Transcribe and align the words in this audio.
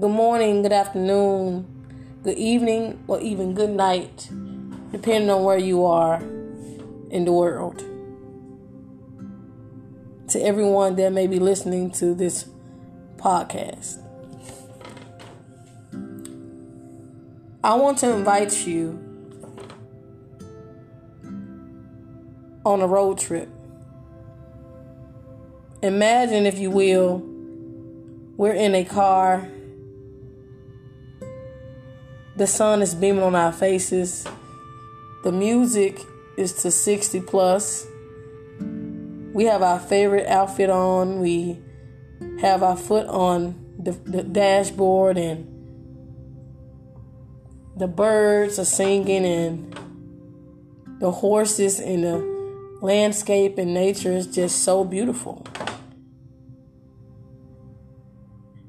good 0.00 0.12
morning, 0.12 0.62
good 0.62 0.72
afternoon, 0.72 1.66
good 2.22 2.38
evening, 2.38 3.02
or 3.08 3.20
even 3.20 3.52
good 3.52 3.70
night, 3.70 4.28
depending 4.92 5.28
on 5.28 5.42
where 5.42 5.58
you 5.58 5.84
are 5.84 6.22
in 7.10 7.24
the 7.24 7.32
world. 7.32 7.82
To 10.28 10.40
everyone 10.40 10.94
that 10.96 11.12
may 11.12 11.26
be 11.26 11.40
listening 11.40 11.90
to 11.92 12.14
this 12.14 12.48
podcast, 13.16 14.00
I 17.64 17.74
want 17.74 17.98
to 17.98 18.12
invite 18.12 18.68
you 18.68 19.04
on 22.64 22.82
a 22.82 22.86
road 22.86 23.18
trip. 23.18 23.48
Imagine, 25.82 26.46
if 26.46 26.56
you 26.56 26.70
will, 26.70 27.20
we're 28.36 28.54
in 28.54 28.76
a 28.76 28.84
car. 28.84 29.48
The 32.38 32.46
sun 32.46 32.82
is 32.82 32.94
beaming 32.94 33.24
on 33.24 33.34
our 33.34 33.50
faces. 33.50 34.24
The 35.24 35.32
music 35.32 36.00
is 36.36 36.52
to 36.62 36.70
60 36.70 37.22
plus. 37.22 37.84
We 39.34 39.46
have 39.46 39.60
our 39.60 39.80
favorite 39.80 40.28
outfit 40.28 40.70
on. 40.70 41.18
We 41.18 41.58
have 42.40 42.62
our 42.62 42.76
foot 42.76 43.08
on 43.08 43.74
the, 43.76 43.90
the 43.90 44.22
dashboard, 44.22 45.18
and 45.18 45.52
the 47.76 47.88
birds 47.88 48.60
are 48.60 48.64
singing, 48.64 49.24
and 49.26 51.00
the 51.00 51.10
horses 51.10 51.80
and 51.80 52.04
the 52.04 52.78
landscape 52.80 53.58
and 53.58 53.74
nature 53.74 54.12
is 54.12 54.28
just 54.28 54.62
so 54.62 54.84
beautiful. 54.84 55.44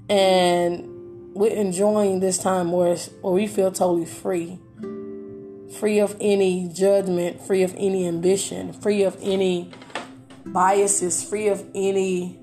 And 0.10 0.89
we're 1.40 1.56
enjoying 1.56 2.20
this 2.20 2.38
time 2.38 2.70
where, 2.70 2.98
where 3.22 3.34
we 3.34 3.48
feel 3.48 3.72
totally 3.72 4.06
free. 4.06 4.60
Free 5.80 6.00
of 6.00 6.18
any 6.20 6.68
judgment, 6.68 7.42
free 7.42 7.64
of 7.64 7.74
any 7.78 8.06
ambition, 8.10 8.74
free 8.74 9.04
of 9.04 9.18
any 9.22 9.72
biases, 10.46 11.24
free 11.24 11.48
of 11.48 11.66
any 11.74 12.38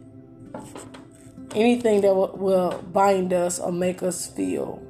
anything 1.54 2.00
that 2.00 2.14
will, 2.16 2.34
will 2.38 2.82
bind 2.90 3.34
us 3.34 3.58
or 3.58 3.70
make 3.70 4.02
us 4.02 4.28
feel 4.28 4.82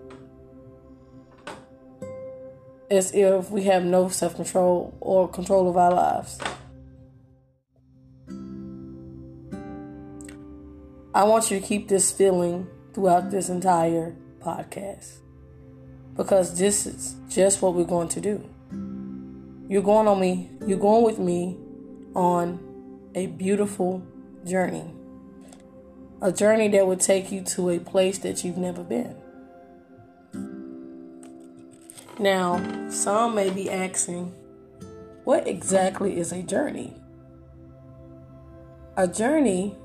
as 2.88 3.12
if 3.12 3.50
we 3.50 3.64
have 3.64 3.84
no 3.84 4.08
self 4.08 4.36
control 4.36 4.96
or 5.00 5.28
control 5.28 5.68
of 5.68 5.76
our 5.76 5.92
lives. 5.92 6.38
I 11.12 11.24
want 11.24 11.50
you 11.50 11.58
to 11.58 11.66
keep 11.66 11.88
this 11.88 12.12
feeling 12.12 12.68
throughout 12.96 13.30
this 13.30 13.50
entire 13.50 14.16
podcast 14.40 15.18
because 16.16 16.58
this 16.58 16.86
is 16.86 17.14
just 17.28 17.60
what 17.60 17.74
we're 17.74 17.84
going 17.84 18.08
to 18.08 18.22
do. 18.22 18.42
You're 19.68 19.82
going 19.82 20.08
on 20.08 20.18
me, 20.18 20.48
you're 20.66 20.78
going 20.78 21.04
with 21.04 21.18
me 21.18 21.58
on 22.14 22.58
a 23.14 23.26
beautiful 23.26 24.02
journey. 24.46 24.90
A 26.22 26.32
journey 26.32 26.68
that 26.68 26.86
would 26.86 27.00
take 27.00 27.30
you 27.30 27.42
to 27.42 27.68
a 27.68 27.78
place 27.78 28.16
that 28.20 28.42
you've 28.42 28.56
never 28.56 28.82
been. 28.82 29.14
Now, 32.18 32.88
some 32.88 33.34
may 33.34 33.50
be 33.50 33.70
asking, 33.70 34.32
what 35.24 35.46
exactly 35.46 36.18
is 36.18 36.32
a 36.32 36.42
journey? 36.42 36.94
A 38.96 39.06
journey 39.06 39.76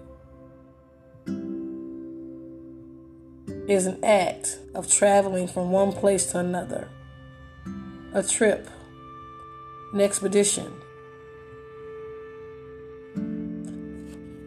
is 3.72 3.86
an 3.86 4.04
act 4.04 4.60
of 4.76 4.92
traveling 4.92 5.48
from 5.48 5.72
one 5.72 5.94
place 5.94 6.26
to 6.26 6.38
another, 6.40 6.90
a 8.14 8.22
trip, 8.22 8.70
an 9.94 10.02
expedition. 10.02 10.70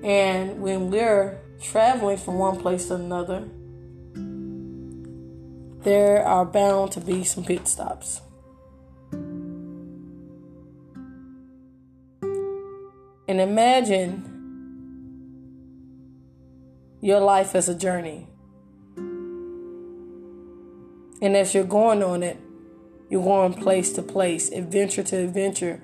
And 0.02 0.60
when 0.60 0.90
we're 0.90 1.40
traveling 1.62 2.18
from 2.18 2.38
one 2.38 2.60
place 2.60 2.88
to 2.88 2.96
another, 2.96 3.48
there 5.84 6.22
are 6.22 6.44
bound 6.44 6.92
to 6.92 7.00
be 7.00 7.24
some 7.24 7.44
pit 7.44 7.66
stops. 7.66 8.20
And 13.26 13.40
imagine 13.40 14.32
your 17.00 17.20
life 17.20 17.54
as 17.54 17.70
a 17.70 17.74
journey. 17.74 18.28
And 21.24 21.38
as 21.38 21.54
you're 21.54 21.64
going 21.64 22.02
on 22.02 22.22
it, 22.22 22.38
you're 23.08 23.24
going 23.24 23.54
place 23.54 23.94
to 23.94 24.02
place, 24.02 24.50
adventure 24.50 25.02
to 25.04 25.16
adventure. 25.16 25.82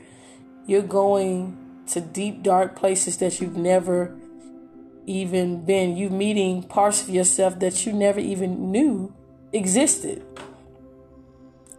You're 0.66 0.82
going 0.82 1.56
to 1.86 2.02
deep, 2.02 2.42
dark 2.42 2.76
places 2.76 3.16
that 3.18 3.40
you've 3.40 3.56
never 3.56 4.14
even 5.06 5.64
been. 5.64 5.96
You're 5.96 6.10
meeting 6.10 6.62
parts 6.64 7.02
of 7.02 7.08
yourself 7.08 7.58
that 7.60 7.86
you 7.86 7.94
never 7.94 8.20
even 8.20 8.70
knew 8.70 9.14
existed. 9.54 10.22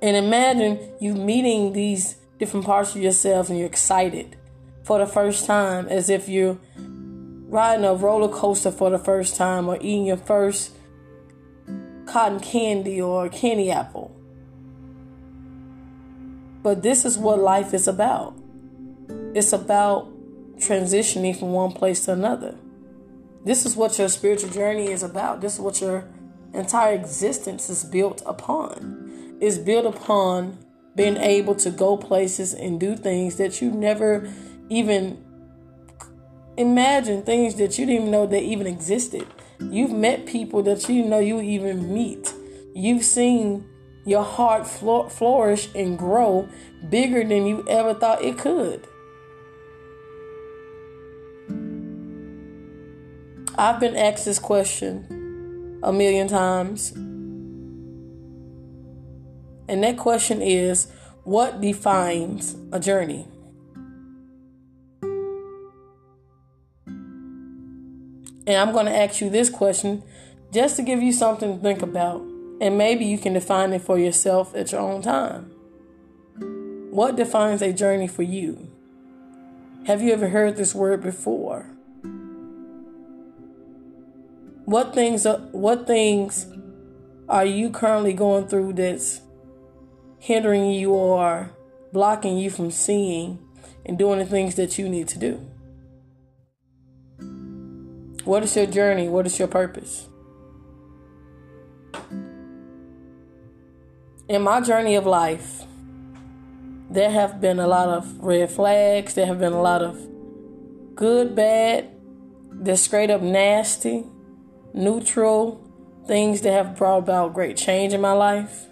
And 0.01 0.17
imagine 0.17 0.79
you 0.99 1.13
meeting 1.13 1.73
these 1.73 2.15
different 2.39 2.65
parts 2.65 2.95
of 2.95 3.03
yourself 3.03 3.51
and 3.51 3.59
you're 3.59 3.67
excited 3.67 4.37
for 4.81 4.97
the 4.97 5.05
first 5.05 5.45
time 5.45 5.87
as 5.87 6.09
if 6.09 6.27
you're 6.27 6.57
riding 6.79 7.85
a 7.85 7.93
roller 7.93 8.27
coaster 8.27 8.71
for 8.71 8.89
the 8.89 8.97
first 8.97 9.35
time 9.35 9.69
or 9.69 9.77
eating 9.77 10.07
your 10.07 10.17
first 10.17 10.71
cotton 12.11 12.39
candy 12.39 13.01
or 13.01 13.29
candy 13.29 13.71
apple. 13.71 14.15
But 16.61 16.83
this 16.83 17.05
is 17.05 17.17
what 17.17 17.39
life 17.39 17.73
is 17.73 17.87
about. 17.87 18.35
It's 19.33 19.53
about 19.53 20.11
transitioning 20.57 21.37
from 21.37 21.53
one 21.53 21.71
place 21.71 22.05
to 22.05 22.13
another. 22.13 22.55
This 23.45 23.65
is 23.65 23.75
what 23.75 23.97
your 23.97 24.09
spiritual 24.09 24.49
journey 24.49 24.91
is 24.91 25.03
about. 25.03 25.41
This 25.41 25.55
is 25.55 25.59
what 25.59 25.79
your 25.81 26.07
entire 26.53 26.93
existence 26.93 27.69
is 27.69 27.83
built 27.83 28.21
upon. 28.25 29.37
It's 29.39 29.57
built 29.57 29.85
upon 29.85 30.57
being 30.95 31.17
able 31.17 31.55
to 31.55 31.71
go 31.71 31.97
places 31.97 32.53
and 32.53 32.79
do 32.79 32.95
things 32.95 33.37
that 33.37 33.61
you 33.61 33.71
never 33.71 34.31
even 34.69 35.23
imagined, 36.57 37.25
things 37.25 37.55
that 37.55 37.79
you 37.79 37.85
didn't 37.85 38.01
even 38.01 38.11
know 38.11 38.27
they 38.27 38.41
even 38.41 38.67
existed. 38.67 39.25
You've 39.69 39.91
met 39.91 40.25
people 40.25 40.63
that 40.63 40.89
you 40.89 41.05
know 41.05 41.19
you 41.19 41.41
even 41.41 41.93
meet. 41.93 42.33
You've 42.73 43.03
seen 43.03 43.65
your 44.05 44.23
heart 44.23 44.65
flourish 44.65 45.69
and 45.75 45.97
grow 45.97 46.49
bigger 46.89 47.23
than 47.23 47.45
you 47.45 47.65
ever 47.67 47.93
thought 47.93 48.23
it 48.23 48.37
could. 48.37 48.87
I've 53.57 53.79
been 53.79 53.95
asked 53.95 54.25
this 54.25 54.39
question 54.39 55.79
a 55.83 55.93
million 55.93 56.27
times. 56.27 56.91
And 59.67 59.83
that 59.83 59.97
question 59.97 60.41
is 60.41 60.87
what 61.23 61.61
defines 61.61 62.55
a 62.71 62.79
journey? 62.79 63.27
And 68.47 68.57
I'm 68.57 68.73
going 68.73 68.87
to 68.87 68.95
ask 68.95 69.21
you 69.21 69.29
this 69.29 69.49
question 69.49 70.03
just 70.51 70.75
to 70.75 70.81
give 70.81 71.01
you 71.01 71.11
something 71.11 71.57
to 71.57 71.61
think 71.61 71.81
about. 71.81 72.21
And 72.59 72.77
maybe 72.77 73.05
you 73.05 73.17
can 73.17 73.33
define 73.33 73.73
it 73.73 73.81
for 73.81 73.97
yourself 73.97 74.55
at 74.55 74.71
your 74.71 74.81
own 74.81 75.01
time. 75.01 75.51
What 76.91 77.15
defines 77.15 77.61
a 77.61 77.73
journey 77.73 78.07
for 78.07 78.23
you? 78.23 78.67
Have 79.87 80.01
you 80.01 80.13
ever 80.13 80.29
heard 80.29 80.57
this 80.57 80.75
word 80.75 81.01
before? 81.01 81.65
What 84.65 84.93
things 84.93 85.25
are, 85.25 85.39
what 85.51 85.87
things 85.87 86.47
are 87.27 87.45
you 87.45 87.71
currently 87.71 88.13
going 88.13 88.47
through 88.47 88.73
that's 88.73 89.21
hindering 90.19 90.71
you 90.71 90.91
or 90.91 91.51
blocking 91.91 92.37
you 92.37 92.49
from 92.49 92.69
seeing 92.71 93.39
and 93.85 93.97
doing 93.97 94.19
the 94.19 94.25
things 94.25 94.55
that 94.55 94.77
you 94.77 94.87
need 94.87 95.07
to 95.09 95.19
do? 95.19 95.50
What 98.23 98.43
is 98.43 98.55
your 98.55 98.67
journey? 98.67 99.07
What 99.07 99.25
is 99.25 99.39
your 99.39 99.47
purpose? 99.47 100.07
In 104.29 104.43
my 104.43 104.61
journey 104.61 104.95
of 104.95 105.05
life, 105.05 105.63
there 106.89 107.09
have 107.09 107.41
been 107.41 107.59
a 107.59 107.67
lot 107.67 107.89
of 107.89 108.19
red 108.19 108.51
flags. 108.51 109.15
There 109.15 109.25
have 109.25 109.39
been 109.39 109.53
a 109.53 109.61
lot 109.61 109.81
of 109.81 109.99
good, 110.95 111.35
bad, 111.35 111.89
the 112.51 112.77
straight 112.77 113.09
up 113.09 113.21
nasty, 113.21 114.03
neutral 114.73 115.67
things 116.05 116.41
that 116.41 116.51
have 116.53 116.77
brought 116.77 116.99
about 116.99 117.33
great 117.33 117.57
change 117.57 117.93
in 117.93 118.01
my 118.01 118.11
life, 118.11 118.67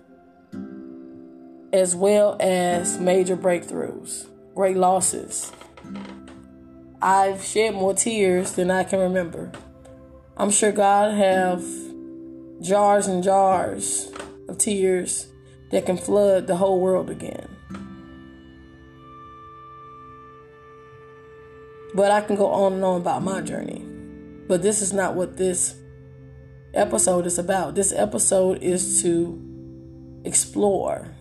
as 1.74 1.96
well 1.96 2.38
as 2.40 3.00
major 3.00 3.36
breakthroughs, 3.36 4.28
great 4.54 4.78
losses. 4.78 5.52
I've 7.02 7.42
shed 7.44 7.76
more 7.76 7.94
tears 7.94 8.54
than 8.54 8.70
I 8.70 8.84
can 8.84 9.00
remember. 9.00 9.52
I'm 10.36 10.52
sure 10.52 10.74
God 10.74 11.14
have 11.16 11.64
jars 12.62 13.08
and 13.08 13.24
jars 13.24 14.12
of 14.50 14.58
tears 14.58 15.28
that 15.72 15.86
can 15.86 15.96
flood 15.96 16.48
the 16.48 16.58
whole 16.58 16.82
world 16.82 17.10
again. 17.10 17.48
But 21.94 22.12
I 22.12 22.20
can 22.22 22.36
go 22.36 22.48
on 22.48 22.74
and 22.74 22.84
on 22.84 23.02
about 23.02 23.24
my 23.24 23.42
journey. 23.42 23.86
But 24.48 24.62
this 24.62 24.82
is 24.82 24.92
not 24.92 25.16
what 25.16 25.38
this 25.38 25.76
episode 26.74 27.26
is 27.26 27.40
about. 27.40 27.76
This 27.76 27.94
episode 27.94 28.62
is 28.62 29.02
to 29.04 29.42
explore 30.26 31.16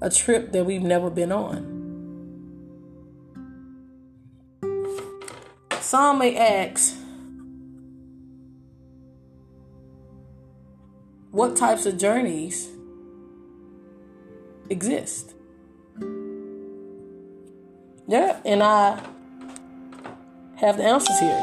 a 0.00 0.08
trip 0.08 0.52
that 0.52 0.64
we've 0.64 0.82
never 0.82 1.10
been 1.10 1.32
on. 1.32 1.77
Some 5.88 6.18
may 6.18 6.36
ask, 6.36 6.94
what 11.30 11.56
types 11.56 11.86
of 11.86 11.96
journeys 11.96 12.68
exist? 14.68 15.32
Yeah, 18.06 18.38
and 18.44 18.62
I 18.62 19.00
have 20.56 20.76
the 20.76 20.84
answers 20.84 21.18
here. 21.20 21.40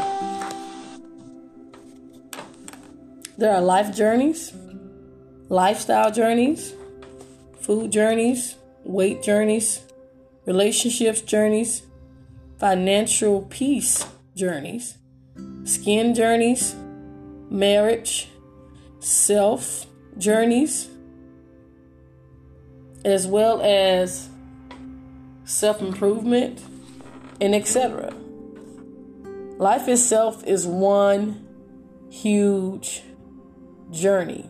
There 3.39 3.51
are 3.51 3.61
life 3.61 3.95
journeys, 3.95 4.53
lifestyle 5.49 6.11
journeys, 6.11 6.75
food 7.61 7.91
journeys, 7.91 8.57
weight 8.83 9.23
journeys, 9.23 9.81
relationships 10.45 11.21
journeys, 11.21 11.81
financial 12.59 13.41
peace 13.49 14.05
journeys, 14.35 14.97
skin 15.63 16.13
journeys, 16.13 16.75
marriage, 17.49 18.29
self 18.99 19.85
journeys, 20.17 20.89
as 23.03 23.27
well 23.27 23.61
as 23.61 24.29
self 25.45 25.81
improvement, 25.81 26.61
and 27.39 27.55
etc. 27.55 28.13
Life 29.57 29.87
itself 29.87 30.43
is 30.43 30.67
one 30.67 31.45
huge 32.09 33.03
journey. 33.91 34.49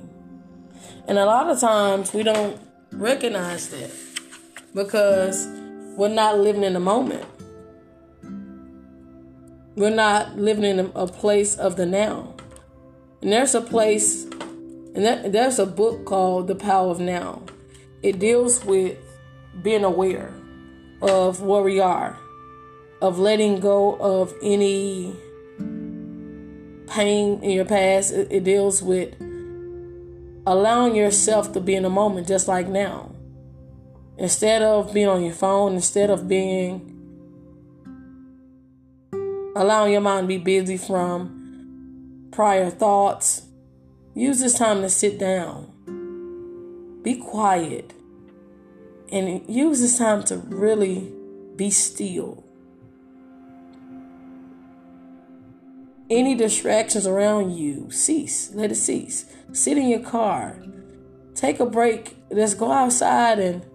And 1.08 1.20
a 1.20 1.26
lot 1.26 1.50
of 1.50 1.60
times 1.60 2.14
we 2.14 2.24
don't 2.24 2.60
recognize 2.92 3.70
that 3.70 3.92
because 4.74 5.48
we're 5.96 6.10
not 6.10 6.40
living 6.40 6.64
in 6.64 6.74
the 6.74 6.80
moment. 6.80 7.26
We're 9.76 9.90
not 9.90 10.38
living 10.38 10.64
in 10.64 10.92
a 10.96 11.06
place 11.06 11.56
of 11.56 11.76
the 11.76 11.86
now. 11.86 12.34
And 13.22 13.34
there's 13.34 13.56
a 13.56 13.62
place, 13.62 14.24
and 14.24 15.04
that, 15.04 15.34
there's 15.34 15.60
a 15.60 15.66
book 15.66 16.06
called 16.06 16.48
The 16.48 16.56
Power 16.56 16.92
of 16.92 17.02
Now. 17.02 17.42
It 18.02 18.20
deals 18.20 18.64
with 18.64 18.98
being 19.62 19.84
aware 19.84 20.34
of 21.02 21.42
where 21.42 21.62
we 21.62 21.82
are, 21.82 22.18
of 23.02 23.20
letting 23.20 23.60
go 23.60 23.96
of 23.96 24.34
any 24.42 25.14
pain 26.88 27.44
in 27.44 27.50
your 27.50 27.66
past. 27.66 28.14
It, 28.14 28.32
it 28.32 28.44
deals 28.46 28.82
with 28.82 29.14
allowing 30.48 30.96
yourself 30.96 31.52
to 31.52 31.60
be 31.60 31.76
in 31.76 31.84
a 31.84 31.90
moment 31.90 32.28
just 32.28 32.48
like 32.48 32.70
now. 32.70 33.12
Instead 34.18 34.62
of 34.62 34.94
being 34.94 35.10
on 35.10 35.22
your 35.22 35.34
phone, 35.34 35.74
instead 35.74 36.10
of 36.10 36.30
being 36.30 36.95
allowing 39.56 39.94
your 39.94 40.02
mind 40.02 40.26
to 40.26 40.28
be 40.28 40.38
busy 40.38 40.78
from 40.78 42.28
prior 42.32 42.70
thoughts, 42.70 43.44
use 44.14 44.40
this 44.42 44.58
time 44.58 44.82
to 44.82 44.90
sit 44.90 45.18
down. 45.18 45.72
Be 47.02 47.16
quiet. 47.16 47.94
And 49.12 49.48
use 49.48 49.80
this 49.80 49.98
time 49.98 50.24
to 50.24 50.38
really 50.38 51.14
be 51.56 51.70
still. 51.70 52.44
Any 56.10 56.36
distractions 56.36 57.08
around 57.08 57.56
you, 57.56 57.90
cease. 57.90 58.52
Let 58.54 58.72
it 58.72 58.76
cease. 58.76 59.26
Sit 59.54 59.78
in 59.78 59.88
your 59.88 60.02
car. 60.02 60.62
Take 61.34 61.60
a 61.60 61.66
break. 61.66 62.18
Let's 62.30 62.54
go 62.54 62.72
outside 62.72 63.40
and 63.40 63.66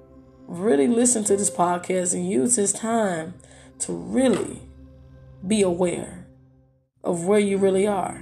really 0.47 0.89
listen 0.89 1.25
to 1.25 1.37
this 1.37 1.51
podcast 1.51 2.13
and 2.13 2.29
use 2.29 2.57
this 2.57 2.73
time 2.73 3.35
to 3.81 3.93
really 3.93 4.61
be 5.47 5.63
aware 5.63 6.27
of 7.03 7.25
where 7.25 7.39
you 7.39 7.59
really 7.59 7.87
are. 7.87 8.21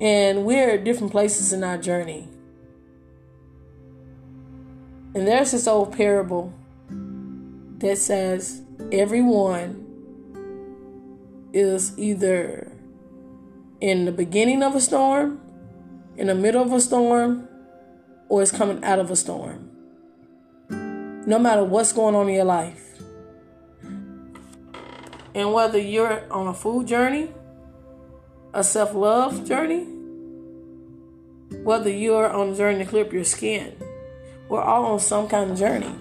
And 0.00 0.44
we're 0.44 0.70
at 0.70 0.84
different 0.84 1.12
places 1.12 1.52
in 1.52 1.62
our 1.62 1.78
journey. 1.78 2.28
And 5.14 5.28
there's 5.28 5.52
this 5.52 5.68
old 5.68 5.92
parable 5.92 6.52
that 7.78 7.98
says 7.98 8.62
everyone 8.90 9.78
is 11.52 11.96
either 11.98 12.72
in 13.80 14.04
the 14.06 14.12
beginning 14.12 14.62
of 14.62 14.74
a 14.74 14.80
storm, 14.80 15.40
in 16.16 16.28
the 16.28 16.34
middle 16.34 16.62
of 16.62 16.72
a 16.72 16.80
storm, 16.80 17.48
or 18.28 18.42
is 18.42 18.50
coming 18.50 18.82
out 18.82 18.98
of 18.98 19.10
a 19.10 19.16
storm. 19.16 19.68
No 21.26 21.38
matter 21.38 21.62
what's 21.62 21.92
going 21.92 22.14
on 22.14 22.28
in 22.28 22.34
your 22.34 22.44
life. 22.44 22.91
And 25.34 25.52
whether 25.52 25.78
you're 25.78 26.30
on 26.32 26.46
a 26.46 26.54
food 26.54 26.86
journey, 26.86 27.30
a 28.52 28.62
self 28.62 28.94
love 28.94 29.46
journey, 29.46 29.84
whether 31.62 31.90
you're 31.90 32.30
on 32.30 32.50
a 32.50 32.56
journey 32.56 32.84
to 32.84 32.90
clear 32.90 33.04
up 33.04 33.12
your 33.12 33.24
skin, 33.24 33.74
we're 34.48 34.62
all 34.62 34.84
on 34.84 35.00
some 35.00 35.28
kind 35.28 35.50
of 35.50 35.58
journey. 35.58 35.94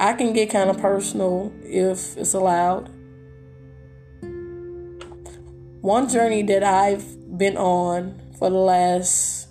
I 0.00 0.12
can 0.14 0.32
get 0.32 0.50
kind 0.50 0.70
of 0.70 0.78
personal 0.78 1.52
if 1.62 2.16
it's 2.16 2.34
allowed. 2.34 2.90
One 5.80 6.08
journey 6.08 6.42
that 6.42 6.64
I've 6.64 7.38
been 7.38 7.56
on 7.56 8.20
for 8.38 8.50
the 8.50 8.56
last 8.56 9.48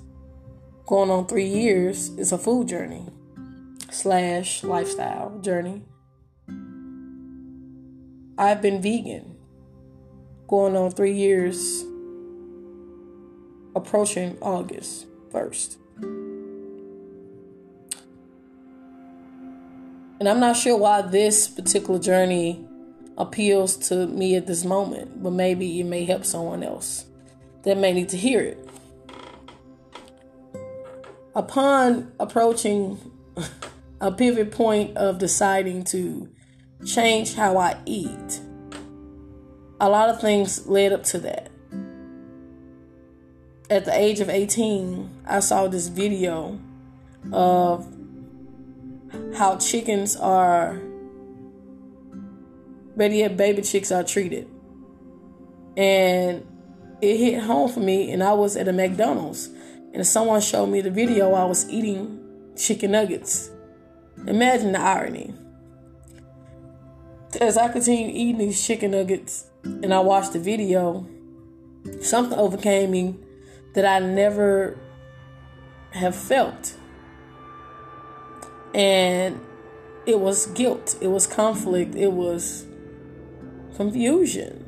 going 0.86 1.10
on 1.10 1.28
three 1.28 1.48
years 1.48 2.10
is 2.18 2.34
a 2.34 2.38
food 2.38 2.68
journey 2.68 3.13
slash 3.94 4.64
lifestyle 4.64 5.40
journey. 5.40 5.84
I've 8.38 8.62
been 8.62 8.82
vegan 8.82 9.36
going 10.48 10.76
on 10.76 10.92
three 10.92 11.14
years, 11.14 11.84
approaching 13.76 14.38
August 14.42 15.06
1st. 15.32 15.78
And 20.20 20.30
I'm 20.30 20.40
not 20.40 20.56
sure 20.56 20.78
why 20.78 21.02
this 21.02 21.48
particular 21.48 22.00
journey 22.00 22.66
appeals 23.18 23.78
to 23.90 24.08
me 24.08 24.36
at 24.36 24.48
this 24.48 24.64
moment, 24.64 25.22
but 25.22 25.32
maybe 25.32 25.80
it 25.80 25.86
may 25.86 26.06
help 26.06 26.26
someone 26.26 26.64
else 26.64 27.06
that 27.64 27.78
may 27.78 27.94
need 27.94 28.10
to 28.10 28.18
hear 28.18 28.40
it. 28.40 28.70
Upon 31.36 32.12
approaching 32.20 33.00
a 34.04 34.12
pivot 34.12 34.52
point 34.52 34.98
of 34.98 35.18
deciding 35.18 35.82
to 35.86 36.30
change 36.86 37.36
how 37.36 37.58
I 37.58 37.78
eat, 37.86 38.42
a 39.80 39.88
lot 39.88 40.10
of 40.10 40.20
things 40.20 40.68
led 40.68 40.92
up 40.92 41.04
to 41.06 41.20
that. 41.20 41.50
At 43.70 43.86
the 43.86 43.98
age 43.98 44.20
of 44.20 44.30
18, 44.30 45.22
I 45.26 45.40
saw 45.40 45.70
this 45.70 45.88
video 45.88 46.60
of 47.32 47.88
how 49.38 49.56
chickens 49.56 50.18
are, 50.18 50.82
better 52.98 53.14
yet, 53.14 53.38
baby 53.38 53.62
chicks 53.62 53.90
are 53.90 54.04
treated. 54.04 54.50
And 55.78 56.46
it 57.02 57.16
hit 57.16 57.42
home 57.42 57.70
for 57.70 57.80
me, 57.80 58.12
and 58.12 58.22
I 58.22 58.34
was 58.34 58.58
at 58.58 58.68
a 58.68 58.74
McDonald's, 58.74 59.48
and 59.94 60.06
someone 60.06 60.42
showed 60.42 60.68
me 60.68 60.82
the 60.82 60.92
video. 60.92 61.32
I 61.36 61.46
was 61.46 61.70
eating 61.70 62.20
chicken 62.58 62.92
nuggets. 62.92 63.50
Imagine 64.28 64.72
the 64.72 64.80
irony. 64.80 65.34
As 67.42 67.58
I 67.58 67.68
continued 67.70 68.16
eating 68.16 68.38
these 68.38 68.66
chicken 68.66 68.92
nuggets, 68.92 69.46
and 69.64 69.94
I 69.94 70.00
watched 70.00 70.34
the 70.34 70.40
video, 70.40 71.08
something 72.02 72.38
overcame 72.38 72.92
me 72.92 73.16
that 73.74 73.86
I 73.86 74.00
never 74.00 74.78
have 75.92 76.16
felt 76.16 76.76
and 78.74 79.40
it 80.06 80.20
was 80.20 80.48
guilt, 80.48 80.98
it 81.00 81.08
was 81.08 81.28
conflict, 81.28 81.96
it 81.96 82.12
was 82.12 82.66
confusion. 83.76 84.60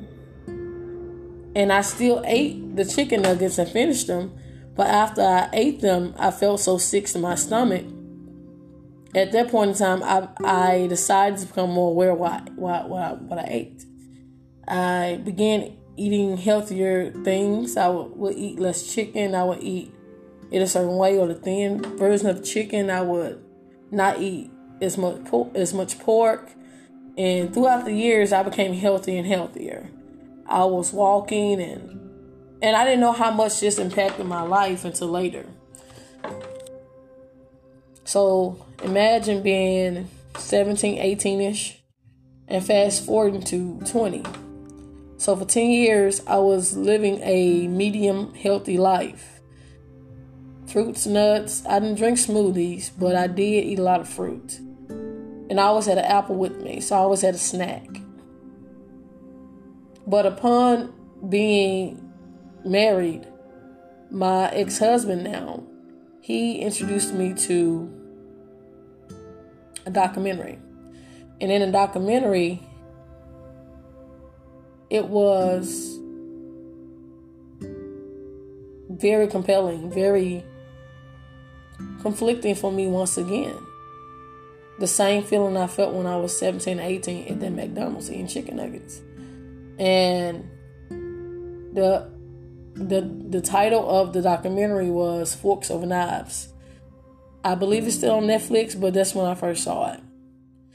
And 1.54 1.72
I 1.72 1.80
still 1.80 2.22
ate 2.24 2.76
the 2.76 2.84
chicken 2.84 3.22
nuggets 3.22 3.58
and 3.58 3.68
finished 3.68 4.06
them, 4.06 4.32
but 4.74 4.86
after 4.86 5.22
I 5.22 5.48
ate 5.52 5.80
them, 5.80 6.14
I 6.18 6.30
felt 6.30 6.60
so 6.60 6.78
sick 6.78 7.06
to 7.06 7.18
my 7.18 7.34
stomach. 7.34 7.84
At 9.16 9.32
that 9.32 9.50
point 9.50 9.70
in 9.70 9.76
time, 9.78 10.02
I, 10.02 10.28
I 10.44 10.86
decided 10.88 11.38
to 11.38 11.46
become 11.46 11.70
more 11.70 11.90
aware 11.90 12.10
of 12.10 12.18
what, 12.18 12.52
what, 12.52 12.88
what, 12.90 13.02
I, 13.02 13.12
what 13.14 13.38
I 13.38 13.46
ate. 13.48 13.84
I 14.68 15.22
began 15.24 15.74
eating 15.96 16.36
healthier 16.36 17.12
things. 17.24 17.78
I 17.78 17.88
would, 17.88 18.14
would 18.14 18.36
eat 18.36 18.58
less 18.58 18.94
chicken. 18.94 19.34
I 19.34 19.42
would 19.42 19.62
eat 19.62 19.94
it 20.50 20.60
a 20.60 20.66
certain 20.66 20.96
way, 20.96 21.16
or 21.16 21.28
the 21.28 21.34
thin 21.34 21.80
version 21.96 22.28
of 22.28 22.44
chicken. 22.44 22.90
I 22.90 23.00
would 23.00 23.42
not 23.90 24.20
eat 24.20 24.50
as 24.82 24.98
much 24.98 25.20
as 25.54 25.72
much 25.72 25.98
pork. 25.98 26.50
And 27.16 27.54
throughout 27.54 27.86
the 27.86 27.94
years, 27.94 28.34
I 28.34 28.42
became 28.42 28.74
healthy 28.74 29.16
and 29.16 29.26
healthier. 29.26 29.88
I 30.46 30.66
was 30.66 30.92
walking 30.92 31.60
and 31.62 32.02
and 32.62 32.76
I 32.76 32.84
didn't 32.84 33.00
know 33.00 33.12
how 33.12 33.30
much 33.30 33.60
this 33.60 33.78
impacted 33.78 34.26
my 34.26 34.42
life 34.42 34.84
until 34.84 35.08
later. 35.08 35.46
So 38.06 38.64
imagine 38.84 39.42
being 39.42 40.08
17, 40.38 40.96
18 40.98 41.40
ish, 41.40 41.82
and 42.46 42.64
fast 42.64 43.04
forwarding 43.04 43.42
to 43.42 43.80
20. 43.84 44.22
So 45.16 45.34
for 45.34 45.44
10 45.44 45.70
years, 45.70 46.22
I 46.24 46.36
was 46.36 46.76
living 46.76 47.20
a 47.24 47.66
medium 47.66 48.32
healthy 48.34 48.78
life. 48.78 49.40
Fruits, 50.68 51.04
nuts. 51.06 51.64
I 51.68 51.80
didn't 51.80 51.96
drink 51.96 52.18
smoothies, 52.18 52.92
but 52.96 53.16
I 53.16 53.26
did 53.26 53.64
eat 53.64 53.80
a 53.80 53.82
lot 53.82 54.00
of 54.00 54.08
fruit. 54.08 54.60
And 55.48 55.58
I 55.58 55.64
always 55.64 55.86
had 55.86 55.98
an 55.98 56.04
apple 56.04 56.36
with 56.36 56.60
me, 56.60 56.80
so 56.80 56.94
I 56.94 57.00
always 57.00 57.22
had 57.22 57.34
a 57.34 57.38
snack. 57.38 57.88
But 60.06 60.26
upon 60.26 60.92
being 61.28 62.12
married, 62.64 63.26
my 64.12 64.48
ex 64.50 64.78
husband 64.78 65.24
now, 65.24 65.64
he 66.20 66.58
introduced 66.58 67.14
me 67.14 67.34
to 67.34 67.95
a 69.86 69.90
documentary. 69.90 70.58
And 71.40 71.50
in 71.50 71.62
a 71.62 71.72
documentary, 71.72 72.62
it 74.90 75.06
was 75.06 75.98
very 78.90 79.26
compelling, 79.26 79.90
very 79.90 80.44
conflicting 82.00 82.54
for 82.54 82.72
me 82.72 82.86
once 82.86 83.16
again. 83.16 83.56
The 84.78 84.86
same 84.86 85.22
feeling 85.22 85.56
I 85.56 85.66
felt 85.66 85.94
when 85.94 86.06
I 86.06 86.16
was 86.16 86.38
17, 86.38 86.78
18 86.78 87.28
at 87.28 87.40
that 87.40 87.50
McDonald's 87.50 88.10
eating 88.10 88.26
chicken 88.26 88.56
nuggets. 88.56 89.00
And 89.78 90.50
the 91.72 92.10
the 92.74 93.00
the 93.28 93.40
title 93.40 93.88
of 93.88 94.12
the 94.12 94.20
documentary 94.20 94.90
was 94.90 95.34
Forks 95.34 95.70
Over 95.70 95.86
Knives. 95.86 96.48
I 97.46 97.54
believe 97.54 97.86
it's 97.86 97.94
still 97.94 98.16
on 98.16 98.24
Netflix, 98.24 98.78
but 98.78 98.92
that's 98.92 99.14
when 99.14 99.24
I 99.24 99.36
first 99.36 99.62
saw 99.62 99.92
it. 99.92 100.00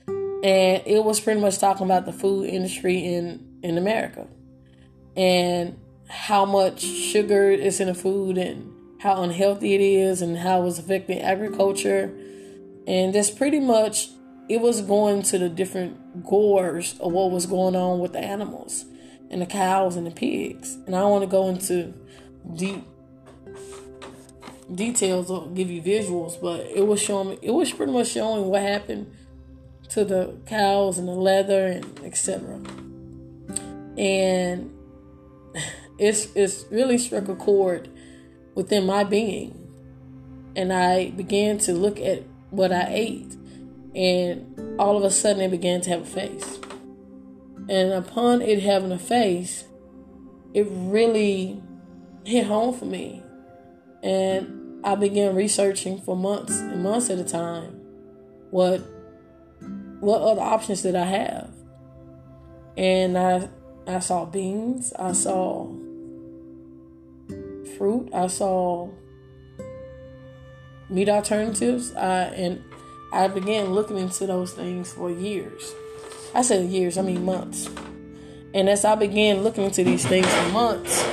And 0.08 0.82
it 0.86 1.04
was 1.04 1.20
pretty 1.20 1.42
much 1.42 1.58
talking 1.60 1.86
about 1.86 2.06
the 2.06 2.13
food 2.13 2.48
industry 2.48 2.98
in 2.98 3.60
in 3.62 3.78
America 3.78 4.25
and 5.18 5.78
how 6.08 6.46
much 6.46 6.82
sugar 6.82 7.51
is 7.51 7.82
in 7.82 7.88
the 7.88 7.94
food 7.94 8.38
and 8.38 8.74
how 9.01 9.22
unhealthy 9.22 9.75
it 9.75 9.82
is 9.82 10.22
and 10.22 10.38
how 10.38 10.66
it's 10.66 10.80
affecting 10.80 11.20
agriculture. 11.20 12.13
And 12.88 13.13
that's 13.13 13.30
pretty 13.30 13.60
much 13.60 14.08
it 14.48 14.62
was 14.62 14.82
going 14.82 15.24
to 15.24 15.38
the 15.38 15.50
different 15.50 16.25
gores 16.25 16.98
of 17.01 17.12
what 17.12 17.32
was 17.32 17.46
going 17.48 17.75
on 17.75 18.00
with 18.00 18.13
the 18.13 18.20
animals 18.20 18.86
and 19.30 19.42
the 19.42 19.46
cows 19.46 19.98
and 19.98 20.08
the 20.08 20.12
pigs. 20.12 20.75
And 20.86 20.96
I 20.96 21.00
don't 21.00 21.12
want 21.12 21.24
to 21.24 21.30
go 21.30 21.50
into 21.50 21.94
deep 22.56 22.86
details 24.74 25.30
or 25.30 25.48
give 25.48 25.70
you 25.70 25.82
visuals, 25.82 26.40
but 26.42 26.62
it 26.62 26.86
was 26.86 27.01
showing 27.01 27.38
it 27.42 27.51
was 27.51 27.72
pretty 27.72 27.92
much 27.92 28.08
showing 28.08 28.46
what 28.46 28.62
happened 28.62 29.12
to 29.90 30.06
the 30.06 30.38
cows 30.46 30.98
and 30.98 31.08
the 31.08 31.12
leather 31.12 31.68
and 31.68 32.00
etc 32.06 32.62
and 33.98 34.74
it's 35.98 36.28
it's 36.36 36.66
really 36.72 36.98
struck 36.98 37.28
a 37.28 37.36
chord 37.36 37.90
within 38.56 38.86
my 38.86 39.04
being. 39.04 39.58
And 40.56 40.74
i 40.74 41.12
began 41.12 41.60
to 41.60 41.74
look 41.74 42.00
at 42.00 42.24
what 42.50 42.74
i 42.74 42.86
ate 42.90 43.38
and 43.96 44.78
all 44.78 44.98
of 44.98 45.04
a 45.04 45.12
sudden 45.12 45.42
it 45.42 45.51
began 45.51 45.82
to 45.82 45.90
have 45.90 46.01
a 46.01 46.06
face. 46.06 46.60
And 47.70 47.94
upon 47.94 48.42
it 48.42 48.62
having 48.62 48.92
a 48.92 49.00
face 49.00 49.66
it 50.54 50.68
really 50.70 51.62
hit 52.25 52.46
home 52.46 52.78
for 52.78 52.86
me. 52.86 53.24
And 54.04 54.61
i 54.84 54.96
began 54.96 55.36
researching 55.36 56.00
for 56.02 56.16
months 56.16 56.60
and 56.60 56.84
months 56.84 57.10
at 57.10 57.18
a 57.18 57.24
time 57.24 57.80
what 58.50 58.80
what 60.00 60.22
other 60.22 60.42
options 60.42 60.82
did 60.82 60.96
i 60.96 61.06
have 61.06 61.50
and 62.78 63.18
i 63.18 63.48
I 63.88 64.00
saw 64.00 64.26
beans. 64.26 64.94
I 64.98 65.12
saw 65.14 65.68
fruit. 67.78 68.10
I 68.14 68.28
saw 68.28 68.90
meat 70.90 71.10
alternatives. 71.10 71.94
I, 71.96 72.24
and 72.26 72.64
I 73.12 73.28
began 73.28 73.74
looking 73.74 73.98
into 73.98 74.28
those 74.28 74.54
things 74.54 74.94
for 74.94 75.10
years. 75.10 75.74
I 76.34 76.44
said 76.44 76.70
years, 76.70 76.98
I 76.98 77.02
mean 77.02 77.26
months. 77.26 77.70
And 78.54 78.70
as 78.70 78.86
I 78.86 78.96
began 78.96 79.44
looking 79.44 79.66
into 79.66 79.84
these 79.84 80.06
things 80.06 80.28
for 80.28 80.50
months, 80.50 81.04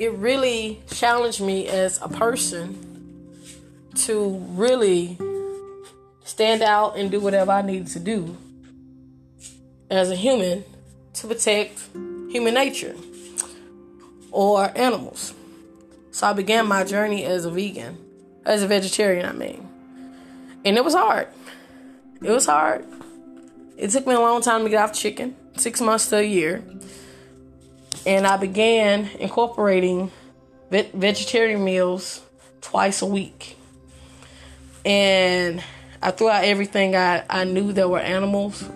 it 0.00 0.14
really 0.14 0.80
challenged 0.90 1.42
me 1.42 1.68
as 1.68 2.00
a 2.00 2.08
person 2.08 2.86
to 3.94 4.30
really 4.52 5.18
stand 6.24 6.62
out 6.62 6.96
and 6.96 7.10
do 7.10 7.20
whatever 7.20 7.52
I 7.52 7.60
needed 7.60 7.88
to 7.88 8.00
do 8.00 8.34
as 9.90 10.10
a 10.10 10.16
human 10.16 10.64
to 11.12 11.26
protect 11.26 11.82
human 12.30 12.54
nature 12.54 12.96
or 14.32 14.72
animals. 14.74 15.34
So 16.12 16.28
I 16.28 16.32
began 16.32 16.66
my 16.66 16.82
journey 16.82 17.26
as 17.26 17.44
a 17.44 17.50
vegan, 17.50 17.98
as 18.46 18.62
a 18.62 18.66
vegetarian, 18.66 19.26
I 19.26 19.32
mean. 19.32 19.68
And 20.64 20.78
it 20.78 20.84
was 20.84 20.94
hard. 20.94 21.28
It 22.22 22.30
was 22.30 22.46
hard. 22.46 22.86
It 23.76 23.90
took 23.90 24.06
me 24.06 24.14
a 24.14 24.20
long 24.20 24.40
time 24.40 24.64
to 24.64 24.70
get 24.70 24.82
off 24.82 24.94
chicken, 24.94 25.36
six 25.58 25.78
months 25.82 26.08
to 26.08 26.18
a 26.18 26.22
year. 26.22 26.64
And 28.06 28.26
I 28.26 28.36
began 28.36 29.10
incorporating 29.18 30.10
vegetarian 30.70 31.64
meals 31.64 32.22
twice 32.60 33.02
a 33.02 33.06
week. 33.06 33.56
And 34.84 35.62
I 36.02 36.10
threw 36.10 36.30
out 36.30 36.44
everything 36.44 36.96
I, 36.96 37.24
I 37.28 37.44
knew 37.44 37.72
that 37.72 37.90
were 37.90 37.98
animals, 37.98 38.68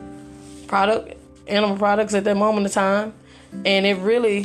product, 0.67 1.17
animal 1.47 1.77
products 1.77 2.15
at 2.15 2.25
that 2.25 2.37
moment 2.37 2.67
in 2.67 2.73
time, 2.73 3.15
and 3.65 3.87
it 3.87 3.95
really 3.99 4.45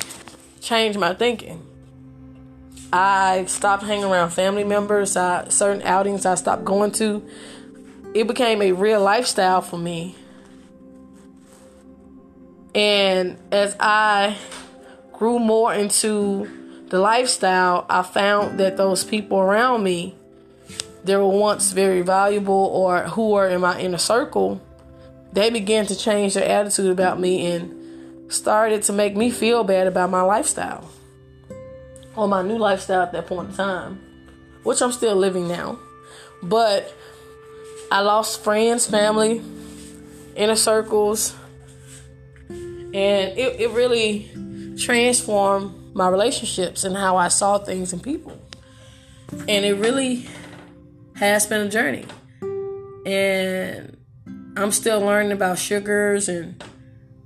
changed 0.62 0.98
my 0.98 1.14
thinking. 1.14 1.66
I 2.92 3.46
stopped 3.46 3.84
hanging 3.84 4.06
around 4.06 4.32
family 4.32 4.64
members. 4.64 5.16
I, 5.16 5.50
certain 5.50 5.82
outings 5.84 6.26
I 6.26 6.36
stopped 6.36 6.66
going 6.66 6.92
to. 6.94 7.24
It 8.14 8.28
became 8.28 8.62
a 8.62 8.72
real 8.72 9.02
lifestyle 9.02 9.62
for 9.62 9.78
me. 9.78 10.16
And 12.74 13.38
as 13.52 13.76
I 13.80 14.38
grew 15.20 15.38
more 15.38 15.74
into 15.74 16.50
the 16.88 16.98
lifestyle, 16.98 17.86
I 17.90 18.04
found 18.04 18.58
that 18.62 18.78
those 18.78 19.04
people 19.04 19.38
around 19.38 19.84
me 19.84 20.16
they 21.04 21.16
were 21.16 21.28
once 21.28 21.72
very 21.72 22.02
valuable 22.02 22.54
or 22.54 23.04
who 23.04 23.32
were 23.32 23.48
in 23.48 23.62
my 23.62 23.80
inner 23.80 23.98
circle, 23.98 24.62
they 25.34 25.50
began 25.50 25.86
to 25.88 25.96
change 25.96 26.36
their 26.36 26.48
attitude 26.48 26.92
about 26.92 27.20
me 27.20 27.46
and 27.52 28.32
started 28.32 28.84
to 28.84 28.94
make 28.94 29.16
me 29.16 29.30
feel 29.30 29.64
bad 29.64 29.88
about 29.88 30.10
my 30.10 30.22
lifestyle 30.22 30.90
or 32.16 32.28
my 32.28 32.42
new 32.42 32.58
lifestyle 32.58 33.02
at 33.02 33.12
that 33.12 33.28
point 33.28 33.50
in 33.50 33.56
time, 33.56 34.00
which 34.64 34.82
I'm 34.82 34.92
still 34.92 35.16
living 35.16 35.48
now. 35.48 35.80
But 36.42 36.94
I 37.92 38.02
lost 38.02 38.42
friends, 38.44 38.88
family, 38.88 39.42
inner 40.36 40.56
circles, 40.56 41.36
and 42.50 43.38
it, 43.38 43.60
it 43.62 43.70
really 43.72 44.32
transformed 44.80 45.96
my 45.96 46.08
relationships 46.08 46.84
and 46.84 46.96
how 46.96 47.18
I 47.18 47.28
saw 47.28 47.58
things 47.58 47.94
and 47.94 48.02
people. 48.02 48.40
And 49.48 49.66
it 49.66 49.76
really 49.76 50.28
has 51.16 51.46
been 51.46 51.68
a 51.68 51.70
journey. 51.70 52.06
And 53.06 53.98
I'm 54.56 54.72
still 54.72 55.02
learning 55.02 55.32
about 55.32 55.60
sugars 55.60 56.30
and 56.30 56.64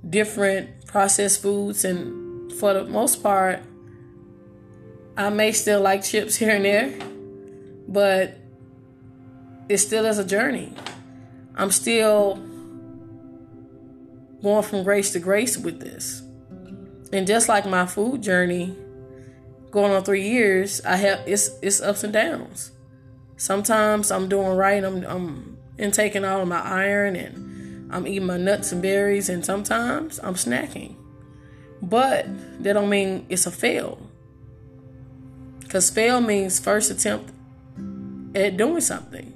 different 0.08 0.86
processed 0.86 1.42
foods. 1.42 1.84
And 1.84 2.52
for 2.54 2.74
the 2.74 2.84
most 2.84 3.22
part, 3.22 3.62
I 5.16 5.30
may 5.30 5.52
still 5.52 5.80
like 5.80 6.02
chips 6.02 6.36
here 6.36 6.50
and 6.50 6.64
there, 6.64 6.92
but 7.88 8.36
it 9.68 9.78
still 9.78 10.04
is 10.04 10.18
a 10.18 10.24
journey. 10.24 10.72
I'm 11.56 11.70
still 11.70 12.34
going 14.42 14.62
from 14.64 14.82
grace 14.82 15.12
to 15.12 15.20
grace 15.20 15.56
with 15.56 15.80
this. 15.80 16.23
And 17.14 17.28
just 17.28 17.48
like 17.48 17.64
my 17.64 17.86
food 17.86 18.24
journey, 18.24 18.74
going 19.70 19.92
on 19.92 20.02
three 20.02 20.28
years, 20.28 20.80
I 20.84 20.96
have 20.96 21.22
it's 21.28 21.48
it's 21.62 21.80
ups 21.80 22.02
and 22.02 22.12
downs. 22.12 22.72
Sometimes 23.36 24.10
I'm 24.10 24.28
doing 24.28 24.56
right. 24.56 24.82
I'm 24.82 25.04
I'm 25.04 25.56
intaking 25.78 26.24
all 26.24 26.40
of 26.40 26.48
my 26.48 26.60
iron 26.60 27.14
and 27.14 27.92
I'm 27.92 28.08
eating 28.08 28.26
my 28.26 28.36
nuts 28.36 28.72
and 28.72 28.82
berries, 28.82 29.28
and 29.28 29.44
sometimes 29.44 30.18
I'm 30.24 30.34
snacking. 30.34 30.96
But 31.80 32.26
that 32.64 32.72
don't 32.72 32.88
mean 32.90 33.26
it's 33.28 33.46
a 33.46 33.52
fail. 33.52 34.10
Because 35.60 35.90
fail 35.90 36.20
means 36.20 36.58
first 36.58 36.90
attempt 36.90 37.30
at 38.34 38.56
doing 38.56 38.80
something. 38.80 39.30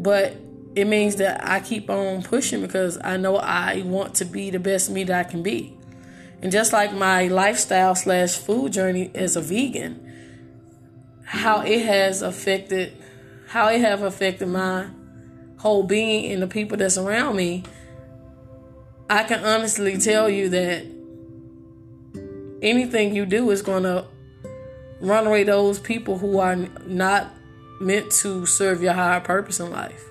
But 0.00 0.36
it 0.74 0.86
means 0.86 1.16
that 1.16 1.46
I 1.46 1.60
keep 1.60 1.88
on 1.88 2.24
pushing 2.24 2.62
because 2.62 2.98
I 3.04 3.16
know 3.16 3.36
I 3.36 3.82
want 3.82 4.16
to 4.16 4.24
be 4.24 4.50
the 4.50 4.58
best 4.58 4.90
me 4.90 5.04
that 5.04 5.26
I 5.26 5.30
can 5.30 5.44
be. 5.44 5.76
And 6.42 6.50
just 6.50 6.72
like 6.72 6.92
my 6.92 7.28
lifestyle 7.28 7.94
slash 7.94 8.36
food 8.36 8.72
journey 8.72 9.10
as 9.14 9.36
a 9.36 9.40
vegan, 9.40 10.06
how 11.24 11.60
it 11.60 11.84
has 11.84 12.22
affected 12.22 12.96
how 13.48 13.66
it 13.68 13.80
have 13.80 14.02
affected 14.02 14.46
my 14.46 14.86
whole 15.58 15.82
being 15.82 16.30
and 16.32 16.40
the 16.40 16.46
people 16.46 16.76
that's 16.76 16.96
around 16.96 17.34
me, 17.34 17.64
I 19.08 19.24
can 19.24 19.44
honestly 19.44 19.98
tell 19.98 20.30
you 20.30 20.48
that 20.50 20.86
anything 22.62 23.14
you 23.14 23.26
do 23.26 23.50
is 23.50 23.60
going 23.60 23.82
to 23.82 24.04
run 25.00 25.26
away 25.26 25.42
those 25.42 25.80
people 25.80 26.18
who 26.18 26.38
are 26.38 26.54
not 26.86 27.34
meant 27.80 28.12
to 28.12 28.46
serve 28.46 28.82
your 28.82 28.92
higher 28.92 29.20
purpose 29.20 29.58
in 29.58 29.70
life. 29.72 30.04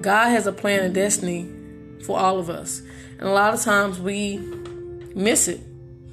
God 0.00 0.30
has 0.30 0.46
a 0.46 0.52
plan 0.52 0.82
and 0.82 0.94
destiny 0.94 1.48
for 2.04 2.18
all 2.18 2.40
of 2.40 2.50
us. 2.50 2.82
And 3.18 3.28
a 3.28 3.32
lot 3.32 3.54
of 3.54 3.62
times 3.62 4.00
we 4.00 4.38
miss 5.14 5.48
it. 5.48 5.60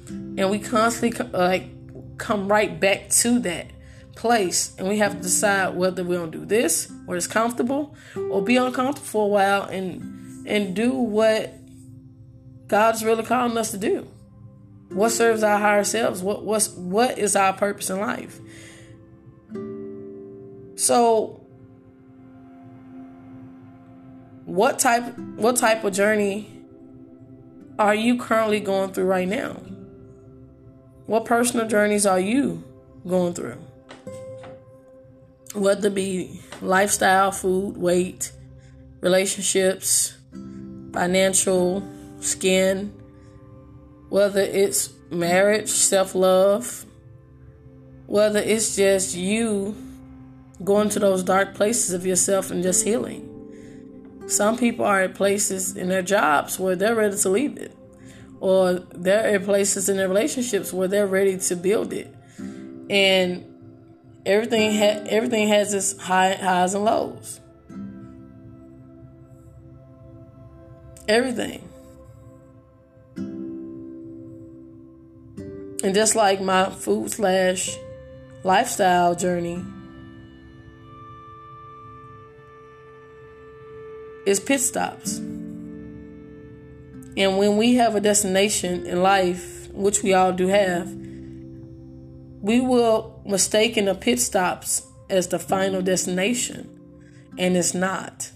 And 0.08 0.50
we 0.50 0.58
constantly 0.58 1.26
like 1.32 1.66
come 2.18 2.48
right 2.48 2.78
back 2.78 3.08
to 3.08 3.38
that 3.40 3.66
place 4.14 4.74
and 4.78 4.86
we 4.86 4.98
have 4.98 5.16
to 5.16 5.22
decide 5.22 5.74
whether 5.74 6.04
we're 6.04 6.18
gonna 6.18 6.30
do 6.30 6.44
this 6.44 6.92
where 7.06 7.16
it's 7.16 7.26
comfortable 7.26 7.94
or 8.30 8.42
be 8.42 8.56
uncomfortable 8.56 9.06
for 9.06 9.24
a 9.24 9.28
while 9.28 9.62
and 9.62 10.46
and 10.46 10.76
do 10.76 10.92
what 10.92 11.54
God's 12.68 13.04
really 13.04 13.24
calling 13.24 13.56
us 13.56 13.70
to 13.72 13.78
do. 13.78 14.06
What 14.90 15.10
serves 15.10 15.42
our 15.42 15.58
higher 15.58 15.84
selves? 15.84 16.22
What 16.22 16.44
what's 16.44 16.68
what 16.70 17.18
is 17.18 17.34
our 17.36 17.52
purpose 17.52 17.90
in 17.90 18.00
life? 18.00 18.38
So 20.76 21.40
what 24.44 24.78
type 24.78 25.16
what 25.36 25.56
type 25.56 25.84
of 25.84 25.92
journey 25.92 26.59
are 27.80 27.94
you 27.94 28.18
currently 28.18 28.60
going 28.60 28.92
through 28.92 29.06
right 29.06 29.26
now? 29.26 29.52
What 31.06 31.24
personal 31.24 31.66
journeys 31.66 32.04
are 32.04 32.20
you 32.20 32.62
going 33.08 33.32
through? 33.32 33.56
Whether 35.54 35.88
it 35.88 35.94
be 35.94 36.40
lifestyle, 36.60 37.32
food, 37.32 37.78
weight, 37.78 38.32
relationships, 39.00 40.14
financial, 40.92 41.82
skin, 42.20 42.92
whether 44.10 44.40
it's 44.40 44.92
marriage, 45.10 45.70
self 45.70 46.14
love, 46.14 46.84
whether 48.06 48.40
it's 48.40 48.76
just 48.76 49.16
you 49.16 49.74
going 50.62 50.90
to 50.90 50.98
those 50.98 51.22
dark 51.22 51.54
places 51.54 51.94
of 51.94 52.04
yourself 52.04 52.50
and 52.50 52.62
just 52.62 52.84
healing. 52.84 53.29
Some 54.30 54.56
people 54.56 54.84
are 54.84 55.02
at 55.02 55.14
places 55.14 55.76
in 55.76 55.88
their 55.88 56.02
jobs 56.02 56.58
where 56.58 56.76
they're 56.76 56.94
ready 56.94 57.16
to 57.16 57.28
leave 57.28 57.58
it, 57.58 57.76
or 58.38 58.74
they're 58.74 59.34
at 59.34 59.44
places 59.44 59.88
in 59.88 59.96
their 59.96 60.08
relationships 60.08 60.72
where 60.72 60.86
they're 60.86 61.06
ready 61.06 61.36
to 61.36 61.56
build 61.56 61.92
it, 61.92 62.14
and 62.88 63.44
everything 64.24 64.72
ha- 64.72 65.04
everything 65.08 65.48
has 65.48 65.74
its 65.74 66.00
high 66.00 66.34
highs 66.34 66.74
and 66.74 66.84
lows. 66.84 67.40
Everything. 71.08 71.68
And 75.82 75.94
just 75.94 76.14
like 76.14 76.40
my 76.40 76.70
food 76.70 77.10
slash 77.10 77.76
lifestyle 78.44 79.16
journey, 79.16 79.64
is 84.26 84.40
pit 84.40 84.60
stops. 84.60 85.18
And 87.16 87.36
when 87.38 87.56
we 87.56 87.74
have 87.74 87.94
a 87.96 88.00
destination 88.00 88.86
in 88.86 89.02
life, 89.02 89.68
which 89.72 90.02
we 90.02 90.14
all 90.14 90.32
do 90.32 90.46
have, 90.48 90.88
we 92.40 92.60
will 92.60 93.20
mistaken 93.26 93.86
the 93.86 93.94
pit 93.94 94.20
stops 94.20 94.86
as 95.08 95.28
the 95.28 95.38
final 95.38 95.82
destination, 95.82 96.68
and 97.38 97.56
it's 97.56 97.74
not. 97.74 98.30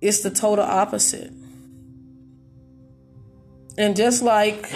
It's 0.00 0.20
the 0.20 0.30
total 0.30 0.64
opposite. 0.64 1.32
And 3.78 3.96
just 3.96 4.22
like 4.22 4.70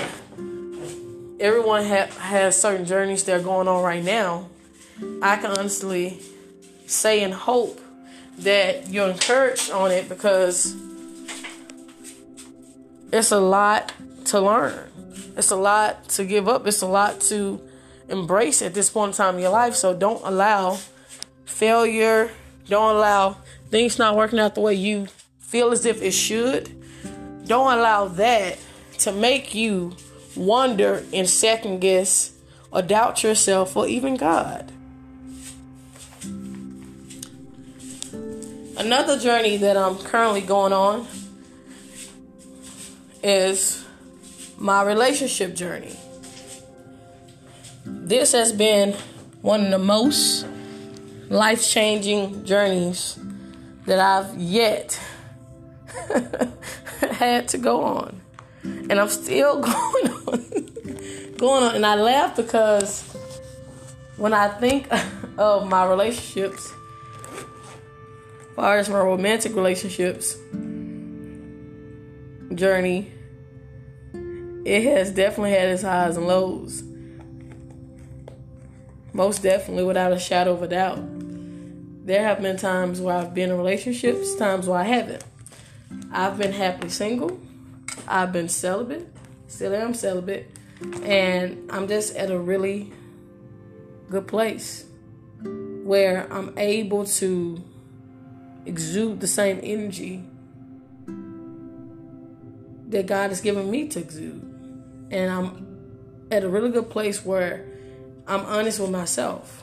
everyone 1.41 1.85
ha- 1.85 2.09
has 2.19 2.61
certain 2.61 2.87
journeys 2.87 3.25
that 3.25 3.41
are 3.41 3.43
going 3.43 3.69
on 3.69 3.83
right 3.83 4.03
now, 4.03 4.49
I 5.21 5.37
can 5.37 5.51
honestly 5.59 6.21
say 6.87 7.23
and 7.23 7.35
hope 7.35 7.81
that 8.39 8.89
you're 8.89 9.09
encouraged 9.09 9.71
on 9.71 9.91
it 9.91 10.09
because 10.09 10.75
it's 13.13 13.31
a 13.31 13.41
lot 13.41 13.93
to 14.27 14.41
learn. 14.41 14.91
It's 15.37 15.51
a 15.51 15.57
lot 15.57 16.09
to 16.11 16.25
give 16.25 16.49
up. 16.49 16.67
It's 16.67 16.83
a 16.83 16.87
lot 16.87 17.21
to 17.23 17.61
embrace 18.09 18.63
at 18.63 18.75
this 18.75 18.91
point 18.91 19.11
in 19.11 19.17
time 19.17 19.37
in 19.37 19.43
your 19.43 19.51
life. 19.51 19.75
So 19.75 19.95
don't 19.95 20.23
allow 20.25 20.79
failure. 21.45 22.31
Don't 22.69 22.97
allow 22.97 23.37
things 23.71 23.99
not 23.99 24.17
working 24.17 24.39
out 24.39 24.55
the 24.55 24.61
way 24.61 24.75
you 24.75 25.07
feel 25.39 25.73
as 25.73 25.87
if 25.87 26.03
it 26.03 26.13
should. 26.13 26.71
Don't 27.47 27.73
allow 27.79 28.09
that 28.09 28.59
to 28.99 29.13
make 29.13 29.55
you 29.55 29.97
wonder 30.37 31.05
and 31.13 31.29
second 31.29 31.81
guess 31.81 32.33
or 32.71 32.83
doubt 32.83 33.23
yourself 33.23 33.77
or 33.77 33.87
even 33.87 34.17
God. 34.17 34.73
Another 38.77 39.19
journey 39.19 39.57
that 39.59 39.77
I'm 39.77 39.97
currently 39.99 40.41
going 40.41 40.73
on 40.73 41.07
is 43.23 43.85
my 44.59 44.83
relationship 44.83 45.55
journey. 45.55 45.97
This 47.87 48.33
has 48.33 48.53
been 48.53 48.95
one 49.43 49.67
of 49.67 49.71
the 49.71 49.79
most 49.79 50.47
life 51.29 51.65
changing 51.65 52.45
journeys 52.45 53.17
that 53.87 54.01
I've 54.01 54.37
yet 54.37 55.01
had 57.13 57.47
to 57.49 57.59
go 57.59 57.83
on. 57.83 58.21
And 58.65 58.95
I'm 58.95 59.09
still 59.09 59.61
going 59.61 60.13
on. 60.27 61.37
going 61.37 61.63
on. 61.63 61.77
And 61.77 61.87
I 61.87 61.95
laugh 61.95 62.35
because 62.35 63.03
when 64.17 64.33
I 64.33 64.49
think 64.49 64.89
of 65.39 65.69
my 65.69 65.87
relationships, 65.87 66.73
far 68.55 68.79
as 68.79 68.89
my 68.89 68.99
romantic 68.99 69.55
relationships 69.55 70.37
journey, 72.55 73.11
it 74.65 74.85
has 74.85 75.11
definitely 75.11 75.51
had 75.51 75.69
its 75.69 75.83
highs 75.83 76.17
and 76.17 76.27
lows. 76.27 76.83
Most 79.13 79.43
definitely, 79.43 79.85
without 79.85 80.13
a 80.13 80.19
shadow 80.19 80.53
of 80.53 80.63
a 80.63 80.69
doubt. 80.69 81.01
There 82.07 82.23
have 82.23 82.43
been 82.43 82.57
times 82.57 83.01
where 83.01 83.17
I've 83.17 83.35
been 83.35 83.51
in 83.51 83.57
relationships, 83.57 84.35
times 84.37 84.67
where 84.67 84.79
I 84.79 84.85
haven't. 84.85 85.25
I've 86.13 86.37
been 86.39 86.53
happily 86.53 86.91
single. 86.91 87.41
I've 88.07 88.33
been 88.33 88.49
celibate. 88.49 89.09
Still 89.47 89.75
am 89.75 89.95
celibate. 89.95 90.51
And 91.05 91.71
I'm 91.71 91.89
just 91.89 92.15
at 92.17 92.31
a 92.31 92.39
really 92.39 92.93
good 94.11 94.27
place 94.27 94.85
where 95.85 96.31
I'm 96.33 96.53
able 96.59 97.05
to 97.05 97.63
exude 98.67 99.21
the 99.21 99.27
same 99.27 99.61
energy 99.63 100.25
that 102.89 103.07
God 103.07 103.31
has 103.31 103.41
given 103.41 103.71
me 103.71 103.89
to 103.89 103.99
exude. 104.01 104.43
And 105.11 105.31
I'm 105.31 106.27
at 106.31 106.45
a 106.45 106.49
really 106.49 106.71
good 106.71 106.91
place 106.91 107.25
where 107.25 107.67
I'm 108.27 108.41
honest 108.47 108.81
with 108.81 108.91
myself. 108.91 109.61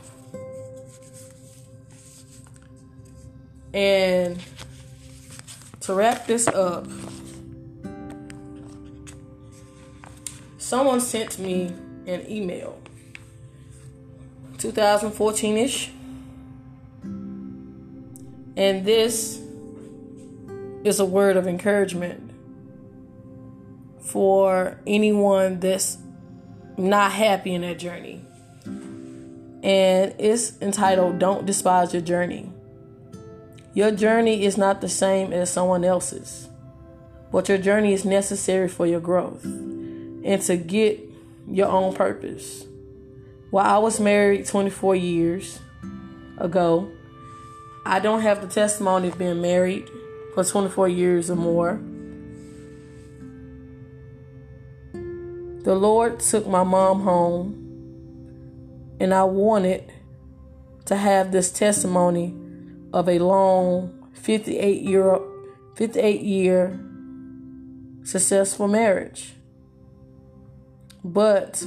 And 3.74 4.40
to 5.82 5.94
wrap 5.94 6.28
this 6.28 6.48
up, 6.48 6.88
someone 10.58 11.00
sent 11.00 11.40
me 11.40 11.74
an 12.06 12.30
email 12.30 12.78
2014 14.58 15.58
ish. 15.58 15.92
And 18.58 18.86
this 18.86 19.42
is 20.84 21.00
a 21.00 21.06
word 21.06 21.38
of 21.38 21.48
encouragement 21.48 22.32
for 24.02 24.80
anyone 24.86 25.60
that's 25.60 25.98
not 26.78 27.12
happy 27.12 27.54
in 27.54 27.62
their 27.62 27.76
journey. 27.76 28.26
And 29.64 30.16
it's 30.18 30.60
entitled 30.62 31.20
Don't 31.20 31.46
Despise 31.46 31.94
Your 31.94 32.02
Journey. 32.02 32.52
Your 33.74 33.92
journey 33.92 34.44
is 34.44 34.58
not 34.58 34.82
the 34.82 34.90
same 34.90 35.32
as 35.32 35.50
someone 35.50 35.86
else's, 35.86 36.50
but 37.32 37.48
your 37.48 37.58
journey 37.58 37.94
is 37.94 38.04
necessary 38.04 38.68
for 38.68 38.86
your 38.86 39.00
growth 39.00 39.46
and 39.46 40.42
to 40.42 40.58
get 40.58 41.00
your 41.48 41.70
own 41.70 41.94
purpose. 41.94 42.66
While 43.50 43.66
I 43.66 43.78
was 43.78 44.00
married 44.00 44.46
24 44.46 44.96
years 44.96 45.60
ago, 46.38 46.92
I 47.86 48.00
don't 48.00 48.22
have 48.22 48.42
the 48.42 48.48
testimony 48.48 49.08
of 49.08 49.18
being 49.18 49.42
married 49.42 49.90
for 50.34 50.44
24 50.44 50.88
years 50.90 51.30
or 51.32 51.36
more. 51.36 51.82
The 55.64 55.76
Lord 55.76 56.20
took 56.20 56.48
my 56.48 56.64
mom 56.64 57.02
home, 57.02 58.96
and 59.00 59.14
I 59.14 59.24
wanted 59.24 59.92
to 60.86 60.96
have 60.96 61.32
this 61.32 61.52
testimony 61.52 62.36
of 62.94 63.08
a 63.08 63.20
long 63.20 64.10
58 64.14 64.82
year 64.82 65.20
58 65.76 66.22
year 66.22 66.80
successful 68.04 68.68
marriage. 68.68 69.34
But 71.04 71.64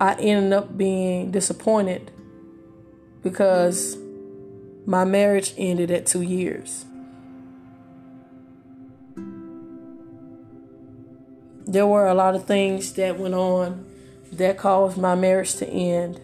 I 0.00 0.14
ended 0.14 0.52
up 0.52 0.76
being 0.76 1.30
disappointed 1.30 2.10
because 3.22 3.96
my 4.86 5.04
marriage 5.04 5.54
ended 5.56 5.90
at 5.90 6.06
2 6.06 6.22
years. 6.22 6.84
There 11.66 11.86
were 11.86 12.06
a 12.06 12.14
lot 12.14 12.34
of 12.34 12.46
things 12.46 12.92
that 12.94 13.18
went 13.18 13.34
on 13.34 13.86
that 14.32 14.58
caused 14.58 14.96
my 14.96 15.14
marriage 15.14 15.54
to 15.56 15.68
end. 15.68 16.20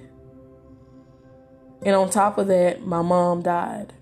And 1.84 1.94
on 1.94 2.10
top 2.10 2.38
of 2.38 2.48
that, 2.48 2.84
my 2.84 3.02
mom 3.02 3.42
died. 3.42 3.92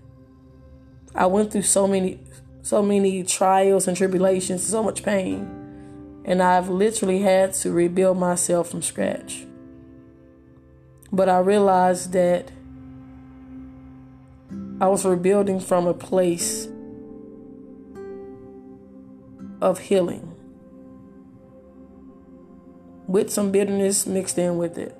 I 1.13 1.27
went 1.27 1.51
through 1.51 1.63
so 1.63 1.87
many 1.87 2.19
so 2.65 2.81
many 2.81 3.21
trials 3.21 3.87
and 3.87 3.95
tribulations, 3.95 4.63
so 4.63 4.81
much 4.81 5.03
pain. 5.03 5.47
And 6.25 6.41
I've 6.41 6.67
literally 6.67 7.19
had 7.19 7.53
to 7.53 7.71
rebuild 7.71 8.17
myself 8.17 8.71
from 8.71 8.81
scratch. 8.81 9.45
But 11.11 11.29
I 11.29 11.37
realized 11.37 12.11
that 12.13 12.49
I 14.81 14.87
was 14.87 15.05
rebuilding 15.05 15.61
from 15.61 15.87
a 15.87 15.93
place 15.93 16.67
of 19.61 19.79
healing 19.79 20.35
with 23.07 23.31
some 23.31 23.51
bitterness 23.51 24.05
mixed 24.05 24.37
in 24.37 24.57
with 24.57 24.77
it. 24.77 24.97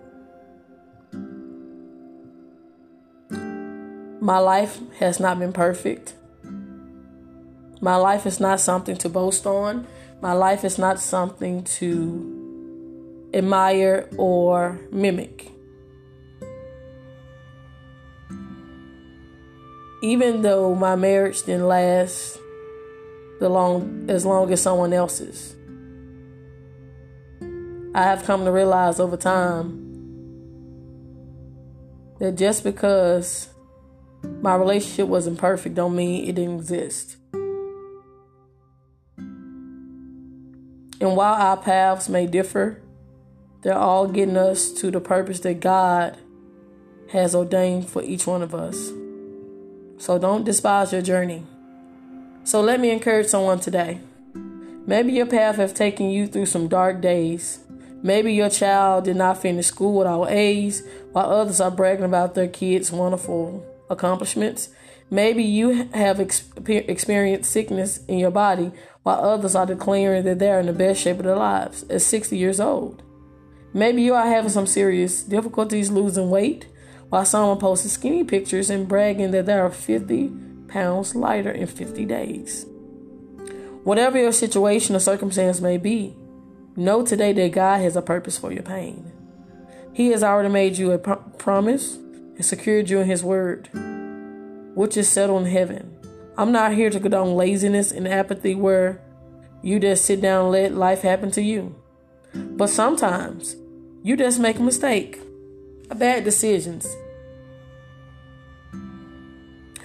My 4.22 4.40
life 4.40 4.80
has 5.00 5.20
not 5.20 5.40
been 5.40 5.52
perfect. 5.52 6.16
My 7.82 7.98
life 7.98 8.26
is 8.26 8.40
not 8.40 8.62
something 8.62 8.96
to 8.98 9.10
boast 9.10 9.46
on. 9.46 9.86
My 10.22 10.32
life 10.32 10.64
is 10.64 10.78
not 10.78 11.00
something 11.00 11.64
to 11.66 13.30
admire 13.34 14.10
or 14.18 14.80
mimic. 14.92 15.55
Even 20.06 20.44
though 20.44 20.76
my 20.76 20.96
marriage 20.96 21.41
didn't 21.41 21.68
last 21.68 22.38
the 23.39 23.50
long 23.50 24.06
as 24.08 24.24
long 24.24 24.52
as 24.54 24.62
someone 24.62 24.94
else's. 24.94 25.56
I 27.96 28.04
have 28.04 28.24
come 28.24 28.46
to 28.46 28.52
realize 28.52 29.00
over 29.00 29.18
time 29.18 29.82
that 32.20 32.36
just 32.36 32.63
because 32.63 33.50
my 34.41 34.54
relationship 34.54 35.08
wasn't 35.08 35.39
perfect 35.39 35.74
don't 35.74 35.96
mean 35.96 36.30
it 36.30 36.34
didn't 36.36 36.60
exist. 36.60 37.18
And 41.02 41.15
while 41.18 41.34
our 41.34 41.58
paths 41.58 42.10
may 42.10 42.28
differ, 42.28 42.80
they're 43.63 43.74
all 43.74 44.08
getting 44.08 44.38
us 44.38 44.72
to 44.74 44.91
the 44.91 45.02
purpose 45.02 45.39
that 45.39 45.62
God 45.62 46.15
has 47.10 47.34
ordained 47.34 47.89
for 47.89 48.04
each 48.04 48.28
one 48.28 48.44
of 48.44 48.54
us. 48.54 48.91
So 49.97 50.19
don't 50.19 50.43
despise 50.43 50.91
your 50.91 51.01
journey. 51.01 51.43
So 52.43 52.62
let 52.62 52.79
me 52.79 52.91
encourage 52.91 53.27
someone 53.27 53.60
today. 53.60 54.01
Maybe 54.86 55.13
your 55.13 55.25
path 55.25 55.55
has 55.55 55.73
taken 55.73 56.10
you 56.10 56.27
through 56.27 56.45
some 56.45 56.67
dark 56.67 57.01
days. 57.01 57.60
Maybe 58.03 58.34
your 58.34 58.49
child 58.49 59.05
did 59.05 59.15
not 59.15 59.41
finish 59.41 59.67
school 59.67 59.97
with 59.97 60.08
all 60.08 60.27
A's, 60.27 60.84
while 61.12 61.31
others 61.31 61.60
are 61.60 61.71
bragging 61.71 62.05
about 62.05 62.36
their 62.36 62.47
kids' 62.47 62.91
wonderful 62.91 63.65
accomplishments. 63.89 64.69
Maybe 65.10 65.43
you 65.43 65.89
have 65.93 66.19
experienced 66.19 67.51
sickness 67.51 68.05
in 68.05 68.19
your 68.19 68.31
body 68.31 68.71
while 69.03 69.23
others 69.23 69.55
are 69.55 69.65
declaring 69.65 70.23
that 70.25 70.39
they're 70.39 70.60
in 70.60 70.65
the 70.67 70.73
best 70.73 71.01
shape 71.01 71.17
of 71.17 71.25
their 71.25 71.36
lives 71.36 71.84
at 71.89 72.01
60 72.01 72.38
years 72.38 72.60
old. 72.60 73.01
Maybe 73.73 74.01
you 74.03 74.13
are 74.13 74.27
having 74.27 74.49
some 74.49 74.67
serious 74.67 75.23
difficulties 75.23 75.89
losing 75.89 76.29
weight 76.29 76.67
while 77.15 77.23
someone 77.23 77.58
posts 77.58 77.89
skinny 77.89 78.25
pictures 78.25 78.69
and 78.69 78.89
bragging 78.89 79.32
that 79.32 79.45
they 79.45 79.54
are 79.54 79.69
50 79.69 80.34
pounds 80.67 81.15
lighter 81.15 81.49
in 81.49 81.65
50 81.65 82.04
days. 82.04 82.65
Whatever 83.86 84.19
your 84.19 84.34
situation 84.34 84.97
or 84.97 84.99
circumstance 84.99 85.62
may 85.62 85.78
be, 85.78 86.13
know 86.75 87.06
today 87.06 87.32
that 87.32 87.54
God 87.54 87.80
has 87.80 87.95
a 87.95 88.01
purpose 88.01 88.38
for 88.38 88.51
your 88.51 88.63
pain. 88.63 89.13
He 89.93 90.10
has 90.10 90.23
already 90.23 90.49
made 90.49 90.78
you 90.78 90.91
a 90.91 90.97
promise 90.97 91.95
and 91.95 92.43
secured 92.43 92.89
you 92.89 92.99
in 92.99 93.08
His 93.08 93.23
word 93.23 93.69
which 94.73 94.97
is 94.97 95.08
settled 95.08 95.43
in 95.43 95.51
heaven. 95.54 95.97
I'm 96.38 96.51
not 96.51 96.73
here 96.73 96.89
to 96.89 96.99
condone 96.99 97.38
laziness 97.38 97.93
and 97.93 98.10
apathy 98.10 98.56
where 98.56 99.01
you 99.62 99.80
just 99.80 100.04
sit 100.04 100.19
down 100.19 100.47
and 100.47 100.51
let 100.51 100.73
life 100.73 101.01
happen 101.01 101.32
to 101.32 101.41
you. 101.41 101.75
But 102.34 102.67
sometimes 102.67 103.56
you 104.04 104.17
just 104.17 104.38
make 104.38 104.60
a 104.60 104.63
mistake, 104.63 105.17
bad 105.95 106.25
decisions. 106.25 106.86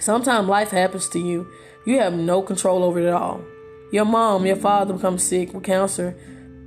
Sometimes 0.01 0.47
life 0.47 0.71
happens 0.71 1.07
to 1.09 1.19
you. 1.19 1.47
You 1.85 1.99
have 1.99 2.13
no 2.13 2.41
control 2.41 2.83
over 2.83 2.99
it 2.99 3.05
at 3.05 3.13
all. 3.13 3.41
Your 3.91 4.03
mom, 4.03 4.47
your 4.47 4.55
father 4.55 4.95
becomes 4.95 5.21
sick 5.21 5.53
with 5.53 5.63
cancer. 5.63 6.17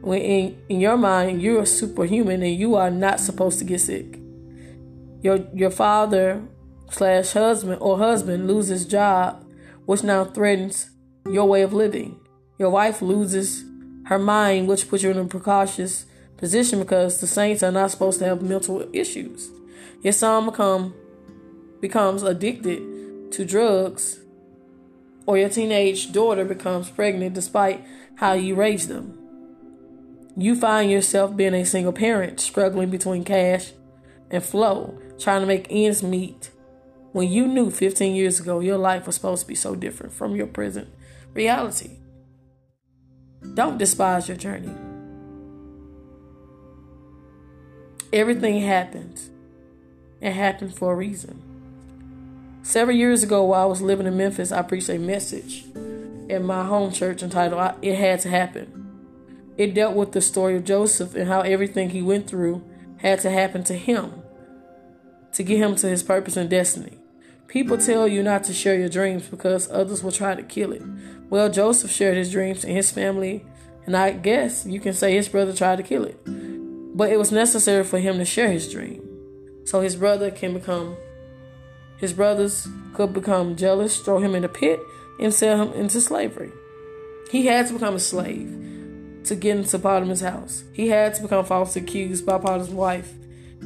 When 0.03 0.20
in, 0.20 0.62
in 0.68 0.81
your 0.81 0.97
mind 0.97 1.42
you're 1.42 1.62
a 1.62 1.66
superhuman 1.66 2.44
and 2.44 2.57
you 2.57 2.77
are 2.77 2.92
not 2.92 3.18
supposed 3.18 3.59
to 3.59 3.64
get 3.64 3.81
sick. 3.81 4.20
Your 5.20 5.44
your 5.53 5.70
father 5.70 6.42
slash 6.90 7.33
husband 7.33 7.79
or 7.81 7.99
husband 7.99 8.47
loses 8.47 8.87
job, 8.87 9.44
which 9.85 10.05
now 10.05 10.27
threatens 10.27 10.90
your 11.29 11.47
way 11.47 11.62
of 11.62 11.73
living. 11.73 12.20
Your 12.59 12.70
wife 12.70 13.03
loses 13.03 13.64
her 14.07 14.18
mind, 14.18 14.68
which 14.68 14.88
puts 14.88 15.03
you 15.03 15.11
in 15.11 15.18
a 15.18 15.25
precautious 15.25 16.07
position 16.37 16.79
because 16.79 17.20
the 17.20 17.27
saints 17.27 17.64
are 17.64 17.73
not 17.73 17.90
supposed 17.90 18.20
to 18.20 18.27
have 18.27 18.42
mental 18.42 18.88
issues. 18.92 19.51
Your 20.03 20.12
son 20.12 20.44
become 20.44 20.94
becomes 21.81 22.23
addicted 22.23 22.93
to 23.37 23.44
drugs, 23.44 24.20
or 25.27 25.38
your 25.38 25.49
teenage 25.49 26.12
daughter 26.12 26.44
becomes 26.44 26.90
pregnant 26.90 27.35
despite 27.35 27.85
how 28.16 28.33
you 28.33 28.55
raised 28.55 28.88
them. 28.88 29.18
You 30.37 30.55
find 30.55 30.90
yourself 30.90 31.37
being 31.37 31.55
a 31.55 31.64
single 31.64 31.92
parent, 31.92 32.40
struggling 32.40 32.90
between 32.90 33.25
cash 33.25 33.73
and 34.31 34.42
flow, 34.42 34.99
trying 35.18 35.40
to 35.40 35.47
make 35.47 35.66
ends 35.70 36.03
meet 36.03 36.51
when 37.14 37.31
you 37.31 37.47
knew 37.47 37.70
15 37.70 38.16
years 38.16 38.40
ago 38.40 38.59
your 38.59 38.77
life 38.77 39.07
was 39.07 39.14
supposed 39.14 39.42
to 39.42 39.49
be 39.49 39.55
so 39.55 39.77
different 39.77 40.12
from 40.12 40.35
your 40.35 40.49
present 40.49 40.88
reality. 41.33 41.99
Don't 43.55 43.79
despise 43.79 44.27
your 44.27 44.37
journey. 44.37 44.75
Everything 48.12 48.61
happens. 48.62 49.31
It 50.20 50.33
happened 50.33 50.77
for 50.77 50.92
a 50.92 50.97
reason. 50.97 51.54
Several 52.64 52.96
years 52.96 53.22
ago, 53.22 53.44
while 53.44 53.62
I 53.62 53.66
was 53.66 53.83
living 53.83 54.07
in 54.07 54.16
Memphis, 54.16 54.50
I 54.50 54.62
preached 54.62 54.88
a 54.88 54.98
message 54.98 55.64
in 56.31 56.44
my 56.44 56.64
home 56.64 56.92
church 56.92 57.22
entitled 57.22 57.74
It 57.83 57.94
Had 57.94 58.20
to 58.20 58.31
Happen. 58.31 58.88
It 59.59 59.74
dealt 59.74 59.94
with 59.94 60.12
the 60.12 60.22
story 60.22 60.57
of 60.57 60.64
Joseph 60.64 61.14
and 61.14 61.29
how 61.29 61.42
everything 61.42 61.90
he 61.90 62.00
went 62.00 62.27
through 62.27 62.64
had 62.96 63.20
to 63.20 63.31
happen 63.31 63.64
to 63.64 63.74
him 63.74 64.14
to 65.35 65.42
get 65.42 65.59
him 65.59 65.77
to 65.77 65.88
his 65.88 66.03
purpose 66.03 66.38
and 66.38 66.48
destiny. 66.48 66.96
People 67.48 67.77
tell 67.77 68.09
you 68.09 68.22
not 68.22 68.44
to 68.44 68.55
share 68.55 68.79
your 68.79 68.88
dreams 68.88 69.29
because 69.29 69.70
others 69.70 70.03
will 70.03 70.11
try 70.11 70.35
to 70.35 70.42
kill 70.42 70.72
it. 70.72 70.83
Well, 71.29 71.50
Joseph 71.50 71.90
shared 71.90 72.16
his 72.16 72.33
dreams 72.33 72.64
and 72.64 72.74
his 72.74 72.90
family, 72.90 73.44
and 73.85 73.94
I 73.94 74.12
guess 74.12 74.64
you 74.64 74.81
can 74.81 74.94
say 74.94 75.12
his 75.14 75.29
brother 75.29 75.53
tried 75.53 75.77
to 75.77 75.83
kill 75.83 76.05
it. 76.05 76.18
But 76.96 77.12
it 77.12 77.18
was 77.18 77.31
necessary 77.31 77.85
for 77.85 77.98
him 77.98 78.16
to 78.16 78.24
share 78.24 78.50
his 78.50 78.72
dream. 78.72 79.03
So 79.66 79.83
his 79.83 79.96
brother 79.96 80.31
can 80.31 80.55
become, 80.55 80.96
his 82.05 82.12
brothers 82.12 82.69
could 82.93 83.14
become 83.14 83.57
jealous, 83.57 83.99
throw 83.99 84.19
him 84.19 84.35
in 84.35 84.45
a 84.45 84.49
pit, 84.49 84.79
and 85.19 85.33
sell 85.33 85.62
him 85.62 85.73
into 85.73 86.03
slavery. 86.03 86.53
He 87.31 87.47
had 87.47 87.67
to 87.69 87.73
become 87.73 87.95
a 87.95 87.99
slave 87.99 88.51
to 89.25 89.35
get 89.35 89.57
into 89.57 89.79
Potiphar's 89.79 90.21
house. 90.21 90.64
He 90.75 90.88
had 90.88 91.14
to 91.14 91.23
become 91.23 91.47
falsely 91.47 91.81
accused 91.81 92.27
by 92.27 92.37
Potiphar's 92.37 92.69
wife 92.69 93.14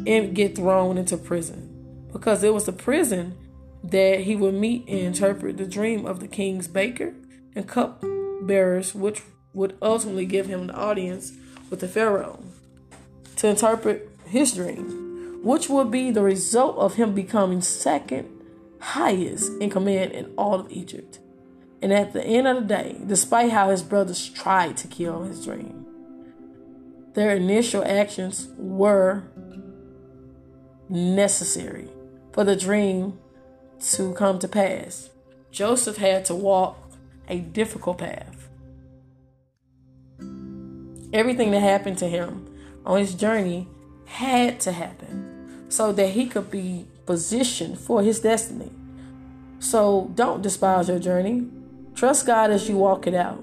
and 0.06 0.36
get 0.36 0.54
thrown 0.54 0.98
into 0.98 1.16
prison. 1.16 2.06
Because 2.12 2.44
it 2.44 2.54
was 2.54 2.64
the 2.64 2.72
prison 2.72 3.36
that 3.82 4.20
he 4.20 4.36
would 4.36 4.54
meet 4.54 4.86
and 4.86 5.00
interpret 5.00 5.56
the 5.56 5.66
dream 5.66 6.06
of 6.06 6.20
the 6.20 6.28
king's 6.28 6.68
baker 6.68 7.14
and 7.56 7.66
cup 7.66 8.04
bearers, 8.42 8.94
which 8.94 9.22
would 9.52 9.76
ultimately 9.82 10.26
give 10.26 10.46
him 10.46 10.68
the 10.68 10.74
audience 10.74 11.32
with 11.70 11.80
the 11.80 11.88
Pharaoh 11.88 12.40
to 13.34 13.48
interpret 13.48 14.08
his 14.26 14.54
dream, 14.54 15.07
which 15.42 15.68
would 15.68 15.90
be 15.90 16.10
the 16.10 16.22
result 16.22 16.76
of 16.78 16.94
him 16.94 17.14
becoming 17.14 17.60
second 17.60 18.28
highest 18.80 19.52
in 19.60 19.70
command 19.70 20.12
in 20.12 20.32
all 20.36 20.54
of 20.54 20.70
Egypt. 20.70 21.18
And 21.80 21.92
at 21.92 22.12
the 22.12 22.24
end 22.24 22.48
of 22.48 22.56
the 22.56 22.74
day, 22.74 23.00
despite 23.06 23.52
how 23.52 23.70
his 23.70 23.82
brothers 23.82 24.28
tried 24.28 24.76
to 24.78 24.88
kill 24.88 25.22
his 25.22 25.44
dream, 25.44 25.86
their 27.14 27.36
initial 27.36 27.84
actions 27.84 28.48
were 28.56 29.24
necessary 30.88 31.88
for 32.32 32.44
the 32.44 32.56
dream 32.56 33.18
to 33.80 34.12
come 34.14 34.38
to 34.40 34.48
pass. 34.48 35.10
Joseph 35.50 35.96
had 35.96 36.24
to 36.26 36.34
walk 36.34 36.92
a 37.28 37.38
difficult 37.38 37.98
path. 37.98 38.48
Everything 41.12 41.52
that 41.52 41.60
happened 41.60 41.98
to 41.98 42.08
him 42.08 42.46
on 42.84 42.98
his 42.98 43.14
journey 43.14 43.68
had 44.04 44.60
to 44.60 44.72
happen 44.72 45.27
so 45.68 45.92
that 45.92 46.10
he 46.10 46.26
could 46.26 46.50
be 46.50 46.86
positioned 47.06 47.78
for 47.78 48.02
his 48.02 48.20
destiny. 48.20 48.70
So 49.58 50.10
don't 50.14 50.42
despise 50.42 50.88
your 50.88 50.98
journey. 50.98 51.48
Trust 51.94 52.26
God 52.26 52.50
as 52.50 52.68
you 52.68 52.76
walk 52.76 53.06
it 53.06 53.14
out. 53.14 53.42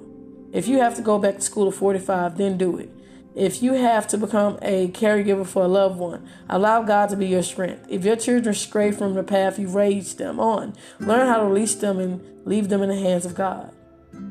If 0.53 0.67
you 0.67 0.79
have 0.79 0.95
to 0.95 1.01
go 1.01 1.19
back 1.19 1.35
to 1.35 1.41
school 1.41 1.67
at 1.67 1.73
45, 1.73 2.37
then 2.37 2.57
do 2.57 2.77
it. 2.77 2.89
If 3.35 3.61
you 3.61 3.73
have 3.73 4.07
to 4.07 4.17
become 4.17 4.57
a 4.61 4.87
caregiver 4.87 5.45
for 5.45 5.63
a 5.63 5.67
loved 5.67 5.99
one, 5.99 6.25
allow 6.47 6.83
God 6.83 7.09
to 7.09 7.17
be 7.17 7.27
your 7.27 7.43
strength. 7.43 7.85
If 7.89 8.05
your 8.05 8.15
children 8.15 8.55
stray 8.55 8.91
from 8.91 9.13
the 9.13 9.23
path 9.23 9.59
you 9.59 9.67
raised 9.67 10.17
them 10.17 10.39
on, 10.39 10.73
learn 11.01 11.27
how 11.27 11.41
to 11.41 11.45
release 11.45 11.75
them 11.75 11.99
and 11.99 12.21
leave 12.45 12.69
them 12.69 12.81
in 12.81 12.87
the 12.87 12.95
hands 12.95 13.25
of 13.25 13.35
God. 13.35 13.73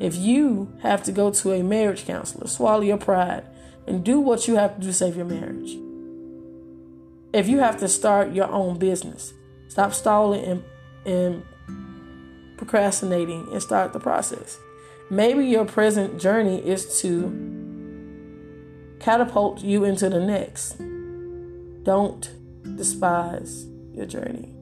If 0.00 0.16
you 0.16 0.72
have 0.80 1.02
to 1.04 1.12
go 1.12 1.30
to 1.30 1.52
a 1.52 1.62
marriage 1.62 2.07
counselor, 2.07 2.46
swallow 2.46 2.80
your 2.80 2.96
pride 2.96 3.44
and 3.87 4.02
do 4.02 4.18
what 4.18 4.48
you 4.48 4.57
have 4.57 4.76
to 4.76 4.80
do 4.80 4.87
to 4.87 4.92
save 4.94 5.16
your 5.16 5.26
marriage. 5.26 5.76
If 7.35 7.49
you 7.49 7.59
have 7.59 7.81
to 7.81 7.88
start 7.88 8.33
your 8.33 8.49
own 8.49 8.79
business, 8.79 9.35
stop 9.66 9.92
stalling 9.92 10.44
and, 10.44 10.64
and 11.05 11.42
procrastinating 12.57 13.49
and 13.51 13.61
start 13.61 13.92
the 13.92 13.99
process. 13.99 14.57
Maybe 15.11 15.44
your 15.44 15.64
present 15.64 16.20
journey 16.20 16.64
is 16.64 17.01
to 17.01 17.25
catapult 19.01 19.64
you 19.64 19.83
into 19.83 20.09
the 20.09 20.20
next. 20.20 20.77
Don't 21.83 22.31
despise 22.77 23.66
your 23.92 24.07
journey. 24.07 24.55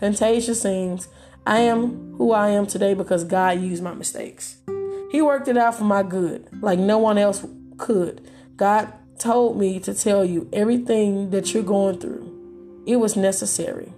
Fantasia 0.00 0.56
sings, 0.56 1.06
I 1.46 1.60
am 1.60 2.16
who 2.16 2.32
I 2.32 2.48
am 2.48 2.66
today 2.66 2.92
because 2.92 3.22
God 3.22 3.60
used 3.60 3.84
my 3.84 3.94
mistakes. 3.94 4.56
He 5.12 5.22
worked 5.22 5.46
it 5.46 5.56
out 5.56 5.76
for 5.76 5.84
my 5.84 6.02
good, 6.02 6.48
like 6.60 6.80
no 6.80 6.98
one 6.98 7.18
else 7.18 7.46
could. 7.78 8.28
God 8.56 8.92
told 9.20 9.56
me 9.56 9.78
to 9.78 9.94
tell 9.94 10.24
you 10.24 10.48
everything 10.52 11.30
that 11.30 11.52
you're 11.54 11.62
going 11.62 12.00
through. 12.00 12.82
It 12.86 12.96
was 12.96 13.16
necessary. 13.16 13.92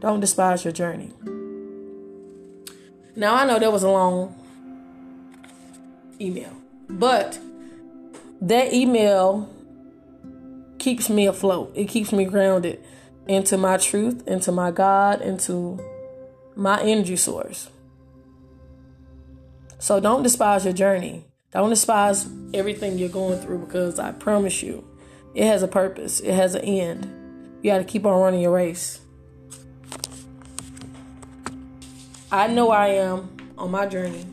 Don't 0.00 0.20
despise 0.20 0.64
your 0.64 0.72
journey. 0.72 1.12
Now, 3.14 3.34
I 3.34 3.44
know 3.44 3.58
that 3.58 3.70
was 3.70 3.82
a 3.82 3.90
long 3.90 4.34
email, 6.20 6.52
but 6.88 7.38
that 8.40 8.72
email 8.72 9.48
keeps 10.78 11.10
me 11.10 11.26
afloat. 11.26 11.72
It 11.74 11.88
keeps 11.88 12.10
me 12.10 12.24
grounded 12.24 12.82
into 13.26 13.58
my 13.58 13.76
truth, 13.76 14.26
into 14.26 14.50
my 14.50 14.70
God, 14.70 15.20
into 15.20 15.78
my 16.56 16.80
energy 16.80 17.16
source. 17.16 17.68
So 19.78 20.00
don't 20.00 20.22
despise 20.22 20.64
your 20.64 20.74
journey. 20.74 21.29
Don't 21.52 21.70
despise 21.70 22.28
everything 22.54 22.96
you're 22.96 23.08
going 23.08 23.40
through 23.40 23.58
because 23.58 23.98
I 23.98 24.12
promise 24.12 24.62
you, 24.62 24.84
it 25.34 25.46
has 25.46 25.64
a 25.64 25.68
purpose, 25.68 26.20
it 26.20 26.32
has 26.32 26.54
an 26.54 26.62
end. 26.62 27.58
You 27.62 27.72
got 27.72 27.78
to 27.78 27.84
keep 27.84 28.06
on 28.06 28.20
running 28.20 28.40
your 28.40 28.52
race. 28.52 29.00
I 32.30 32.46
know 32.46 32.70
I 32.70 32.88
am 32.88 33.36
on 33.58 33.72
my 33.72 33.86
journey 33.86 34.24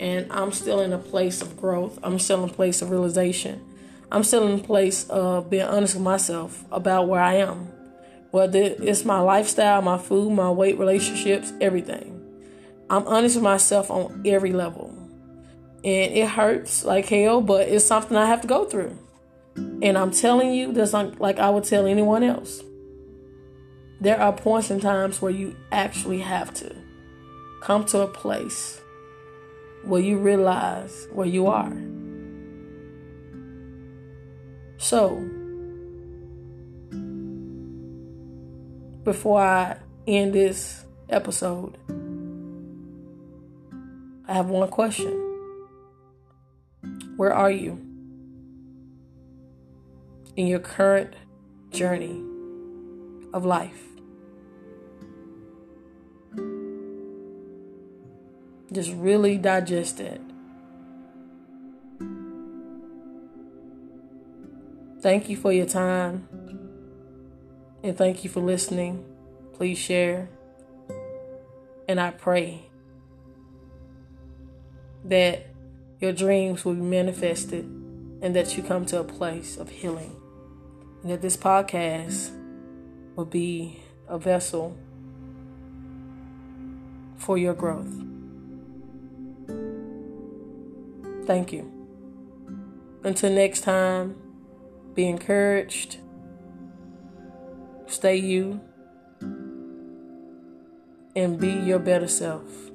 and 0.00 0.26
I'm 0.32 0.50
still 0.50 0.80
in 0.80 0.92
a 0.92 0.98
place 0.98 1.40
of 1.40 1.56
growth. 1.56 2.00
I'm 2.02 2.18
still 2.18 2.42
in 2.42 2.50
a 2.50 2.52
place 2.52 2.82
of 2.82 2.90
realization. 2.90 3.64
I'm 4.10 4.24
still 4.24 4.44
in 4.48 4.58
a 4.58 4.62
place 4.62 5.08
of 5.08 5.48
being 5.48 5.66
honest 5.66 5.94
with 5.94 6.02
myself 6.02 6.64
about 6.72 7.06
where 7.06 7.20
I 7.20 7.34
am. 7.34 7.68
Whether 8.32 8.58
it's 8.58 9.04
my 9.04 9.20
lifestyle, 9.20 9.82
my 9.82 9.98
food, 9.98 10.32
my 10.32 10.50
weight, 10.50 10.78
relationships, 10.78 11.52
everything. 11.60 12.14
I'm 12.90 13.06
honest 13.06 13.36
with 13.36 13.44
myself 13.44 13.88
on 13.88 14.22
every 14.24 14.52
level. 14.52 14.97
And 15.84 16.12
it 16.12 16.28
hurts 16.28 16.84
like 16.84 17.06
hell, 17.06 17.40
but 17.40 17.68
it's 17.68 17.84
something 17.84 18.16
I 18.16 18.26
have 18.26 18.40
to 18.42 18.48
go 18.48 18.64
through. 18.64 18.98
And 19.56 19.96
I'm 19.96 20.10
telling 20.10 20.52
you, 20.52 20.72
this 20.72 20.92
like 20.92 21.38
I 21.38 21.50
would 21.50 21.64
tell 21.64 21.86
anyone 21.86 22.22
else. 22.22 22.62
There 24.00 24.20
are 24.20 24.32
points 24.32 24.70
and 24.70 24.80
times 24.80 25.20
where 25.20 25.32
you 25.32 25.56
actually 25.72 26.20
have 26.20 26.54
to 26.54 26.74
come 27.60 27.84
to 27.86 28.00
a 28.00 28.06
place 28.06 28.80
where 29.84 30.00
you 30.00 30.18
realize 30.18 31.08
where 31.12 31.26
you 31.26 31.46
are. 31.46 31.72
So, 34.78 35.16
before 39.02 39.42
I 39.42 39.78
end 40.06 40.34
this 40.34 40.84
episode, 41.08 41.76
I 44.28 44.34
have 44.34 44.46
one 44.46 44.68
question. 44.68 45.27
Where 47.16 47.32
are 47.32 47.50
you 47.50 47.80
in 50.36 50.46
your 50.46 50.60
current 50.60 51.14
journey 51.70 52.22
of 53.32 53.44
life? 53.44 53.84
Just 58.70 58.92
really 58.92 59.38
digest 59.38 59.98
it. 59.98 60.20
Thank 65.00 65.28
you 65.28 65.36
for 65.36 65.52
your 65.52 65.66
time. 65.66 66.28
And 67.82 67.96
thank 67.96 68.24
you 68.24 68.30
for 68.30 68.40
listening. 68.40 69.04
Please 69.54 69.78
share. 69.78 70.28
And 71.88 72.00
I 72.00 72.10
pray 72.10 72.68
that 75.04 75.47
your 76.00 76.12
dreams 76.12 76.64
will 76.64 76.74
be 76.74 76.80
manifested 76.80 77.64
and 78.20 78.34
that 78.34 78.56
you 78.56 78.62
come 78.62 78.84
to 78.86 79.00
a 79.00 79.04
place 79.04 79.56
of 79.56 79.68
healing. 79.68 80.14
And 81.02 81.12
that 81.12 81.22
this 81.22 81.36
podcast 81.36 82.30
will 83.16 83.24
be 83.24 83.80
a 84.08 84.18
vessel 84.18 84.76
for 87.16 87.38
your 87.38 87.54
growth. 87.54 88.04
Thank 91.26 91.52
you. 91.52 91.70
Until 93.04 93.32
next 93.32 93.60
time, 93.60 94.16
be 94.94 95.06
encouraged. 95.06 95.98
Stay 97.86 98.16
you. 98.16 98.60
And 101.14 101.38
be 101.38 101.50
your 101.50 101.78
better 101.78 102.08
self. 102.08 102.67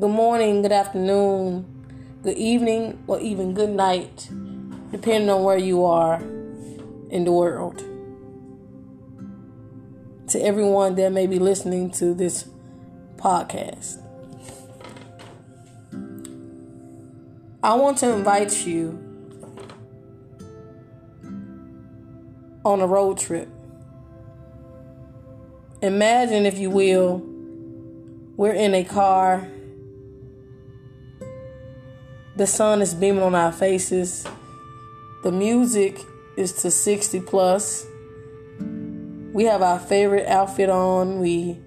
Good 0.00 0.08
morning, 0.08 0.62
good 0.62 0.72
afternoon, 0.72 1.62
good 2.22 2.38
evening, 2.38 2.98
or 3.06 3.20
even 3.20 3.52
good 3.52 3.68
night, 3.68 4.30
depending 4.90 5.28
on 5.28 5.42
where 5.42 5.58
you 5.58 5.84
are 5.84 6.16
in 7.10 7.24
the 7.24 7.30
world. 7.30 7.84
To 10.28 10.40
everyone 10.40 10.94
that 10.94 11.12
may 11.12 11.26
be 11.26 11.38
listening 11.38 11.90
to 11.92 12.14
this 12.14 12.48
podcast, 13.16 14.00
I 17.62 17.74
want 17.74 17.98
to 17.98 18.10
invite 18.10 18.66
you 18.66 18.98
on 22.64 22.80
a 22.80 22.86
road 22.86 23.18
trip. 23.18 23.50
Imagine, 25.82 26.46
if 26.46 26.56
you 26.56 26.70
will, 26.70 27.18
we're 28.38 28.54
in 28.54 28.72
a 28.72 28.82
car 28.82 29.46
the 32.40 32.46
sun 32.46 32.80
is 32.80 32.94
beaming 32.94 33.22
on 33.22 33.34
our 33.34 33.52
faces. 33.52 34.26
The 35.24 35.30
music 35.30 36.00
is 36.38 36.54
to 36.62 36.70
60 36.70 37.20
plus. 37.20 37.86
we 39.34 39.44
have 39.44 39.60
our 39.60 39.78
favorite 39.78 40.26
outfit 40.26 40.70
on. 40.70 41.20
We 41.20 41.58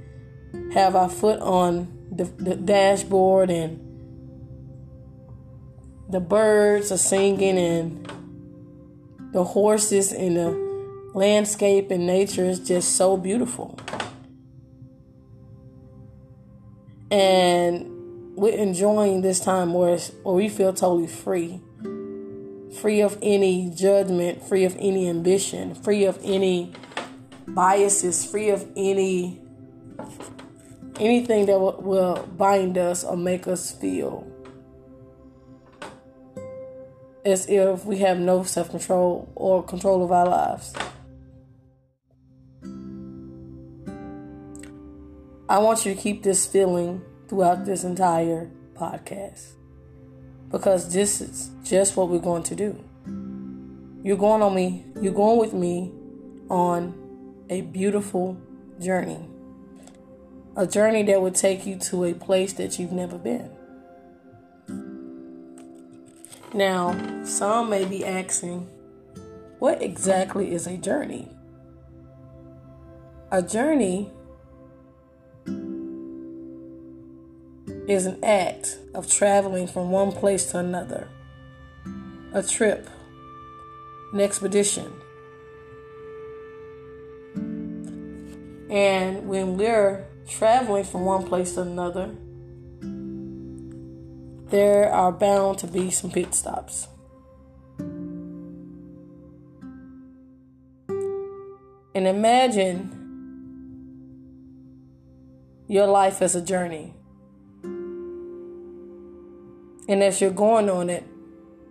have 0.74 0.96
our 0.96 1.12
foot 1.12 1.40
on 1.42 1.96
the, 2.12 2.24
the 2.24 2.56
dashboard 2.56 3.52
and 3.52 3.82
the 6.10 6.20
birds 6.20 6.92
are 6.92 6.98
singing 6.98 7.60
and 7.60 8.12
the 9.32 9.44
horses 9.44 10.12
and 10.12 10.38
the 10.38 11.12
landscape 11.14 11.92
and 11.92 12.08
nature 12.08 12.46
is 12.46 12.60
just 12.60 12.96
so 12.96 13.16
beautiful. 13.16 13.78
And 17.12 17.93
we're 18.36 18.58
enjoying 18.58 19.22
this 19.22 19.40
time 19.40 19.74
where, 19.74 19.98
where 19.98 20.36
we 20.36 20.50
feel 20.50 20.74
totally 20.74 21.08
free. 21.08 21.62
Free 22.82 23.02
of 23.02 23.18
any 23.22 23.70
judgment, 23.70 24.44
free 24.48 24.66
of 24.66 24.76
any 24.80 25.08
ambition, 25.08 25.76
free 25.76 26.06
of 26.06 26.20
any 26.24 26.74
biases, 27.48 28.26
free 28.26 28.50
of 28.50 28.68
any 28.76 29.40
anything 31.00 31.46
that 31.48 31.60
will, 31.60 31.80
will 31.82 32.28
bind 32.38 32.78
us 32.78 33.04
or 33.04 33.18
make 33.18 33.48
us 33.48 33.72
feel 33.72 34.28
as 37.26 37.48
if 37.48 37.86
we 37.86 38.00
have 38.00 38.20
no 38.20 38.44
self 38.44 38.70
control 38.70 39.32
or 39.36 39.64
control 39.64 40.04
of 40.04 40.12
our 40.12 40.28
lives. 40.28 40.74
I 45.48 45.60
want 45.60 45.86
you 45.86 45.94
to 45.94 46.02
keep 46.02 46.24
this 46.24 46.48
feeling 46.48 47.02
throughout 47.34 47.66
this 47.66 47.84
entire 47.84 48.48
podcast 48.76 49.54
because 50.52 50.94
this 50.94 51.20
is 51.20 51.50
just 51.64 51.98
what 51.98 52.08
we're 52.08 52.20
going 52.20 52.44
to 52.44 52.54
do. 52.54 52.78
You're 54.04 54.18
going 54.18 54.44
on 54.44 54.54
me, 54.54 54.86
you're 55.02 55.16
going 55.16 55.40
with 55.40 55.52
me 55.52 55.92
on 56.48 56.94
a 57.50 57.62
beautiful 57.62 58.38
journey. 58.80 59.28
A 60.56 60.68
journey 60.68 61.02
that 61.02 61.24
will 61.24 61.32
take 61.32 61.66
you 61.66 61.76
to 61.80 62.04
a 62.04 62.14
place 62.14 62.54
that 62.54 62.78
you've 62.78 62.92
never 62.92 63.18
been. 63.18 63.50
Now, 66.54 67.24
some 67.26 67.72
may 67.72 67.86
be 67.86 68.06
asking, 68.06 68.70
what 69.58 69.82
exactly 69.82 70.54
is 70.54 70.68
a 70.68 70.78
journey? 70.78 71.30
A 73.32 73.42
journey 73.42 74.12
is 77.88 78.06
an 78.06 78.24
act 78.24 78.78
of 78.94 79.12
traveling 79.12 79.68
from 79.68 79.92
one 79.92 80.12
place 80.12 80.46
to 80.52 80.60
another, 80.60 81.10
a 82.34 82.42
trip, 82.42 82.90
an 84.14 84.22
expedition. 84.22 84.92
And 88.70 89.28
when 89.28 89.58
we're 89.58 90.06
traveling 90.28 90.84
from 90.84 91.06
one 91.06 91.28
place 91.28 91.54
to 91.56 91.62
another, 91.62 92.16
there 94.50 94.92
are 94.92 95.12
bound 95.12 95.60
to 95.60 95.68
be 95.68 95.92
some 95.92 96.12
pit 96.12 96.34
stops. 96.34 96.88
And 101.96 102.08
imagine 102.08 103.00
your 105.68 105.88
life 105.88 106.22
as 106.22 106.36
a 106.36 106.42
journey. 106.42 106.94
And 109.88 110.04
as 110.04 110.22
you're 110.22 110.32
going 110.32 110.70
on 110.70 110.90
it, 110.90 111.06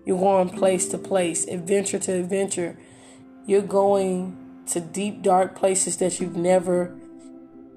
you're 0.05 0.19
going 0.19 0.49
place 0.49 0.89
to 0.89 0.99
place, 0.99 1.47
adventure 1.47 1.99
to 2.01 2.13
adventure. 2.13 2.77
You're 3.47 3.63
going 3.63 4.37
to 4.67 4.81
deep, 4.81 5.23
dark 5.23 5.55
places 5.57 5.97
that 5.99 6.21
you've 6.21 6.37
never 6.37 6.95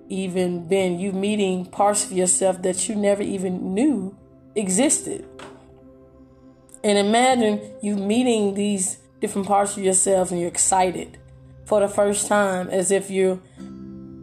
even 0.09 0.67
been. 0.67 0.99
You're 0.99 1.13
meeting 1.13 1.65
parts 1.65 2.05
of 2.05 2.11
yourself 2.11 2.61
that 2.63 2.87
you 2.89 2.95
never 2.95 3.21
even 3.21 3.73
knew 3.73 4.15
existed. 4.55 5.27
And 6.83 6.97
imagine 6.97 7.61
you 7.81 7.95
meeting 7.95 8.53
these 8.53 8.97
different 9.19 9.47
parts 9.47 9.77
of 9.77 9.83
yourself 9.83 10.31
and 10.31 10.39
you're 10.39 10.49
excited 10.49 11.17
for 11.65 11.79
the 11.79 11.87
first 11.87 12.27
time 12.27 12.69
as 12.69 12.91
if 12.91 13.09
you're 13.09 13.39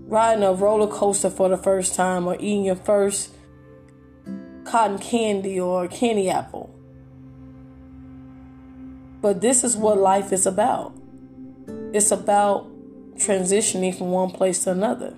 riding 0.06 0.44
a 0.44 0.52
roller 0.52 0.86
coaster 0.86 1.30
for 1.30 1.48
the 1.48 1.56
first 1.56 1.94
time 1.94 2.26
or 2.26 2.36
eating 2.36 2.64
your 2.64 2.76
first 2.76 3.30
cotton 4.72 4.98
candy 4.98 5.60
or 5.60 5.86
candy 5.86 6.30
apple. 6.30 6.74
But 9.20 9.42
this 9.42 9.64
is 9.64 9.76
what 9.76 9.98
life 9.98 10.32
is 10.32 10.46
about. 10.46 10.94
It's 11.92 12.10
about 12.10 12.70
transitioning 13.16 13.94
from 13.94 14.12
one 14.12 14.30
place 14.30 14.64
to 14.64 14.70
another. 14.70 15.12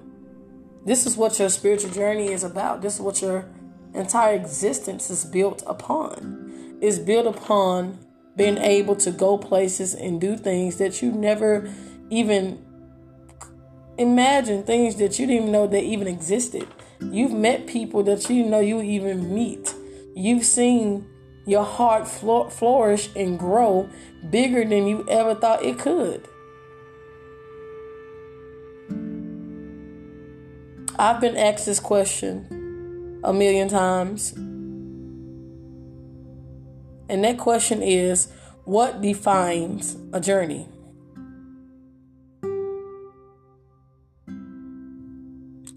This 0.85 1.07
is 1.07 1.17
what 1.17 1.39
your 1.39 1.51
spiritual 1.51 1.93
journey 1.93 2.33
is 2.33 2.43
about. 2.43 2.83
This 2.83 2.97
is 2.97 3.01
what 3.01 3.23
your 3.23 3.49
entire 3.95 4.35
existence 4.35 5.09
is 5.09 5.25
built 5.25 5.63
upon. 5.69 6.79
It's 6.83 6.99
built 6.99 7.29
upon 7.29 8.01
being 8.35 8.59
able 8.59 8.97
to 8.97 9.13
go 9.13 9.39
places 9.39 9.95
and 9.95 10.21
do 10.21 10.37
things 10.37 10.79
that 10.79 11.01
you 11.01 11.13
never 11.13 11.73
even 12.11 12.61
imagined, 13.99 14.67
things 14.67 14.97
that 14.97 15.21
you 15.21 15.29
didn't 15.29 15.43
even 15.43 15.53
know 15.53 15.69
they 15.69 15.85
even 15.85 16.09
existed. 16.09 16.67
You've 17.13 17.33
met 17.33 17.67
people 17.67 18.03
that 18.05 18.29
you 18.29 18.45
know 18.45 18.61
you 18.61 18.83
even 18.83 19.35
meet. 19.35 19.75
You've 20.15 20.45
seen 20.45 21.07
your 21.47 21.65
heart 21.65 22.09
flourish 22.09 23.11
and 23.15 23.39
grow 23.39 23.89
bigger 24.31 24.65
than 24.65 24.87
you 24.87 25.07
ever 25.09 25.35
thought 25.35 25.63
it 25.63 25.79
could. 25.79 26.27
I've 30.99 31.21
been 31.21 31.37
asked 31.37 31.67
this 31.67 31.81
question 31.81 33.21
a 33.25 33.33
million 33.33 33.69
times. 33.69 34.33
And 37.09 37.25
that 37.25 37.37
question 37.39 37.83
is 37.83 38.29
what 38.65 39.03
defines 39.03 39.97
a 40.13 40.21
journey? 40.21 40.69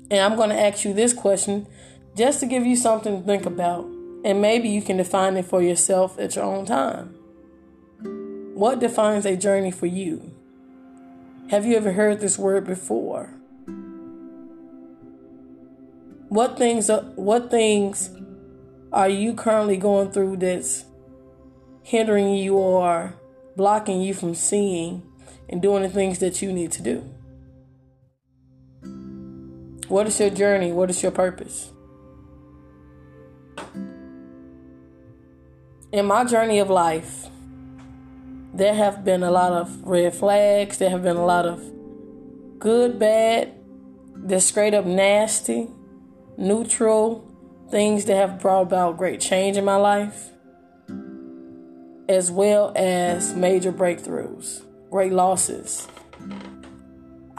And 0.09 0.21
I'm 0.21 0.35
going 0.35 0.49
to 0.49 0.59
ask 0.59 0.85
you 0.85 0.93
this 0.93 1.13
question 1.13 1.67
just 2.15 2.39
to 2.39 2.45
give 2.45 2.65
you 2.65 2.75
something 2.75 3.19
to 3.19 3.25
think 3.25 3.45
about. 3.45 3.85
And 4.23 4.41
maybe 4.41 4.69
you 4.69 4.81
can 4.81 4.97
define 4.97 5.37
it 5.37 5.45
for 5.45 5.61
yourself 5.61 6.17
at 6.17 6.35
your 6.35 6.45
own 6.45 6.65
time. 6.65 7.15
What 8.55 8.79
defines 8.79 9.25
a 9.25 9.37
journey 9.37 9.71
for 9.71 9.85
you? 9.85 10.33
Have 11.49 11.65
you 11.65 11.75
ever 11.77 11.91
heard 11.93 12.19
this 12.19 12.37
word 12.37 12.65
before? 12.65 13.29
What 16.29 16.57
things 16.57 16.89
are, 16.89 17.03
what 17.15 17.51
things 17.51 18.09
are 18.91 19.07
you 19.07 19.33
currently 19.33 19.77
going 19.77 20.11
through 20.11 20.37
that's 20.37 20.85
hindering 21.83 22.35
you 22.35 22.55
or 22.55 23.13
blocking 23.55 24.01
you 24.01 24.13
from 24.13 24.35
seeing 24.35 25.03
and 25.47 25.61
doing 25.61 25.83
the 25.83 25.89
things 25.89 26.19
that 26.19 26.41
you 26.41 26.51
need 26.51 26.71
to 26.73 26.81
do? 26.81 27.09
What 29.87 30.07
is 30.07 30.19
your 30.19 30.29
journey? 30.29 30.71
What 30.71 30.89
is 30.89 31.01
your 31.01 31.11
purpose? 31.11 31.71
In 35.91 36.05
my 36.05 36.25
journey 36.25 36.59
of 36.59 36.69
life, 36.69 37.27
there 38.53 38.73
have 38.73 39.05
been 39.05 39.23
a 39.23 39.31
lot 39.31 39.53
of 39.53 39.83
red 39.83 40.13
flags. 40.13 40.77
There 40.77 40.89
have 40.89 41.03
been 41.03 41.15
a 41.15 41.25
lot 41.25 41.45
of 41.45 41.63
good, 42.59 42.99
bad, 42.99 43.53
they're 44.15 44.39
straight 44.39 44.73
up 44.73 44.85
nasty 44.85 45.67
neutral 46.37 47.23
things 47.69 48.05
that 48.05 48.15
have 48.15 48.39
brought 48.39 48.61
about 48.63 48.97
great 48.97 49.19
change 49.19 49.57
in 49.57 49.65
my 49.65 49.75
life, 49.75 50.31
as 52.09 52.31
well 52.31 52.71
as 52.75 53.33
major 53.33 53.71
breakthroughs, 53.71 54.63
great 54.89 55.11
losses. 55.11 55.87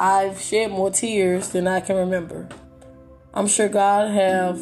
I've 0.00 0.40
shed 0.40 0.70
more 0.70 0.92
tears 0.92 1.48
than 1.48 1.66
I 1.66 1.80
can 1.80 1.96
remember. 1.96 2.48
I'm 3.34 3.48
sure 3.48 3.68
God 3.68 4.12
have 4.12 4.60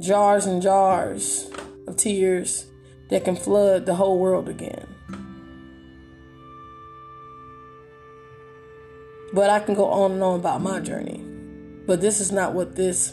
jars 0.00 0.46
and 0.46 0.62
jars 0.62 1.50
of 1.86 1.98
tears 1.98 2.64
that 3.10 3.24
can 3.24 3.36
flood 3.36 3.84
the 3.84 3.94
whole 3.94 4.18
world 4.18 4.48
again. 4.48 4.86
But 9.34 9.50
I 9.50 9.60
can 9.60 9.74
go 9.74 9.90
on 9.90 10.12
and 10.12 10.22
on 10.22 10.40
about 10.40 10.62
my 10.62 10.80
journey. 10.80 11.22
But 11.86 12.00
this 12.00 12.18
is 12.18 12.32
not 12.32 12.54
what 12.54 12.76
this 12.76 13.12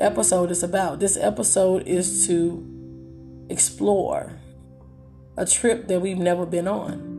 episode 0.00 0.50
is 0.50 0.64
about. 0.64 0.98
This 0.98 1.16
episode 1.16 1.86
is 1.86 2.26
to 2.26 3.46
explore 3.48 4.32
a 5.36 5.46
trip 5.46 5.86
that 5.86 6.00
we've 6.00 6.18
never 6.18 6.44
been 6.44 6.66
on. 6.66 7.15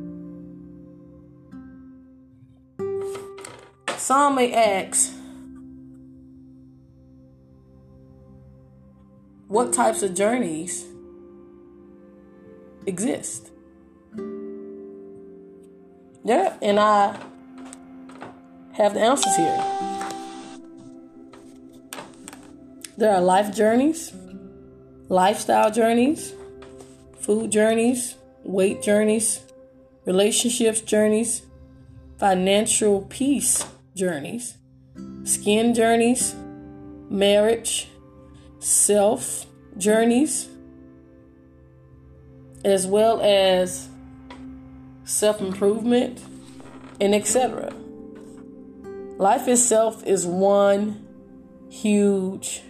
Some 4.08 4.36
may 4.36 4.54
ask, 4.54 5.12
what 9.50 9.74
types 9.74 10.02
of 10.02 10.14
journeys 10.14 10.86
exist? 12.86 13.52
Yeah, 16.24 16.56
and 16.62 16.80
I 16.80 17.20
have 18.72 18.94
the 18.94 19.02
answers 19.02 19.36
here. 19.36 19.62
There 22.96 23.14
are 23.14 23.20
life 23.20 23.54
journeys, 23.54 24.14
lifestyle 25.10 25.70
journeys, 25.70 26.32
food 27.20 27.52
journeys, 27.52 28.16
weight 28.46 28.82
journeys, 28.82 29.42
relationships 30.06 30.80
journeys, 30.80 31.42
financial 32.18 33.02
peace 33.10 33.66
journeys, 33.98 34.58
skin 35.24 35.74
journeys, 35.74 36.36
marriage, 37.10 37.90
self 38.60 39.46
journeys, 39.78 40.48
as 42.64 42.86
well 42.86 43.20
as 43.22 43.90
self 45.04 45.42
improvement, 45.42 46.22
and 47.02 47.16
etc. 47.16 47.74
Life 49.18 49.48
itself 49.48 50.06
is 50.06 50.26
one 50.26 51.04
huge 51.70 52.62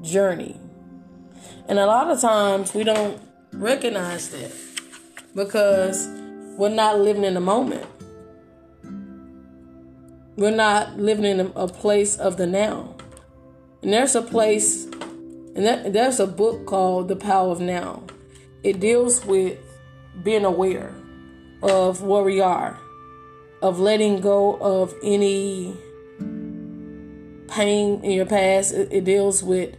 journey. 0.00 0.58
And 1.68 1.78
a 1.78 1.86
lot 1.86 2.10
of 2.10 2.20
times 2.20 2.72
we 2.72 2.84
don't 2.84 3.20
recognize 3.52 4.30
that 4.30 4.50
because 5.34 6.08
we're 6.56 6.70
not 6.70 6.98
living 6.98 7.24
in 7.24 7.34
the 7.34 7.40
moment. 7.40 7.84
We're 10.38 10.52
not 10.52 10.96
living 10.96 11.24
in 11.24 11.52
a 11.56 11.66
place 11.66 12.14
of 12.14 12.36
the 12.36 12.46
now. 12.46 12.94
And 13.82 13.92
there's 13.92 14.14
a 14.14 14.22
place, 14.22 14.84
and 14.84 15.92
there's 15.92 16.20
a 16.20 16.28
book 16.28 16.64
called 16.64 17.08
The 17.08 17.16
Power 17.16 17.50
of 17.50 17.60
Now. 17.60 18.04
It 18.62 18.78
deals 18.78 19.24
with 19.24 19.58
being 20.22 20.44
aware 20.44 20.94
of 21.60 22.02
where 22.02 22.22
we 22.22 22.40
are, 22.40 22.78
of 23.62 23.80
letting 23.80 24.20
go 24.20 24.54
of 24.58 24.94
any 25.02 25.76
pain 27.48 28.04
in 28.04 28.12
your 28.12 28.26
past. 28.26 28.74
It, 28.74 28.92
it 28.92 29.04
deals 29.04 29.42
with 29.42 29.74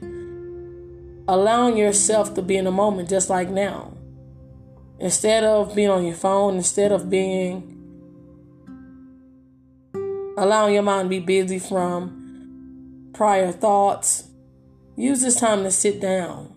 allowing 1.29 1.77
yourself 1.77 2.33
to 2.33 2.41
be 2.41 2.57
in 2.57 2.65
the 2.65 2.71
moment 2.71 3.07
just 3.07 3.29
like 3.29 3.49
now. 3.49 3.93
Instead 4.99 5.45
of 5.45 5.73
being 5.73 5.89
on 5.89 6.05
your 6.05 6.15
phone, 6.15 6.57
instead 6.57 6.91
of 6.91 7.09
being 7.09 7.78
allowing 10.39 10.73
your 10.73 10.83
mind 10.83 11.05
to 11.05 11.09
be 11.09 11.19
busy 11.19 11.59
from 11.59 13.11
prior 13.13 13.51
thoughts, 13.51 14.29
use 14.95 15.21
this 15.21 15.39
time 15.39 15.63
to 15.63 15.71
sit 15.71 15.99
down. 15.99 16.53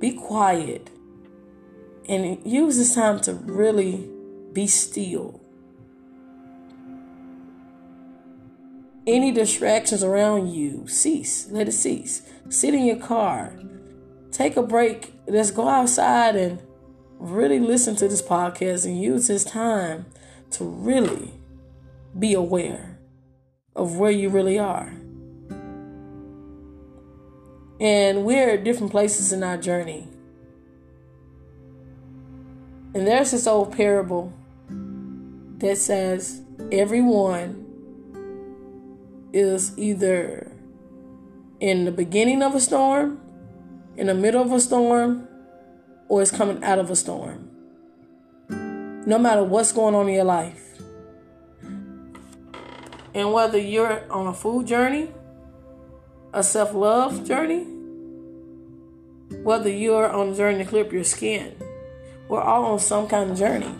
Be 0.00 0.12
quiet. 0.12 0.90
And 2.08 2.44
use 2.44 2.76
this 2.76 2.94
time 2.94 3.20
to 3.20 3.34
really 3.34 4.08
be 4.52 4.66
still. 4.66 5.40
Any 9.06 9.32
distractions 9.32 10.02
around 10.02 10.52
you, 10.52 10.86
cease. 10.86 11.48
Let 11.50 11.68
it 11.68 11.72
cease. 11.72 12.22
Sit 12.48 12.74
in 12.74 12.84
your 12.84 12.96
car. 12.96 13.58
Take 14.30 14.56
a 14.56 14.62
break. 14.62 15.12
Let's 15.26 15.50
go 15.50 15.68
outside 15.68 16.36
and 16.36 16.60
really 17.18 17.58
listen 17.58 17.96
to 17.96 18.08
this 18.08 18.22
podcast 18.22 18.84
and 18.86 19.00
use 19.00 19.28
this 19.28 19.44
time 19.44 20.06
to 20.52 20.64
really 20.64 21.32
be 22.18 22.34
aware 22.34 22.98
of 23.74 23.96
where 23.96 24.10
you 24.10 24.28
really 24.28 24.58
are. 24.58 24.92
And 27.80 28.24
we're 28.24 28.50
at 28.50 28.64
different 28.64 28.92
places 28.92 29.32
in 29.32 29.42
our 29.42 29.56
journey. 29.56 30.08
And 32.94 33.06
there's 33.06 33.32
this 33.32 33.46
old 33.46 33.76
parable 33.76 34.32
that 35.58 35.76
says 35.78 36.42
everyone 36.70 37.64
is 39.32 39.76
either 39.76 40.52
in 41.58 41.84
the 41.84 41.90
beginning 41.90 42.42
of 42.42 42.54
a 42.54 42.60
storm, 42.60 43.20
in 43.96 44.06
the 44.06 44.14
middle 44.14 44.42
of 44.42 44.52
a 44.52 44.60
storm, 44.60 45.26
or 46.08 46.22
is 46.22 46.30
coming 46.30 46.62
out 46.62 46.78
of 46.78 46.90
a 46.90 46.96
storm. 46.96 47.50
No 49.06 49.18
matter 49.18 49.42
what's 49.42 49.72
going 49.72 49.94
on 49.94 50.08
in 50.08 50.14
your 50.14 50.24
life. 50.24 50.73
And 53.14 53.32
whether 53.32 53.58
you're 53.58 54.10
on 54.12 54.26
a 54.26 54.34
food 54.34 54.66
journey, 54.66 55.08
a 56.32 56.42
self 56.42 56.74
love 56.74 57.24
journey, 57.24 57.62
whether 59.42 59.70
you're 59.70 60.08
on 60.10 60.30
a 60.30 60.34
journey 60.34 60.64
to 60.64 60.68
clear 60.68 60.84
up 60.84 60.92
your 60.92 61.04
skin, 61.04 61.54
we're 62.28 62.42
all 62.42 62.64
on 62.64 62.80
some 62.80 63.06
kind 63.06 63.30
of 63.30 63.38
journey. 63.38 63.72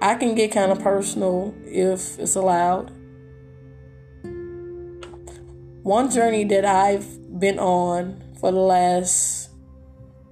I 0.00 0.14
can 0.14 0.36
get 0.36 0.52
kind 0.52 0.70
of 0.70 0.78
personal 0.78 1.52
if 1.64 2.16
it's 2.20 2.36
allowed. 2.36 2.92
One 5.82 6.08
journey 6.08 6.44
that 6.44 6.64
I've 6.64 7.40
been 7.40 7.58
on 7.58 8.22
for 8.38 8.52
the 8.52 8.58
last 8.58 9.50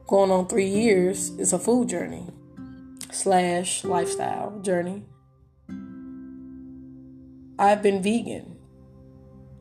going 0.06 0.30
on 0.30 0.46
three 0.46 0.68
years 0.68 1.30
is 1.30 1.52
a 1.52 1.58
food 1.58 1.88
journey 1.88 2.28
slash 3.16 3.82
lifestyle 3.82 4.60
journey. 4.60 5.02
I've 7.58 7.82
been 7.82 8.02
vegan 8.02 8.56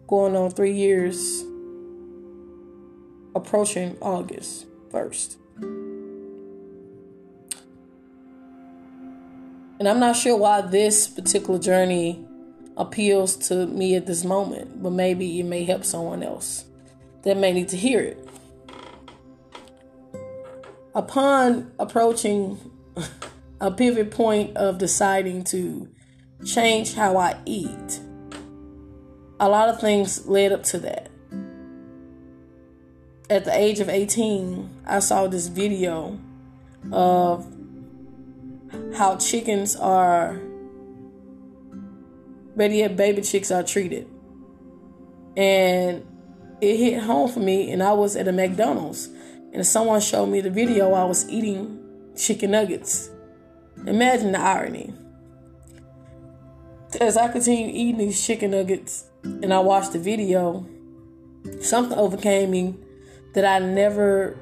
going 0.07 0.35
on 0.35 0.51
three 0.51 0.73
years, 0.73 1.43
approaching 3.33 3.97
August 4.01 4.65
1st. 4.91 5.37
And 9.79 9.89
I'm 9.89 9.99
not 9.99 10.15
sure 10.15 10.37
why 10.37 10.61
this 10.61 11.07
particular 11.07 11.59
journey 11.59 12.25
appeals 12.77 13.37
to 13.47 13.67
me 13.67 13.95
at 13.95 14.05
this 14.05 14.25
moment, 14.25 14.83
but 14.83 14.91
maybe 14.91 15.39
it 15.39 15.45
may 15.45 15.63
help 15.63 15.85
someone 15.85 16.23
else 16.23 16.65
that 17.23 17.37
may 17.37 17.53
need 17.53 17.69
to 17.69 17.77
hear 17.77 18.01
it. 18.01 18.29
Upon 20.93 21.71
approaching 21.79 22.59
a 23.61 23.71
pivot 23.71 24.11
point 24.11 24.55
of 24.57 24.77
deciding 24.77 25.43
to 25.45 25.87
change 26.43 26.93
how 26.93 27.17
I 27.17 27.39
eat, 27.45 27.99
a 29.39 29.49
lot 29.49 29.69
of 29.69 29.79
things 29.79 30.27
led 30.27 30.51
up 30.51 30.63
to 30.63 30.79
that. 30.79 31.09
At 33.29 33.45
the 33.45 33.57
age 33.57 33.79
of 33.79 33.89
18, 33.89 34.83
I 34.85 34.99
saw 34.99 35.27
this 35.27 35.47
video 35.47 36.19
of 36.91 37.45
how 38.95 39.17
chickens 39.17 39.75
are, 39.75 40.39
better 42.55 42.73
yet, 42.73 42.95
baby 42.95 43.21
chicks 43.21 43.51
are 43.51 43.63
treated. 43.63 44.07
And 45.35 46.05
it 46.61 46.77
hit 46.77 47.01
home 47.01 47.29
for 47.29 47.39
me, 47.39 47.71
and 47.71 47.81
I 47.81 47.93
was 47.93 48.15
at 48.15 48.27
a 48.27 48.31
McDonald's, 48.31 49.09
and 49.53 49.65
someone 49.65 50.01
showed 50.01 50.27
me 50.27 50.41
the 50.41 50.49
video. 50.49 50.93
I 50.93 51.05
was 51.05 51.27
eating 51.29 51.79
chicken 52.15 52.51
nuggets. 52.51 53.09
Imagine 53.86 54.32
the 54.32 54.39
irony. 54.39 54.93
As 56.99 57.17
I 57.17 57.28
continued 57.28 57.76
eating 57.76 57.97
these 57.97 58.26
chicken 58.26 58.51
nuggets, 58.51 59.05
and 59.23 59.53
I 59.53 59.59
watched 59.59 59.93
the 59.93 59.99
video, 59.99 60.65
something 61.61 61.97
overcame 61.97 62.51
me 62.51 62.76
that 63.34 63.45
I 63.45 63.59
never 63.59 64.38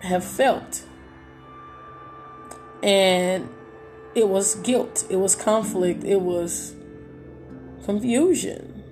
have 0.00 0.24
felt 0.24 0.84
and 2.84 3.48
it 4.14 4.28
was 4.28 4.56
guilt, 4.56 5.06
it 5.08 5.16
was 5.16 5.34
conflict, 5.34 6.04
it 6.04 6.20
was 6.20 6.74
confusion. 7.84 8.82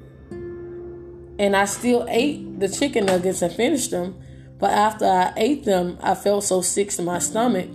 And 1.39 1.55
I 1.55 1.67
still 1.67 2.07
ate 2.09 2.59
the 2.59 2.69
chicken 2.69 3.05
nuggets 3.05 3.43
and 3.43 3.53
finished 3.53 3.91
them, 3.91 4.19
but 4.59 4.71
after 4.71 5.05
I 5.05 5.35
ate 5.37 5.65
them, 5.65 5.99
I 6.03 6.15
felt 6.15 6.45
so 6.45 6.63
sick 6.63 6.89
to 6.93 7.03
my 7.03 7.19
stomach. 7.19 7.69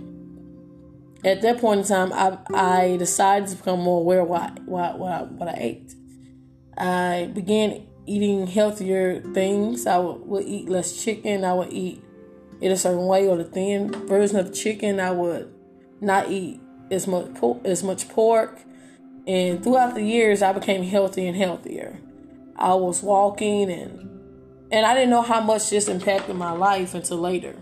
At 1.28 1.42
that 1.42 1.58
point 1.58 1.80
in 1.80 1.86
time, 1.86 2.12
I, 2.12 2.38
I 2.54 2.96
decided 2.96 3.50
to 3.50 3.56
become 3.56 3.80
more 3.80 4.00
aware 4.00 4.20
of 4.20 4.28
what, 4.28 4.62
what, 4.64 4.98
what, 4.98 5.32
what 5.32 5.48
I 5.48 5.56
ate. 5.58 5.94
I 6.78 7.30
began 7.34 7.86
eating 8.06 8.46
healthier 8.46 9.20
things. 9.34 9.86
I 9.86 9.98
would, 9.98 10.26
would 10.26 10.44
eat 10.46 10.70
less 10.70 11.04
chicken. 11.04 11.44
I 11.44 11.52
would 11.52 11.70
eat 11.70 12.02
it 12.62 12.72
a 12.72 12.78
certain 12.78 13.04
way, 13.06 13.28
or 13.28 13.36
the 13.36 13.44
thin 13.44 13.92
version 14.06 14.38
of 14.38 14.54
chicken. 14.54 15.00
I 15.00 15.10
would 15.10 15.52
not 16.00 16.30
eat 16.30 16.62
as 16.90 17.06
much 17.06 17.28
as 17.66 17.82
much 17.82 18.08
pork. 18.08 18.60
And 19.26 19.62
throughout 19.62 19.94
the 19.94 20.02
years, 20.02 20.40
I 20.40 20.54
became 20.54 20.82
healthy 20.82 21.26
and 21.26 21.36
healthier. 21.36 22.00
I 22.56 22.72
was 22.74 23.02
walking 23.02 23.70
and 23.70 24.08
and 24.70 24.86
I 24.86 24.94
didn't 24.94 25.10
know 25.10 25.22
how 25.22 25.42
much 25.42 25.68
this 25.68 25.88
impacted 25.88 26.36
my 26.36 26.52
life 26.52 26.94
until 26.94 27.18
later. 27.18 27.56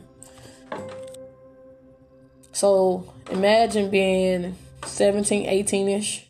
So 2.56 3.12
imagine 3.30 3.90
being 3.90 4.56
17, 4.86 5.46
18 5.46 5.88
ish, 5.90 6.26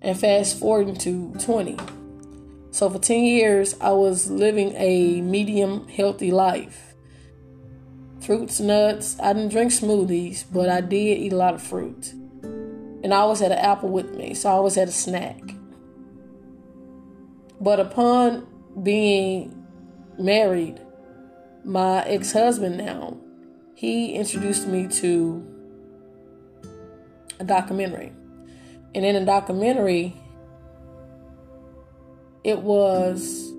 and 0.00 0.18
fast 0.18 0.58
forwarding 0.58 0.96
to 0.96 1.32
20. 1.38 1.76
So 2.72 2.90
for 2.90 2.98
10 2.98 3.22
years, 3.22 3.76
I 3.80 3.92
was 3.92 4.28
living 4.28 4.74
a 4.76 5.20
medium 5.20 5.86
healthy 5.86 6.32
life 6.32 6.96
fruits, 8.22 8.58
nuts. 8.58 9.16
I 9.22 9.34
didn't 9.34 9.50
drink 9.50 9.70
smoothies, 9.70 10.46
but 10.52 10.68
I 10.68 10.80
did 10.80 11.18
eat 11.18 11.32
a 11.32 11.36
lot 11.36 11.54
of 11.54 11.62
fruit. 11.62 12.12
And 13.04 13.14
I 13.14 13.18
always 13.18 13.38
had 13.38 13.52
an 13.52 13.58
apple 13.58 13.90
with 13.90 14.10
me, 14.16 14.34
so 14.34 14.48
I 14.48 14.54
always 14.54 14.74
had 14.74 14.88
a 14.88 14.90
snack. 14.92 15.40
But 17.60 17.78
upon 17.78 18.48
being 18.82 19.64
married, 20.18 20.80
my 21.64 22.02
ex 22.02 22.32
husband 22.32 22.78
now, 22.78 23.16
he 23.76 24.14
introduced 24.14 24.66
me 24.66 24.88
to 24.88 25.51
a 27.42 27.44
documentary. 27.44 28.12
And 28.94 29.04
in 29.04 29.16
a 29.16 29.24
documentary, 29.24 30.14
it 32.44 32.60
was 32.60 33.52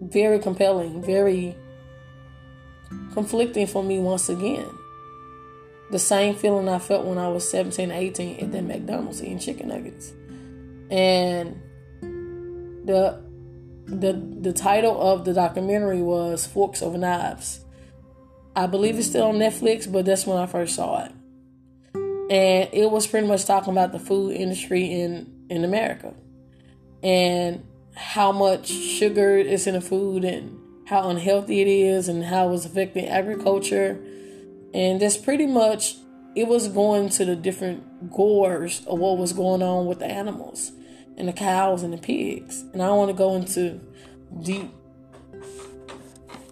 very 0.00 0.38
compelling, 0.38 1.02
very 1.02 1.56
conflicting 3.12 3.66
for 3.66 3.82
me 3.82 3.98
once 3.98 4.28
again. 4.28 4.68
The 5.90 5.98
same 5.98 6.36
feeling 6.36 6.68
I 6.68 6.78
felt 6.78 7.06
when 7.06 7.18
I 7.18 7.28
was 7.28 7.48
17, 7.50 7.90
18 7.90 8.44
at 8.44 8.52
that 8.52 8.62
McDonald's 8.62 9.22
eating 9.22 9.38
chicken 9.38 9.68
nuggets. 9.68 10.12
And 10.90 11.60
the 12.84 13.20
the 13.86 14.12
the 14.40 14.52
title 14.52 15.00
of 15.00 15.24
the 15.24 15.32
documentary 15.32 16.02
was 16.02 16.46
Forks 16.46 16.82
Over 16.82 16.98
Knives. 16.98 17.64
I 18.56 18.66
believe 18.66 18.98
it's 18.98 19.08
still 19.08 19.28
on 19.28 19.36
Netflix, 19.36 19.90
but 19.90 20.04
that's 20.04 20.26
when 20.26 20.38
I 20.38 20.46
first 20.46 20.74
saw 20.74 21.04
it. 21.04 21.12
And 22.30 22.68
it 22.72 22.90
was 22.90 23.06
pretty 23.06 23.26
much 23.26 23.44
talking 23.44 23.72
about 23.72 23.92
the 23.92 23.98
food 23.98 24.36
industry 24.36 24.84
in 24.84 25.46
in 25.48 25.64
America. 25.64 26.14
And 27.02 27.64
how 27.94 28.32
much 28.32 28.68
sugar 28.68 29.36
is 29.36 29.66
in 29.66 29.74
the 29.74 29.80
food 29.80 30.24
and 30.24 30.58
how 30.86 31.08
unhealthy 31.08 31.60
it 31.60 31.68
is 31.68 32.08
and 32.08 32.24
how 32.24 32.52
it's 32.52 32.64
affecting 32.64 33.06
agriculture. 33.06 34.00
And 34.72 35.00
that's 35.00 35.16
pretty 35.16 35.46
much 35.46 35.96
it 36.34 36.46
was 36.46 36.68
going 36.68 37.08
to 37.10 37.24
the 37.24 37.36
different 37.36 38.10
gores 38.10 38.84
of 38.86 38.98
what 38.98 39.18
was 39.18 39.32
going 39.32 39.62
on 39.62 39.86
with 39.86 39.98
the 39.98 40.06
animals 40.06 40.72
and 41.16 41.28
the 41.28 41.32
cows 41.32 41.82
and 41.82 41.92
the 41.92 41.98
pigs. 41.98 42.62
And 42.72 42.82
I 42.82 42.86
don't 42.86 42.98
want 42.98 43.10
to 43.10 43.16
go 43.16 43.34
into 43.34 43.80
deep 44.42 44.72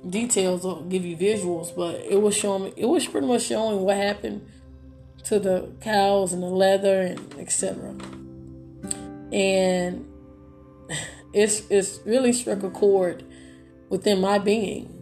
details 0.09 0.65
or 0.65 0.83
give 0.83 1.05
you 1.05 1.17
visuals, 1.17 1.75
but 1.75 1.97
it 1.97 2.21
was 2.21 2.37
showing 2.37 2.73
it 2.77 2.87
was 2.87 3.07
pretty 3.07 3.27
much 3.27 3.43
showing 3.43 3.81
what 3.81 3.97
happened 3.97 4.47
to 5.25 5.39
the 5.39 5.71
cows 5.81 6.33
and 6.33 6.43
the 6.43 6.47
leather 6.47 7.01
and 7.01 7.35
etc. 7.39 7.91
And 9.33 10.09
it's 11.33 11.63
it's 11.71 12.01
really 12.05 12.33
struck 12.33 12.63
a 12.63 12.71
chord 12.71 13.25
within 13.89 14.21
my 14.21 14.39
being. 14.39 14.95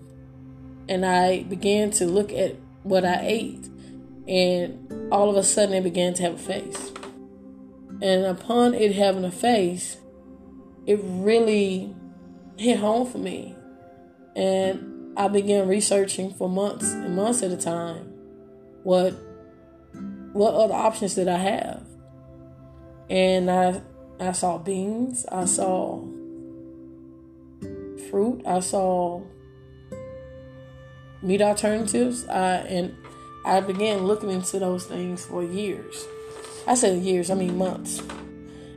And 0.89 1.05
I 1.05 1.43
began 1.43 1.91
to 1.93 2.07
look 2.07 2.33
at 2.33 2.55
what 2.85 3.05
I 3.05 3.19
ate 3.23 3.69
and 4.29 5.13
all 5.13 5.31
of 5.31 5.37
a 5.37 5.43
sudden 5.43 5.75
it 5.75 5.83
began 5.83 6.15
to 6.15 6.23
have 6.23 6.35
a 6.35 6.39
face. 6.39 6.93
And 8.03 8.25
upon 8.25 8.75
it 8.75 8.95
having 8.95 9.25
a 9.25 9.31
face, 9.31 9.97
it 10.87 11.01
really 11.03 11.95
hit 12.57 12.79
home 12.79 13.11
for 13.11 13.19
me. 13.19 13.56
And 14.37 15.18
I 15.18 15.28
began 15.28 15.66
researching 15.66 16.34
for 16.34 16.49
months 16.49 16.93
and 16.93 17.16
months 17.16 17.43
at 17.43 17.51
a 17.51 17.57
time 17.57 18.12
what 18.82 19.14
what 20.32 20.55
other 20.55 20.74
options 20.74 21.14
did 21.14 21.26
I 21.26 21.39
have. 21.39 21.82
And 23.09 23.51
I 23.51 23.80
I 24.20 24.32
saw 24.32 24.59
beans, 24.59 25.24
I 25.32 25.47
saw 25.47 26.05
fruit, 28.11 28.43
I 28.47 28.61
saw 28.61 29.22
meat 31.22 31.41
alternatives, 31.41 32.28
I 32.28 32.57
and 32.57 32.95
I 33.47 33.61
began 33.61 34.07
looking 34.07 34.30
into 34.30 34.59
those 34.59 34.84
things 34.84 35.24
for 35.24 35.43
years. 35.43 36.07
I 36.66 36.74
said 36.74 37.03
years, 37.03 37.30
I 37.30 37.34
mean 37.34 37.57
months. 37.57 38.03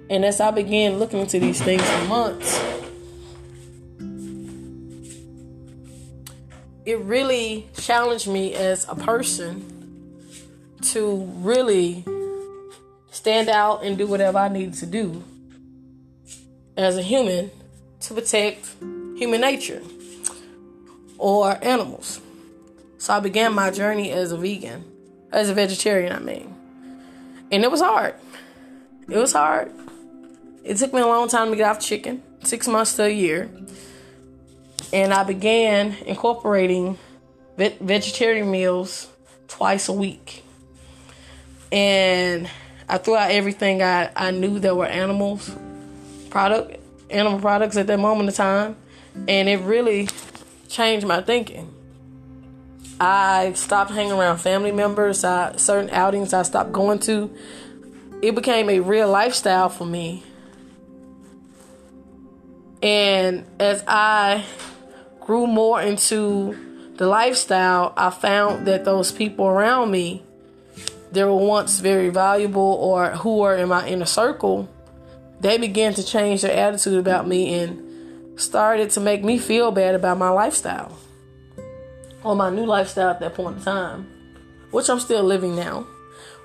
And 0.10 0.24
as 0.24 0.40
I 0.40 0.52
began 0.52 0.98
looking 0.98 1.20
into 1.20 1.40
these 1.40 1.62
things 1.62 1.84
for 1.84 2.06
months, 2.06 2.60
it 6.90 7.00
really 7.02 7.68
challenged 7.78 8.28
me 8.28 8.56
as 8.56 8.88
a 8.90 8.96
person 8.96 9.64
to 10.82 11.18
really 11.38 12.04
stand 13.12 13.48
out 13.48 13.84
and 13.84 13.98
do 13.98 14.08
whatever 14.08 14.40
I 14.40 14.50
needed 14.50 14.74
to 14.76 14.86
do 14.88 15.24
as 16.76 16.98
a 16.98 17.04
human 17.04 17.52
to 18.02 18.14
protect 18.14 18.66
human 19.16 19.42
nature 19.42 19.84
or 21.20 21.64
animals. 21.64 22.22
So 22.98 23.14
I 23.14 23.20
began 23.20 23.54
my 23.54 23.70
journey 23.70 24.12
as 24.12 24.32
a 24.32 24.38
vegan, 24.38 24.84
as 25.32 25.50
a 25.50 25.54
vegetarian, 25.54 26.12
I 26.14 26.20
mean. 26.20 26.56
And 27.52 27.64
it 27.64 27.70
was 27.70 27.82
hard. 27.82 28.16
It 29.08 29.18
was 29.18 29.34
hard. 29.34 29.72
It 30.64 30.78
took 30.78 30.94
me 30.94 31.02
a 31.02 31.08
long 31.08 31.28
time 31.28 31.52
to 31.52 31.56
get 31.56 31.70
off 31.70 31.80
chicken, 31.80 32.24
six 32.44 32.68
months 32.68 32.96
to 32.96 33.04
a 33.04 33.10
year. 33.10 33.50
And 34.92 35.14
I 35.14 35.24
began 35.24 35.96
incorporating 36.06 36.98
vegetarian 37.58 38.50
meals 38.50 39.08
twice 39.48 39.88
a 39.90 39.94
week. 39.94 40.44
And 41.72 42.50
I 42.88 42.98
threw 42.98 43.16
out 43.16 43.32
everything 43.32 43.84
I, 43.84 44.10
I 44.16 44.32
knew 44.32 44.60
that 44.60 44.76
were 44.76 44.88
animals, 44.88 45.56
product, 46.30 46.80
animal 47.10 47.40
products 47.40 47.78
at 47.78 47.88
that 47.88 48.00
moment 48.00 48.30
of 48.30 48.36
time. 48.36 48.76
And 49.28 49.48
it 49.48 49.58
really 49.58 50.08
changed 50.68 51.06
my 51.06 51.22
thinking. 51.22 51.74
I 53.00 53.54
stopped 53.54 53.92
hanging 53.92 54.12
around 54.12 54.40
family 54.40 54.72
members. 54.72 55.24
I, 55.24 55.56
certain 55.58 55.90
outings 55.92 56.34
I 56.34 56.44
stopped 56.44 56.72
going 56.72 57.00
to. 57.00 57.34
It 58.22 58.36
became 58.36 58.70
a 58.70 58.80
real 58.80 59.10
lifestyle 59.10 59.70
for 59.70 59.86
me. 59.86 60.24
And 62.82 63.46
as 63.60 63.84
I 63.88 64.46
grew 65.30 65.46
more 65.46 65.80
into 65.80 66.58
the 66.96 67.06
lifestyle, 67.06 67.94
I 67.96 68.10
found 68.10 68.66
that 68.66 68.84
those 68.84 69.12
people 69.12 69.46
around 69.46 69.92
me 69.92 70.24
that 71.12 71.28
were 71.28 71.36
once 71.36 71.82
very 71.82 72.10
valuable 72.10 72.80
or 72.82 73.12
who 73.12 73.38
were 73.38 73.56
in 73.56 73.70
my 73.70 73.88
inner 73.88 74.08
circle, 74.08 74.68
they 75.40 75.60
began 75.60 75.94
to 75.94 76.04
change 76.04 76.42
their 76.42 76.58
attitude 76.58 76.98
about 76.98 77.28
me 77.28 77.60
and 77.60 78.42
started 78.42 78.90
to 78.90 79.00
make 79.02 79.24
me 79.24 79.38
feel 79.38 79.70
bad 79.70 79.94
about 79.94 80.18
my 80.18 80.30
lifestyle 80.30 80.98
or 82.24 82.36
my 82.36 82.50
new 82.50 82.66
lifestyle 82.66 83.12
at 83.12 83.20
that 83.20 83.36
point 83.36 83.58
in 83.58 83.64
time, 83.64 84.08
which 84.72 84.90
I'm 84.90 85.00
still 85.00 85.24
living 85.24 85.56
now. 85.56 85.86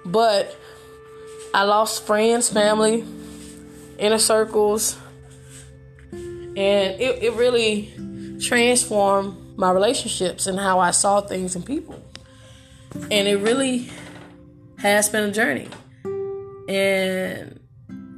But 0.05 0.55
I 1.55 1.63
lost 1.63 2.07
friends, 2.07 2.51
family, 2.51 3.03
inner 3.99 4.19
circles, 4.19 4.99
and 6.13 7.01
it, 7.01 7.23
it 7.23 7.33
really 7.33 7.95
transformed 8.41 9.37
my 9.57 9.71
relationships 9.71 10.47
and 10.47 10.59
how 10.59 10.81
I 10.81 10.91
saw 10.91 11.21
things 11.21 11.55
and 11.55 11.65
people. 11.65 12.03
And 13.11 13.29
it 13.29 13.37
really 13.37 13.91
has 14.79 15.09
been 15.09 15.31
a 15.31 15.33
journey. 15.33 15.69
And 16.69 17.61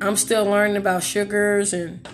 I'm 0.01 0.17
still 0.17 0.45
learning 0.45 0.77
about 0.77 1.03
sugars 1.03 1.73
and 1.73 2.07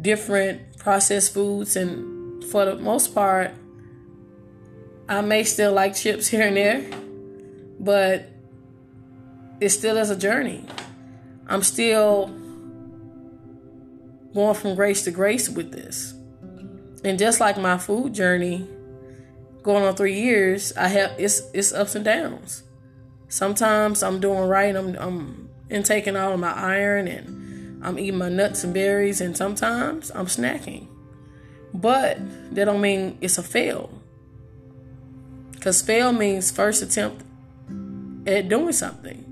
different 0.00 0.78
processed 0.78 1.34
foods. 1.34 1.76
And 1.76 2.44
for 2.44 2.64
the 2.64 2.76
most 2.76 3.14
part, 3.14 3.52
I 5.08 5.20
may 5.20 5.44
still 5.44 5.72
like 5.72 5.96
chips 5.96 6.28
here 6.28 6.46
and 6.46 6.56
there, 6.56 6.84
but 7.80 8.30
it 9.60 9.70
still 9.70 9.96
is 9.96 10.10
a 10.10 10.16
journey. 10.16 10.64
I'm 11.46 11.62
still 11.62 12.26
going 14.34 14.54
from 14.54 14.74
grace 14.74 15.04
to 15.04 15.10
grace 15.10 15.48
with 15.48 15.72
this. 15.72 16.14
And 17.04 17.18
just 17.18 17.40
like 17.40 17.56
my 17.58 17.78
food 17.78 18.12
journey, 18.12 18.66
going 19.62 19.84
on 19.84 19.94
three 19.94 20.18
years, 20.20 20.72
I 20.76 20.88
have 20.88 21.12
it's 21.18 21.42
it's 21.52 21.72
ups 21.72 21.94
and 21.94 22.04
downs. 22.04 22.64
Sometimes 23.28 24.02
I'm 24.02 24.20
doing 24.20 24.48
right, 24.48 24.74
I'm 24.74 24.96
I'm 24.96 25.50
intaking 25.70 26.16
all 26.16 26.32
of 26.32 26.40
my 26.40 26.52
iron 26.52 27.06
and 27.06 27.84
I'm 27.84 27.98
eating 27.98 28.18
my 28.18 28.28
nuts 28.28 28.64
and 28.64 28.74
berries, 28.74 29.20
and 29.20 29.36
sometimes 29.36 30.10
I'm 30.14 30.26
snacking. 30.26 30.88
But 31.72 32.18
that 32.54 32.64
don't 32.64 32.80
mean 32.80 33.18
it's 33.20 33.38
a 33.38 33.42
fail. 33.42 33.90
Because 35.52 35.82
fail 35.82 36.12
means 36.12 36.50
first 36.50 36.82
attempt 36.82 37.22
at 38.26 38.48
doing 38.48 38.72
something. 38.72 39.24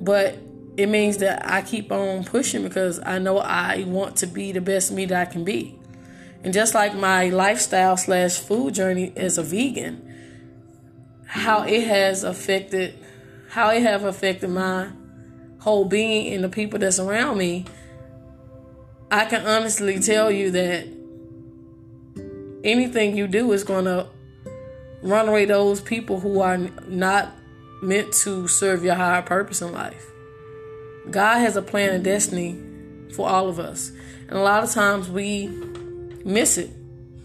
But 0.00 0.38
it 0.76 0.88
means 0.88 1.18
that 1.18 1.48
I 1.48 1.62
keep 1.62 1.92
on 1.92 2.24
pushing 2.24 2.62
because 2.62 3.00
I 3.04 3.18
know 3.18 3.38
I 3.38 3.84
want 3.86 4.16
to 4.16 4.26
be 4.26 4.52
the 4.52 4.60
best 4.60 4.90
me 4.90 5.06
that 5.06 5.28
I 5.28 5.30
can 5.30 5.44
be. 5.44 5.78
And 6.44 6.52
just 6.52 6.74
like 6.74 6.94
my 6.94 7.30
lifestyle 7.30 7.96
slash 7.96 8.38
food 8.38 8.74
journey 8.74 9.12
as 9.16 9.38
a 9.38 9.42
vegan, 9.42 10.14
how 11.26 11.62
it 11.62 11.86
has 11.86 12.22
affected, 12.22 12.94
how 13.48 13.70
it 13.70 13.82
have 13.82 14.04
affected 14.04 14.50
my 14.50 14.90
whole 15.60 15.86
being 15.86 16.34
and 16.34 16.44
the 16.44 16.50
people 16.50 16.78
that's 16.78 17.00
around 17.00 17.38
me, 17.38 17.64
I 19.10 19.24
can 19.24 19.46
honestly 19.46 19.98
tell 20.00 20.30
you 20.30 20.50
that 20.50 20.86
anything 22.62 23.16
you 23.16 23.26
do 23.26 23.50
is 23.52 23.64
going 23.64 23.86
to 23.86 24.06
run 25.02 25.28
away 25.28 25.46
those 25.46 25.80
people 25.80 26.20
who 26.20 26.40
are 26.40 26.58
not 26.58 27.32
meant 27.82 28.12
to 28.12 28.48
serve 28.48 28.84
your 28.84 28.96
higher 28.96 29.22
purpose 29.22 29.62
in 29.62 29.72
life. 29.72 30.04
God 31.10 31.38
has 31.38 31.56
a 31.56 31.62
plan 31.62 31.94
and 31.94 32.04
destiny 32.04 32.60
for 33.14 33.28
all 33.28 33.48
of 33.48 33.58
us. 33.58 33.92
And 34.28 34.32
a 34.32 34.40
lot 34.40 34.62
of 34.62 34.70
times 34.70 35.08
we 35.08 35.48
miss 36.24 36.58
it. 36.58 36.70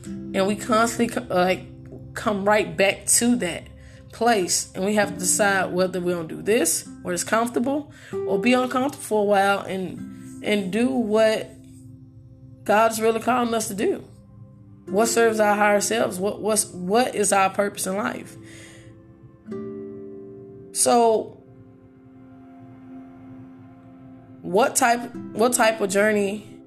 And 0.05 0.47
we 0.47 0.55
constantly 0.55 1.15
uh, 1.15 1.35
like 1.35 1.65
come 2.13 2.45
right 2.45 2.75
back 2.75 3.05
to 3.05 3.35
that 3.37 3.63
place 4.11 4.71
and 4.73 4.83
we 4.83 4.95
have 4.95 5.13
to 5.13 5.19
decide 5.19 5.71
whether 5.71 6.01
we're 6.01 6.15
gonna 6.15 6.27
do 6.27 6.41
this 6.41 6.89
where 7.03 7.13
it's 7.13 7.23
comfortable 7.23 7.91
or 8.27 8.39
be 8.39 8.53
uncomfortable 8.53 9.03
for 9.03 9.21
a 9.21 9.25
while 9.25 9.59
and 9.59 10.43
and 10.43 10.71
do 10.71 10.89
what 10.89 11.51
God's 12.63 13.01
really 13.01 13.19
calling 13.19 13.53
us 13.53 13.67
to 13.67 13.73
do. 13.73 14.03
What 14.85 15.07
serves 15.07 15.39
our 15.39 15.55
higher 15.55 15.81
selves? 15.81 16.17
What 16.17 16.41
what's 16.41 16.65
what 16.65 17.15
is 17.15 17.31
our 17.31 17.49
purpose 17.49 17.87
in 17.87 17.97
life? 17.97 18.35
So 20.71 21.43
what 24.41 24.75
type 24.75 25.13
what 25.33 25.53
type 25.53 25.81
of 25.81 25.89
journey 25.89 26.58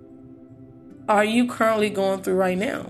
are 1.09 1.25
you 1.25 1.47
currently 1.49 1.91
going 1.91 2.23
through 2.23 2.35
right 2.35 2.59
now? 2.59 2.83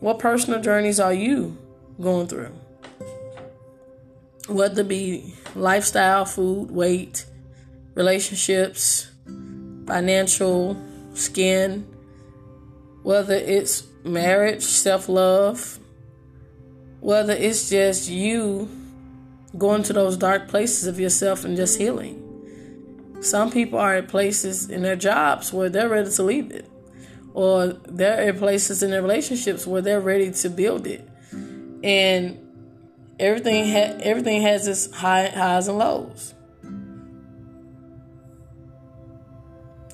What 0.00 0.18
personal 0.18 0.60
journeys 0.60 1.00
are 1.00 1.14
you 1.14 1.56
going 2.00 2.28
through? 2.28 2.52
Whether 4.48 4.82
it 4.82 4.88
be 4.88 5.34
lifestyle, 5.54 6.24
food, 6.24 6.70
weight, 6.70 7.26
relationships, 7.94 9.10
financial, 9.86 10.76
skin, 11.14 11.86
whether 13.02 13.34
it's 13.34 13.84
marriage, 14.04 14.62
self 14.62 15.08
love, 15.08 15.78
whether 17.00 17.32
it's 17.32 17.70
just 17.70 18.08
you 18.08 18.68
going 19.56 19.82
to 19.84 19.92
those 19.92 20.16
dark 20.16 20.48
places 20.48 20.86
of 20.86 21.00
yourself 21.00 21.44
and 21.44 21.56
just 21.56 21.78
healing. 21.78 22.25
Some 23.20 23.50
people 23.50 23.78
are 23.78 23.96
at 23.96 24.08
places 24.08 24.70
in 24.70 24.82
their 24.82 24.96
jobs 24.96 25.52
where 25.52 25.68
they're 25.68 25.88
ready 25.88 26.10
to 26.10 26.22
leave 26.22 26.50
it, 26.50 26.68
or 27.34 27.68
they're 27.88 28.28
at 28.28 28.38
places 28.38 28.82
in 28.82 28.90
their 28.90 29.02
relationships 29.02 29.66
where 29.66 29.82
they're 29.82 30.00
ready 30.00 30.30
to 30.30 30.50
build 30.50 30.86
it, 30.86 31.08
and 31.82 32.38
everything 33.18 33.64
ha- 33.64 33.98
everything 34.00 34.42
has 34.42 34.68
its 34.68 34.94
high 34.94 35.28
highs 35.28 35.68
and 35.68 35.78
lows. 35.78 36.34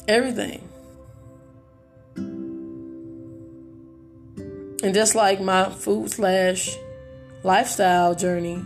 Everything. 0.08 0.68
And 4.84 4.92
just 4.94 5.14
like 5.14 5.40
my 5.40 5.70
food 5.70 6.10
slash 6.10 6.76
lifestyle 7.44 8.16
journey 8.16 8.62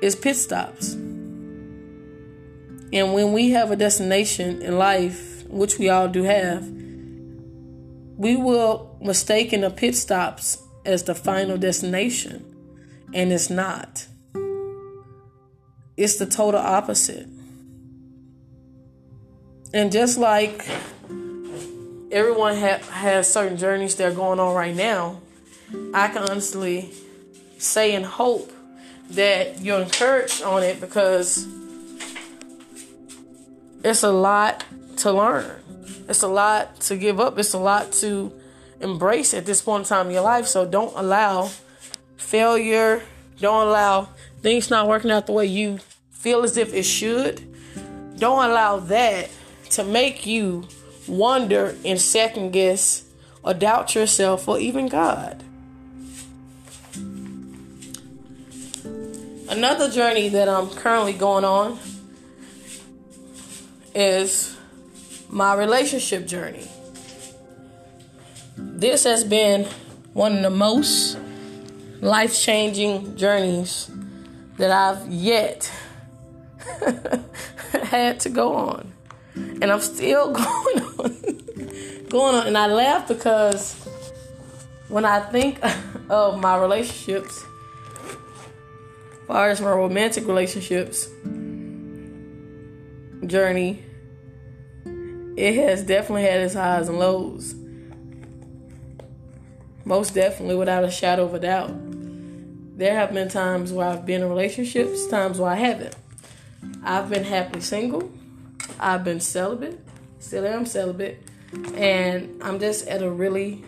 is 0.00 0.16
pit 0.16 0.36
stops. 0.36 0.94
And 2.92 3.12
when 3.12 3.32
we 3.32 3.50
have 3.50 3.70
a 3.70 3.76
destination 3.76 4.62
in 4.62 4.78
life, 4.78 5.44
which 5.48 5.78
we 5.78 5.88
all 5.88 6.08
do 6.08 6.22
have, 6.22 6.66
we 8.16 8.36
will 8.36 8.96
mistake 9.00 9.52
in 9.52 9.60
the 9.60 9.70
pit 9.70 9.94
stops 9.94 10.62
as 10.84 11.04
the 11.04 11.14
final 11.14 11.58
destination. 11.58 12.44
And 13.12 13.32
it's 13.32 13.50
not. 13.50 14.06
It's 15.96 16.16
the 16.16 16.26
total 16.26 16.60
opposite. 16.60 17.26
And 19.74 19.92
just 19.92 20.16
like 20.16 20.66
everyone 22.10 22.56
ha- 22.56 22.80
has 22.90 23.30
certain 23.30 23.58
journeys 23.58 23.96
they're 23.96 24.12
going 24.12 24.40
on 24.40 24.54
right 24.54 24.74
now, 24.74 25.20
I 25.92 26.08
can 26.08 26.22
honestly 26.22 26.90
say 27.58 27.94
and 27.94 28.04
hope 28.04 28.50
that 29.10 29.60
you're 29.60 29.80
encouraged 29.80 30.42
on 30.42 30.62
it 30.62 30.80
because 30.80 31.46
it's 33.82 34.02
a 34.02 34.12
lot 34.12 34.64
to 34.98 35.12
learn. 35.12 35.60
It's 36.08 36.22
a 36.22 36.28
lot 36.28 36.80
to 36.82 36.96
give 36.96 37.20
up. 37.20 37.38
It's 37.38 37.54
a 37.54 37.58
lot 37.58 37.92
to 37.92 38.32
embrace 38.80 39.34
at 39.34 39.46
this 39.46 39.62
point 39.62 39.84
in 39.84 39.88
time 39.88 40.06
in 40.06 40.12
your 40.14 40.22
life. 40.22 40.46
So 40.46 40.66
don't 40.66 40.92
allow 40.96 41.50
failure, 42.16 43.02
don't 43.40 43.68
allow 43.68 44.08
things 44.40 44.70
not 44.70 44.88
working 44.88 45.10
out 45.10 45.26
the 45.26 45.32
way 45.32 45.46
you 45.46 45.78
feel 46.10 46.42
as 46.42 46.56
if 46.56 46.74
it 46.74 46.84
should. 46.84 47.44
Don't 48.18 48.44
allow 48.50 48.78
that 48.78 49.30
to 49.70 49.84
make 49.84 50.26
you 50.26 50.66
wonder 51.06 51.76
and 51.84 52.00
second 52.00 52.50
guess 52.50 53.04
or 53.42 53.54
doubt 53.54 53.94
yourself 53.94 54.48
or 54.48 54.58
even 54.58 54.88
God. 54.88 55.42
Another 59.48 59.90
journey 59.90 60.28
that 60.28 60.46
I'm 60.46 60.68
currently 60.68 61.14
going 61.14 61.44
on 61.44 61.78
is 63.94 64.54
my 65.30 65.54
relationship 65.54 66.26
journey. 66.26 66.68
This 68.58 69.04
has 69.04 69.24
been 69.24 69.64
one 70.12 70.36
of 70.36 70.42
the 70.42 70.50
most 70.50 71.18
life 72.00 72.38
changing 72.38 73.16
journeys 73.16 73.90
that 74.58 74.70
I've 74.70 75.08
yet 75.08 75.72
had 77.84 78.20
to 78.20 78.28
go 78.28 78.54
on. 78.54 78.92
And 79.34 79.64
I'm 79.64 79.80
still 79.80 80.30
going 80.32 80.82
on. 80.98 82.06
going 82.10 82.34
on. 82.34 82.46
And 82.48 82.58
I 82.58 82.66
laugh 82.66 83.08
because 83.08 83.74
when 84.88 85.06
I 85.06 85.20
think 85.20 85.58
of 86.10 86.38
my 86.38 86.58
relationships, 86.58 87.44
far 89.28 89.50
as 89.50 89.60
my 89.60 89.70
romantic 89.70 90.26
relationships 90.26 91.06
journey, 93.26 93.84
it 95.36 95.54
has 95.54 95.82
definitely 95.82 96.22
had 96.22 96.40
its 96.40 96.54
highs 96.54 96.88
and 96.88 96.98
lows. 96.98 97.54
Most 99.84 100.14
definitely, 100.14 100.56
without 100.56 100.82
a 100.82 100.90
shadow 100.90 101.24
of 101.24 101.34
a 101.34 101.38
doubt. 101.38 101.70
There 102.78 102.94
have 102.94 103.12
been 103.12 103.28
times 103.28 103.70
where 103.70 103.86
I've 103.86 104.06
been 104.06 104.22
in 104.22 104.28
relationships, 104.28 105.06
times 105.08 105.38
where 105.38 105.50
I 105.50 105.56
haven't. 105.56 105.94
I've 106.82 107.10
been 107.10 107.24
happily 107.24 107.60
single. 107.60 108.10
I've 108.80 109.04
been 109.04 109.20
celibate. 109.20 109.78
Still 110.20 110.46
am 110.46 110.64
celibate. 110.64 111.22
And 111.74 112.42
I'm 112.42 112.58
just 112.58 112.86
at 112.86 113.02
a 113.02 113.10
really 113.10 113.62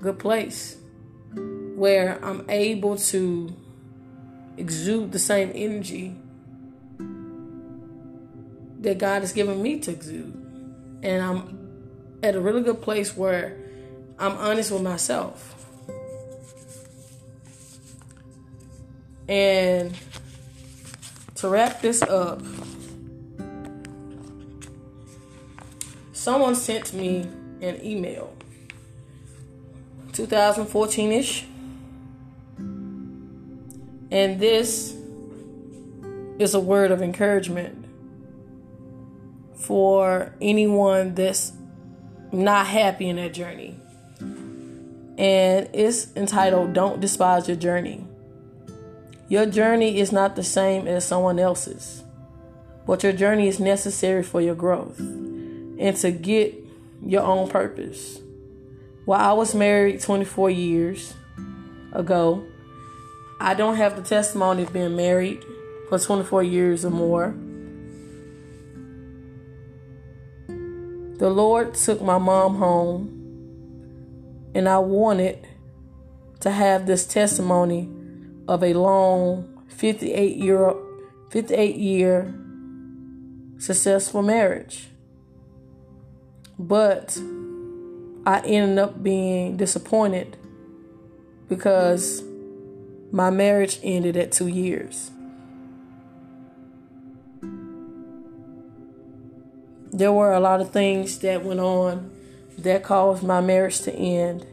good 0.00 0.18
place 0.18 0.78
where 1.74 2.18
I'm 2.24 2.48
able 2.48 2.96
to 2.96 3.54
exude 4.58 5.12
the 5.12 5.18
same 5.18 5.52
energy 5.54 6.16
that 8.80 8.98
God 8.98 9.22
has 9.22 9.32
given 9.32 9.62
me 9.62 9.80
to 9.80 9.90
exude. 9.90 10.34
And 11.02 11.22
I'm 11.22 12.18
at 12.22 12.34
a 12.34 12.40
really 12.40 12.62
good 12.62 12.82
place 12.82 13.16
where 13.16 13.56
I'm 14.18 14.36
honest 14.36 14.70
with 14.70 14.82
myself. 14.82 15.54
And 19.28 19.94
to 21.36 21.48
wrap 21.48 21.80
this 21.82 22.02
up, 22.02 22.42
someone 26.12 26.54
sent 26.54 26.92
me 26.94 27.28
an 27.60 27.84
email 27.84 28.34
2014 30.12 31.12
ish. 31.12 31.46
And 34.10 34.40
this 34.40 34.96
is 36.38 36.54
a 36.54 36.60
word 36.60 36.90
of 36.90 37.02
encouragement 37.02 37.84
for 39.54 40.32
anyone 40.40 41.14
that's 41.14 41.52
not 42.32 42.66
happy 42.66 43.08
in 43.08 43.16
their 43.16 43.28
journey. 43.28 43.78
And 45.18 45.68
it's 45.72 46.14
entitled 46.16 46.72
Don't 46.72 47.00
Despise 47.00 47.48
Your 47.48 47.56
Journey. 47.56 48.06
Your 49.28 49.46
journey 49.46 49.98
is 49.98 50.12
not 50.12 50.36
the 50.36 50.44
same 50.44 50.86
as 50.86 51.04
someone 51.04 51.38
else's, 51.38 52.02
but 52.86 53.02
your 53.02 53.12
journey 53.12 53.48
is 53.48 53.60
necessary 53.60 54.22
for 54.22 54.40
your 54.40 54.54
growth 54.54 54.98
and 55.00 55.94
to 55.96 56.10
get 56.10 56.54
your 57.04 57.22
own 57.22 57.48
purpose. 57.48 58.20
While 59.04 59.20
I 59.20 59.32
was 59.32 59.54
married 59.54 60.00
24 60.00 60.50
years 60.50 61.14
ago, 61.92 62.46
I 63.40 63.54
don't 63.54 63.76
have 63.76 63.96
the 63.96 64.02
testimony 64.02 64.64
of 64.64 64.72
being 64.72 64.96
married 64.96 65.44
for 65.88 65.98
24 65.98 66.42
years 66.42 66.84
or 66.84 66.90
more. 66.90 67.34
The 71.18 71.30
Lord 71.30 71.74
took 71.74 72.02
my 72.02 72.18
mom 72.18 72.56
home, 72.56 74.50
and 74.54 74.68
I 74.68 74.78
wanted 74.78 75.46
to 76.40 76.50
have 76.50 76.86
this 76.86 77.06
testimony 77.06 77.88
of 78.46 78.62
a 78.62 78.72
long 78.74 79.64
58 79.68 80.36
year 80.36 80.74
58 81.30 81.76
year 81.76 82.34
successful 83.58 84.22
marriage. 84.22 84.88
But 86.58 87.18
I 88.26 88.40
ended 88.44 88.78
up 88.78 89.02
being 89.02 89.56
disappointed 89.56 90.36
because 91.48 92.22
my 93.10 93.30
marriage 93.30 93.80
ended 93.82 94.16
at 94.16 94.32
two 94.32 94.48
years. 94.48 95.10
There 99.90 100.12
were 100.12 100.32
a 100.32 100.40
lot 100.40 100.60
of 100.60 100.70
things 100.70 101.18
that 101.20 101.44
went 101.44 101.60
on 101.60 102.10
that 102.58 102.82
caused 102.82 103.22
my 103.22 103.40
marriage 103.40 103.80
to 103.80 103.92
end. 103.92 104.46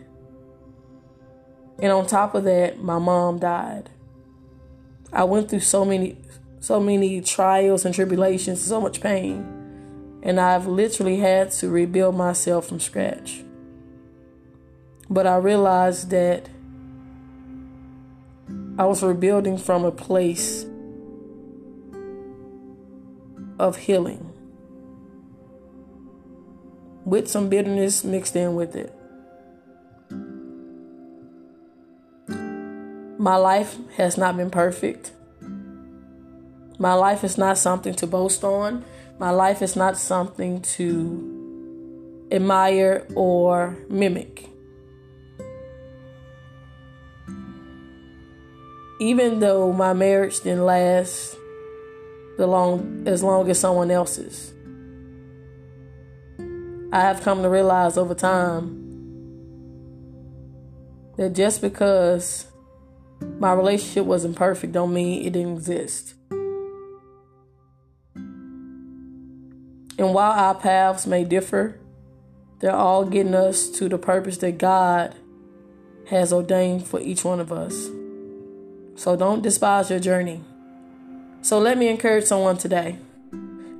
And 1.79 1.91
on 1.91 2.07
top 2.07 2.35
of 2.35 2.45
that, 2.45 2.81
my 2.81 2.97
mom 2.99 3.39
died. 3.39 3.89
I 5.11 5.23
went 5.25 5.49
through 5.49 5.61
so 5.61 5.83
many 5.83 6.17
so 6.65 6.79
many 6.79 7.21
trials 7.21 7.85
and 7.85 7.93
tribulations, 7.93 8.59
so 8.59 8.81
much 8.81 8.99
pain. 8.99 10.19
And 10.23 10.39
I've 10.39 10.65
literally 10.65 11.17
had 11.17 11.51
to 11.51 11.69
rebuild 11.69 12.15
myself 12.15 12.67
from 12.67 12.79
scratch. 12.79 13.43
But 15.07 15.27
I 15.27 15.35
realized 15.35 16.09
that 16.09 16.49
I 18.77 18.83
was 18.85 19.01
rebuilding 19.01 19.57
from 19.57 19.85
a 19.85 19.91
place 19.91 20.65
of 23.57 23.77
healing 23.77 24.33
with 27.05 27.29
some 27.29 27.47
bitterness 27.47 28.03
mixed 28.03 28.35
in 28.35 28.55
with 28.55 28.75
it. 28.75 28.93
My 33.17 33.37
life 33.37 33.77
has 33.95 34.17
not 34.17 34.35
been 34.35 34.49
perfect. 34.49 35.13
My 36.77 36.93
life 36.95 37.23
is 37.23 37.37
not 37.37 37.57
something 37.57 37.93
to 37.95 38.07
boast 38.07 38.43
on. 38.43 38.83
My 39.17 39.29
life 39.29 39.61
is 39.61 39.77
not 39.77 39.97
something 39.97 40.61
to 40.61 42.27
admire 42.29 43.07
or 43.15 43.77
mimic. 43.89 44.49
Even 48.99 49.39
though 49.39 49.73
my 49.73 49.93
marriage 49.93 50.41
didn't 50.41 50.65
last 50.65 51.35
the 52.37 52.47
long 52.47 53.03
as 53.05 53.23
long 53.23 53.49
as 53.49 53.59
someone 53.59 53.91
else's. 53.91 54.53
I 56.91 57.01
have 57.01 57.21
come 57.21 57.41
to 57.43 57.49
realize 57.49 57.97
over 57.97 58.13
time 58.13 58.83
that 61.17 61.33
just 61.33 61.61
because 61.61 62.47
my 63.39 63.53
relationship 63.53 64.05
wasn't 64.05 64.35
perfect 64.35 64.73
don't 64.73 64.93
mean 64.93 65.25
it 65.25 65.33
didn't 65.33 65.57
exist. 65.57 66.13
And 69.97 70.13
while 70.13 70.31
our 70.31 70.55
paths 70.55 71.07
may 71.07 71.23
differ, 71.23 71.79
they're 72.59 72.75
all 72.75 73.05
getting 73.05 73.33
us 73.33 73.69
to 73.71 73.87
the 73.87 73.97
purpose 73.97 74.37
that 74.39 74.57
God 74.57 75.15
has 76.07 76.33
ordained 76.33 76.85
for 76.85 76.99
each 76.99 77.23
one 77.23 77.39
of 77.39 77.51
us. 77.51 77.89
So 78.95 79.15
don't 79.15 79.41
despise 79.41 79.89
your 79.89 79.99
journey. 79.99 80.41
So 81.41 81.59
let 81.59 81.77
me 81.77 81.89
encourage 81.89 82.25
someone 82.25 82.57
today. 82.57 82.97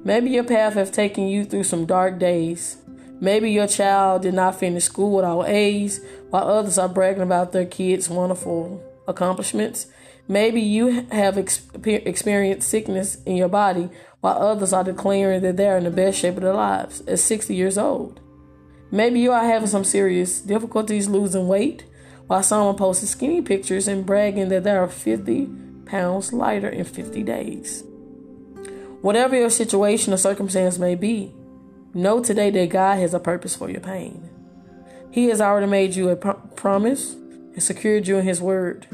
Maybe 0.03 0.29
your 0.29 0.43
path 0.43 0.73
has 0.73 0.91
taken 0.91 1.27
you 1.27 1.45
through 1.45 1.63
some 1.63 1.85
dark 1.85 2.19
days. 2.19 2.77
Maybe 3.19 3.49
your 3.49 3.65
child 3.65 4.23
did 4.23 4.33
not 4.33 4.59
finish 4.59 4.83
school 4.83 5.15
with 5.15 5.25
all 5.25 5.45
A's, 5.45 6.01
while 6.29 6.47
others 6.47 6.77
are 6.77 6.89
bragging 6.89 7.23
about 7.23 7.53
their 7.53 7.65
kids' 7.65 8.09
wonderful 8.09 8.83
accomplishments. 9.07 9.87
Maybe 10.27 10.59
you 10.61 11.07
have 11.11 11.37
experienced 11.37 12.67
sickness 12.67 13.17
in 13.23 13.35
your 13.35 13.47
body 13.47 13.89
while 14.19 14.37
others 14.37 14.73
are 14.73 14.83
declaring 14.83 15.41
that 15.43 15.55
they're 15.55 15.77
in 15.77 15.85
the 15.85 15.91
best 15.91 16.19
shape 16.19 16.35
of 16.35 16.43
their 16.43 16.53
lives 16.53 17.01
at 17.01 17.19
60 17.19 17.55
years 17.55 17.77
old. 17.77 18.19
Maybe 18.91 19.19
you 19.19 19.31
are 19.31 19.45
having 19.45 19.67
some 19.67 19.83
serious 19.83 20.41
difficulties 20.41 21.07
losing 21.07 21.47
weight 21.47 21.85
while 22.27 22.43
someone 22.43 22.75
posting 22.75 23.07
skinny 23.07 23.41
pictures 23.41 23.87
and 23.87 24.05
bragging 24.05 24.49
that 24.49 24.63
they 24.63 24.71
are 24.71 24.87
50 24.87 25.49
pounds 25.85 26.33
lighter 26.33 26.69
in 26.69 26.83
50 26.83 27.23
days. 27.23 27.83
Whatever 29.01 29.35
your 29.35 29.49
situation 29.49 30.13
or 30.13 30.17
circumstance 30.17 30.79
may 30.79 30.95
be, 30.95 31.33
know 31.93 32.23
today 32.23 32.49
that 32.49 32.69
God 32.69 32.99
has 32.99 33.13
a 33.13 33.19
purpose 33.19 33.55
for 33.55 33.69
your 33.69 33.81
pain. 33.81 34.29
He 35.11 35.25
has 35.27 35.39
already 35.39 35.67
made 35.67 35.95
you 35.95 36.09
a 36.09 36.15
promise 36.15 37.13
and 37.13 37.63
secured 37.63 38.07
you 38.07 38.17
in 38.17 38.25
His 38.25 38.41
word, 38.41 38.87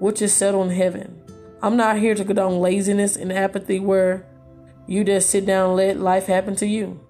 which 0.00 0.22
is 0.22 0.32
settled 0.32 0.70
in 0.70 0.76
heaven. 0.76 1.22
I'm 1.62 1.76
not 1.76 1.98
here 1.98 2.14
to 2.14 2.24
condone 2.24 2.60
laziness 2.60 3.16
and 3.16 3.32
apathy 3.32 3.78
where 3.78 4.26
you 4.88 5.04
just 5.04 5.30
sit 5.30 5.46
down 5.46 5.68
and 5.68 5.76
let 5.76 6.00
life 6.00 6.26
happen 6.26 6.56
to 6.56 6.66
you. 6.66 7.00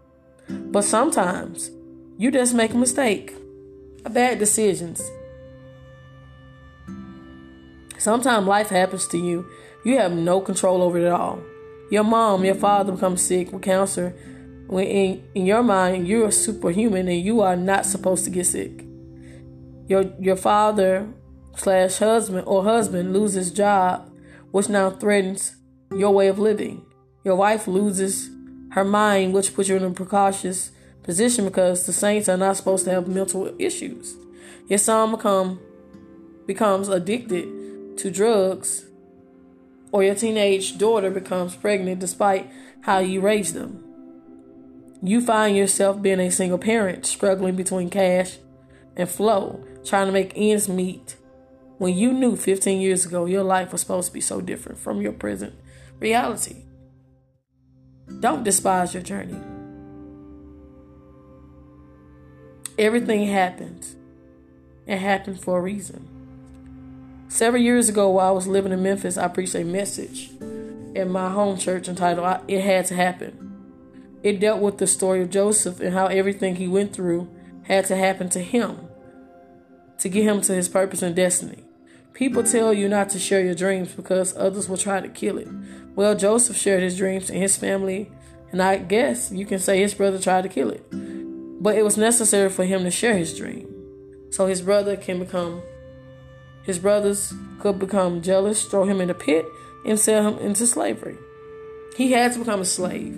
But 0.48 0.82
sometimes 0.82 1.70
you 2.18 2.30
just 2.30 2.52
make 2.54 2.74
a 2.74 2.76
mistake, 2.76 3.32
bad 4.10 4.38
decisions. 4.38 5.02
Sometimes 7.98 8.46
life 8.46 8.68
happens 8.68 9.06
to 9.08 9.18
you. 9.18 9.46
You 9.84 9.98
have 9.98 10.12
no 10.12 10.40
control 10.40 10.82
over 10.82 10.98
it 10.98 11.06
at 11.06 11.12
all. 11.12 11.40
Your 11.90 12.04
mom, 12.04 12.44
your 12.44 12.54
father 12.54 12.92
becomes 12.92 13.22
sick 13.22 13.52
with 13.52 13.62
cancer. 13.62 14.10
When 14.66 14.86
in, 14.86 15.24
in 15.34 15.46
your 15.46 15.62
mind 15.62 16.08
you're 16.08 16.28
a 16.28 16.32
superhuman 16.32 17.08
and 17.08 17.20
you 17.20 17.42
are 17.42 17.56
not 17.56 17.86
supposed 17.86 18.24
to 18.24 18.30
get 18.30 18.46
sick. 18.46 18.84
Your 19.86 20.12
your 20.18 20.36
father 20.36 21.08
slash 21.56 21.98
husband 21.98 22.44
or 22.46 22.64
husband 22.64 23.12
loses 23.12 23.50
job 23.50 24.10
which 24.52 24.68
now 24.68 24.90
threatens 24.90 25.56
your 25.90 26.12
way 26.12 26.28
of 26.28 26.38
living. 26.38 26.84
Your 27.24 27.36
wife 27.36 27.66
loses 27.68 28.30
her 28.72 28.84
mind, 28.84 29.32
which 29.32 29.54
puts 29.54 29.68
you 29.68 29.76
in 29.76 29.84
a 29.84 29.90
precautious 29.90 30.71
position 31.02 31.44
because 31.44 31.86
the 31.86 31.92
saints 31.92 32.28
are 32.28 32.36
not 32.36 32.56
supposed 32.56 32.84
to 32.84 32.90
have 32.90 33.08
mental 33.08 33.54
issues. 33.58 34.16
Your 34.68 34.78
son 34.78 35.10
become 35.10 35.60
becomes 36.46 36.88
addicted 36.88 37.96
to 37.98 38.10
drugs, 38.10 38.86
or 39.92 40.02
your 40.02 40.14
teenage 40.14 40.78
daughter 40.78 41.10
becomes 41.10 41.54
pregnant 41.54 42.00
despite 42.00 42.50
how 42.82 42.98
you 42.98 43.20
raise 43.20 43.52
them. 43.52 43.84
You 45.02 45.20
find 45.20 45.56
yourself 45.56 46.00
being 46.00 46.20
a 46.20 46.30
single 46.30 46.58
parent, 46.58 47.06
struggling 47.06 47.56
between 47.56 47.90
cash 47.90 48.38
and 48.96 49.08
flow, 49.08 49.64
trying 49.84 50.06
to 50.06 50.12
make 50.12 50.32
ends 50.36 50.68
meet 50.68 51.16
when 51.82 51.96
you 51.96 52.12
knew 52.12 52.36
15 52.36 52.80
years 52.80 53.04
ago 53.04 53.24
your 53.24 53.42
life 53.42 53.72
was 53.72 53.80
supposed 53.80 54.06
to 54.06 54.14
be 54.14 54.20
so 54.20 54.40
different 54.40 54.78
from 54.78 55.02
your 55.02 55.12
present 55.12 55.52
reality. 55.98 56.62
Don't 58.20 58.44
despise 58.44 58.94
your 58.94 59.02
journey. 59.02 59.51
Everything 62.82 63.28
happens. 63.28 63.94
It 64.88 64.98
happened 64.98 65.40
for 65.40 65.56
a 65.56 65.62
reason. 65.62 66.08
Several 67.28 67.62
years 67.62 67.88
ago, 67.88 68.10
while 68.10 68.26
I 68.26 68.32
was 68.32 68.48
living 68.48 68.72
in 68.72 68.82
Memphis, 68.82 69.16
I 69.16 69.28
preached 69.28 69.54
a 69.54 69.62
message 69.62 70.30
in 70.40 71.08
my 71.08 71.30
home 71.30 71.58
church 71.58 71.86
entitled 71.86 72.40
It 72.48 72.60
Had 72.60 72.86
to 72.86 72.96
Happen. 72.96 73.52
It 74.24 74.40
dealt 74.40 74.60
with 74.60 74.78
the 74.78 74.88
story 74.88 75.22
of 75.22 75.30
Joseph 75.30 75.78
and 75.78 75.94
how 75.94 76.06
everything 76.06 76.56
he 76.56 76.66
went 76.66 76.92
through 76.92 77.30
had 77.62 77.84
to 77.84 77.94
happen 77.94 78.28
to 78.30 78.40
him 78.40 78.80
to 79.98 80.08
get 80.08 80.24
him 80.24 80.40
to 80.40 80.52
his 80.52 80.68
purpose 80.68 81.02
and 81.02 81.14
destiny. 81.14 81.62
People 82.14 82.42
tell 82.42 82.74
you 82.74 82.88
not 82.88 83.10
to 83.10 83.20
share 83.20 83.44
your 83.44 83.54
dreams 83.54 83.92
because 83.92 84.36
others 84.36 84.68
will 84.68 84.76
try 84.76 85.00
to 85.00 85.08
kill 85.08 85.38
it. 85.38 85.46
Well, 85.94 86.16
Joseph 86.16 86.56
shared 86.56 86.82
his 86.82 86.96
dreams 86.96 87.30
and 87.30 87.38
his 87.38 87.56
family, 87.56 88.10
and 88.50 88.60
I 88.60 88.78
guess 88.78 89.30
you 89.30 89.46
can 89.46 89.60
say 89.60 89.78
his 89.78 89.94
brother 89.94 90.18
tried 90.18 90.42
to 90.42 90.48
kill 90.48 90.70
it. 90.70 90.84
But 91.62 91.76
it 91.76 91.84
was 91.84 91.96
necessary 91.96 92.50
for 92.50 92.64
him 92.64 92.82
to 92.82 92.90
share 92.90 93.16
his 93.16 93.38
dream. 93.38 93.72
So 94.30 94.46
his 94.46 94.60
brother 94.60 94.96
can 94.96 95.20
become, 95.20 95.62
his 96.64 96.80
brothers 96.80 97.32
could 97.60 97.78
become 97.78 98.20
jealous, 98.20 98.64
throw 98.64 98.84
him 98.84 99.00
in 99.00 99.10
a 99.10 99.14
pit, 99.14 99.46
and 99.86 99.96
sell 99.96 100.26
him 100.26 100.44
into 100.44 100.66
slavery. 100.66 101.16
He 101.96 102.10
had 102.10 102.32
to 102.32 102.40
become 102.40 102.60
a 102.60 102.64
slave 102.64 103.14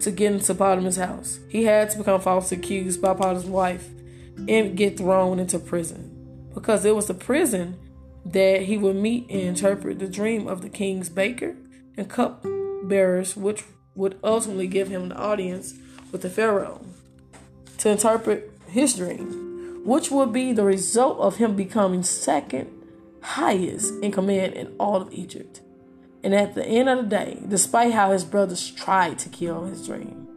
to 0.00 0.10
get 0.10 0.32
into 0.32 0.54
Potiphar's 0.54 0.96
house. 0.96 1.40
He 1.48 1.64
had 1.64 1.88
to 1.90 1.98
become 1.98 2.20
falsely 2.20 2.58
accused 2.58 3.00
by 3.00 3.14
Potiphar's 3.14 3.46
wife 3.46 3.88
and 4.46 4.76
get 4.76 4.98
thrown 4.98 5.38
into 5.38 5.58
prison. 5.58 6.50
Because 6.52 6.84
it 6.84 6.94
was 6.94 7.06
the 7.06 7.14
prison 7.14 7.78
that 8.26 8.62
he 8.62 8.76
would 8.76 8.96
meet 8.96 9.30
and 9.30 9.40
interpret 9.40 9.98
the 9.98 10.08
dream 10.08 10.46
of 10.46 10.60
the 10.60 10.68
king's 10.68 11.08
baker 11.08 11.56
and 11.96 12.10
cup 12.10 12.44
bearers, 12.84 13.34
which 13.34 13.64
would 13.94 14.18
ultimately 14.22 14.66
give 14.66 14.88
him 14.88 15.08
the 15.08 15.16
audience 15.16 15.72
with 16.10 16.20
the 16.20 16.28
Pharaoh 16.28 16.84
to 17.82 17.90
interpret 17.90 18.48
his 18.68 18.94
dream, 18.94 19.82
which 19.84 20.08
would 20.08 20.32
be 20.32 20.52
the 20.52 20.62
result 20.62 21.18
of 21.18 21.38
him 21.38 21.56
becoming 21.56 22.04
second 22.04 22.70
highest 23.22 23.92
in 24.04 24.12
command 24.12 24.52
in 24.52 24.72
all 24.78 25.02
of 25.02 25.12
Egypt. 25.12 25.60
And 26.22 26.32
at 26.32 26.54
the 26.54 26.64
end 26.64 26.88
of 26.88 26.98
the 26.98 27.10
day, 27.10 27.42
despite 27.48 27.92
how 27.92 28.12
his 28.12 28.22
brothers 28.22 28.70
tried 28.70 29.18
to 29.18 29.28
kill 29.28 29.64
his 29.64 29.84
dream, 29.84 30.28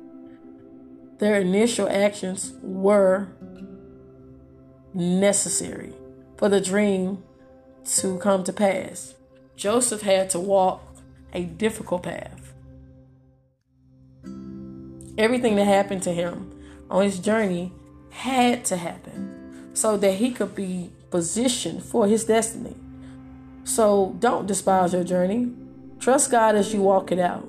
their 1.20 1.40
initial 1.40 1.88
actions 1.88 2.54
were 2.64 3.28
necessary 4.96 5.94
for 6.38 6.50
the 6.50 6.60
dream 6.60 7.24
to 7.86 8.18
come 8.18 8.44
to 8.44 8.54
pass. 8.54 9.14
Joseph 9.56 10.02
had 10.02 10.32
to 10.32 10.40
walk 10.40 10.82
a 11.32 11.44
difficult 11.44 12.02
path. 12.02 12.54
Everything 15.16 15.56
that 15.58 15.66
happened 15.66 16.02
to 16.02 16.12
him 16.12 16.55
on 16.90 17.04
his 17.04 17.20
journey 17.20 17.72
had 18.10 18.64
to 18.66 18.78
happen 18.78 19.72
so 19.74 19.98
that 19.98 20.14
he 20.14 20.32
could 20.32 20.56
be 20.56 20.92
positioned 21.10 21.84
for 21.84 22.08
his 22.08 22.26
destiny. 22.26 22.76
So 23.64 24.16
don't 24.20 24.48
despise 24.48 24.94
your 24.94 25.04
journey. 25.04 25.52
Trust 26.00 26.32
God 26.32 26.56
as 26.56 26.74
you 26.74 26.82
walk 26.82 27.12
it 27.12 27.20
out. 27.20 27.48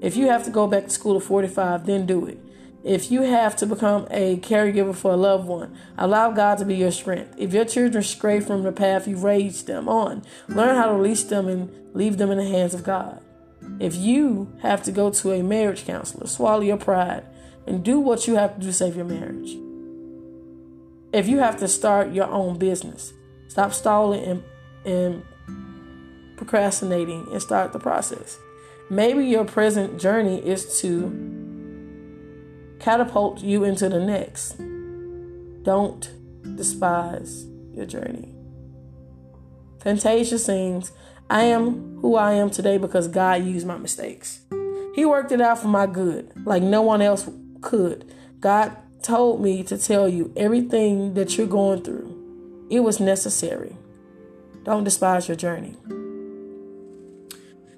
If 0.00 0.16
you 0.16 0.28
have 0.28 0.44
to 0.44 0.50
go 0.50 0.66
back 0.66 0.84
to 0.84 0.90
school 0.90 1.16
at 1.16 1.22
45, 1.22 1.86
then 1.86 2.06
do 2.06 2.26
it. 2.26 2.38
If 2.84 3.10
you 3.10 3.22
have 3.22 3.56
to 3.56 3.66
become 3.66 4.06
a 4.10 4.36
caregiver 4.36 4.94
for 4.94 5.12
a 5.12 5.16
loved 5.16 5.48
one, 5.48 5.76
allow 5.98 6.30
God 6.30 6.58
to 6.58 6.64
be 6.64 6.76
your 6.76 6.92
strength. 6.92 7.34
If 7.36 7.52
your 7.52 7.64
children 7.64 8.04
stray 8.04 8.38
from 8.38 8.62
the 8.62 8.70
path 8.70 9.08
you 9.08 9.16
raised 9.16 9.66
them 9.66 9.88
on, 9.88 10.22
learn 10.48 10.76
how 10.76 10.86
to 10.86 10.94
release 10.94 11.24
them 11.24 11.48
and 11.48 11.94
leave 11.94 12.16
them 12.16 12.30
in 12.30 12.38
the 12.38 12.44
hands 12.44 12.74
of 12.74 12.84
God. 12.84 13.20
If 13.80 13.96
you 13.96 14.52
have 14.62 14.84
to 14.84 14.92
go 14.92 15.10
to 15.10 15.32
a 15.32 15.42
marriage 15.42 15.84
counselor, 15.84 16.28
swallow 16.28 16.60
your 16.60 16.76
pride 16.76 17.24
and 17.66 17.84
do 17.84 17.98
what 18.00 18.26
you 18.26 18.36
have 18.36 18.54
to 18.54 18.60
do 18.60 18.66
to 18.66 18.72
save 18.72 18.96
your 18.96 19.04
marriage. 19.04 19.56
If 21.12 21.28
you 21.28 21.38
have 21.38 21.58
to 21.58 21.68
start 21.68 22.12
your 22.12 22.26
own 22.26 22.58
business, 22.58 23.12
stop 23.48 23.72
stalling 23.72 24.24
and, 24.24 24.44
and 24.84 25.22
procrastinating 26.36 27.26
and 27.32 27.40
start 27.40 27.72
the 27.72 27.78
process. 27.78 28.38
Maybe 28.90 29.24
your 29.26 29.44
present 29.44 30.00
journey 30.00 30.38
is 30.38 30.80
to 30.80 31.10
catapult 32.78 33.42
you 33.42 33.64
into 33.64 33.88
the 33.88 33.98
next. 33.98 34.56
Don't 35.62 36.08
despise 36.56 37.46
your 37.72 37.86
journey. 37.86 38.34
Fantasia 39.80 40.38
sings, 40.38 40.92
I 41.28 41.44
am 41.44 41.98
who 42.00 42.16
I 42.16 42.34
am 42.34 42.50
today 42.50 42.78
because 42.78 43.08
God 43.08 43.44
used 43.44 43.66
my 43.66 43.78
mistakes. 43.78 44.40
He 44.94 45.04
worked 45.04 45.32
it 45.32 45.40
out 45.40 45.58
for 45.58 45.68
my 45.68 45.86
good, 45.86 46.32
like 46.46 46.62
no 46.62 46.82
one 46.82 47.02
else 47.02 47.28
could. 47.66 48.04
God 48.38 48.76
told 49.02 49.42
me 49.42 49.64
to 49.64 49.76
tell 49.76 50.08
you 50.08 50.32
everything 50.36 51.14
that 51.14 51.36
you're 51.36 51.48
going 51.48 51.82
through. 51.82 52.66
It 52.70 52.80
was 52.80 53.00
necessary. 53.00 53.76
Don't 54.62 54.84
despise 54.84 55.26
your 55.28 55.36
journey. 55.36 55.74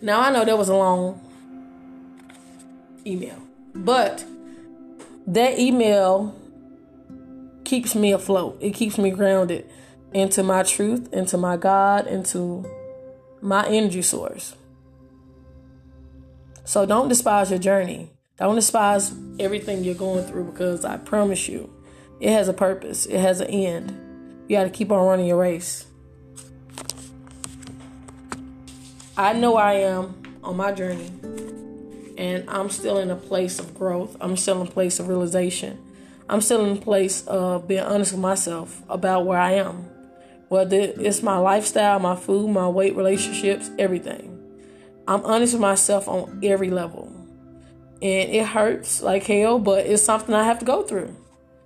Now, 0.02 0.20
I 0.20 0.30
know 0.30 0.44
that 0.44 0.58
was 0.58 0.68
a 0.68 0.76
long 0.76 1.20
email, 3.06 3.42
but 3.74 4.24
that 5.26 5.58
email 5.58 6.34
keeps 7.64 7.94
me 7.94 8.12
afloat. 8.12 8.58
It 8.60 8.74
keeps 8.74 8.98
me 8.98 9.10
grounded 9.10 9.68
into 10.12 10.42
my 10.42 10.64
truth, 10.64 11.12
into 11.12 11.38
my 11.38 11.56
God, 11.56 12.06
into 12.06 12.64
my 13.40 13.66
energy 13.66 14.02
source. 14.02 14.54
So 16.64 16.84
don't 16.84 17.08
despise 17.08 17.50
your 17.50 17.58
journey. 17.58 18.10
Don't 18.38 18.54
despise 18.54 19.12
everything 19.40 19.82
you're 19.82 19.94
going 19.94 20.24
through 20.24 20.44
because 20.44 20.84
I 20.84 20.96
promise 20.96 21.48
you, 21.48 21.72
it 22.20 22.30
has 22.30 22.48
a 22.48 22.52
purpose, 22.52 23.06
it 23.06 23.18
has 23.18 23.40
an 23.40 23.48
end. 23.48 24.44
You 24.48 24.56
got 24.56 24.64
to 24.64 24.70
keep 24.70 24.92
on 24.92 25.06
running 25.06 25.26
your 25.26 25.38
race. 25.38 25.86
I 29.16 29.32
know 29.32 29.56
I 29.56 29.74
am 29.74 30.22
on 30.44 30.56
my 30.56 30.70
journey 30.70 31.10
and 32.16 32.48
I'm 32.48 32.70
still 32.70 32.98
in 32.98 33.10
a 33.10 33.16
place 33.16 33.58
of 33.58 33.74
growth. 33.74 34.16
I'm 34.20 34.36
still 34.36 34.60
in 34.60 34.68
a 34.68 34.70
place 34.70 35.00
of 35.00 35.08
realization. 35.08 35.78
I'm 36.28 36.40
still 36.40 36.64
in 36.64 36.76
a 36.76 36.80
place 36.80 37.26
of 37.26 37.66
being 37.66 37.82
honest 37.82 38.12
with 38.12 38.20
myself 38.20 38.82
about 38.88 39.26
where 39.26 39.38
I 39.38 39.52
am. 39.52 39.88
Whether 40.48 40.76
it's 40.78 41.22
my 41.22 41.38
lifestyle, 41.38 41.98
my 41.98 42.14
food, 42.14 42.50
my 42.50 42.68
weight, 42.68 42.94
relationships, 42.94 43.70
everything. 43.78 44.34
I'm 45.06 45.24
honest 45.24 45.54
with 45.54 45.62
myself 45.62 46.06
on 46.06 46.40
every 46.42 46.70
level. 46.70 47.07
And 48.00 48.30
it 48.30 48.46
hurts 48.46 49.02
like 49.02 49.24
hell, 49.24 49.58
but 49.58 49.86
it's 49.86 50.02
something 50.02 50.34
I 50.34 50.44
have 50.44 50.60
to 50.60 50.64
go 50.64 50.82
through. 50.82 51.16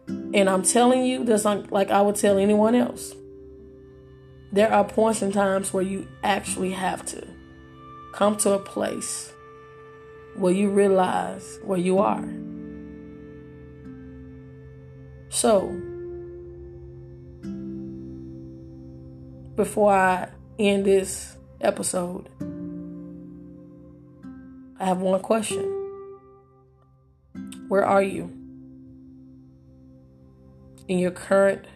And 0.08 0.48
I'm 0.48 0.62
telling 0.62 1.04
you, 1.04 1.24
just 1.24 1.44
like 1.44 1.90
I 1.90 2.00
would 2.00 2.16
tell 2.16 2.38
anyone 2.38 2.74
else. 2.74 3.14
There 4.50 4.72
are 4.72 4.84
points 4.84 5.22
and 5.22 5.32
times 5.32 5.72
where 5.72 5.82
you 5.82 6.08
actually 6.22 6.72
have 6.72 7.04
to 7.06 7.26
come 8.12 8.36
to 8.36 8.52
a 8.52 8.58
place 8.58 9.32
where 10.36 10.52
you 10.52 10.70
realize 10.70 11.58
where 11.64 11.78
you 11.78 11.98
are. 11.98 12.24
So, 15.30 15.68
before 19.54 19.92
I 19.92 20.28
end 20.58 20.84
this 20.84 21.36
episode, 21.60 22.28
I 24.78 24.84
have 24.84 25.00
one 25.00 25.20
question. 25.20 25.71
Where 27.68 27.84
are 27.84 28.02
you 28.02 28.24
in 30.88 30.98
your 30.98 31.10
current 31.10 31.66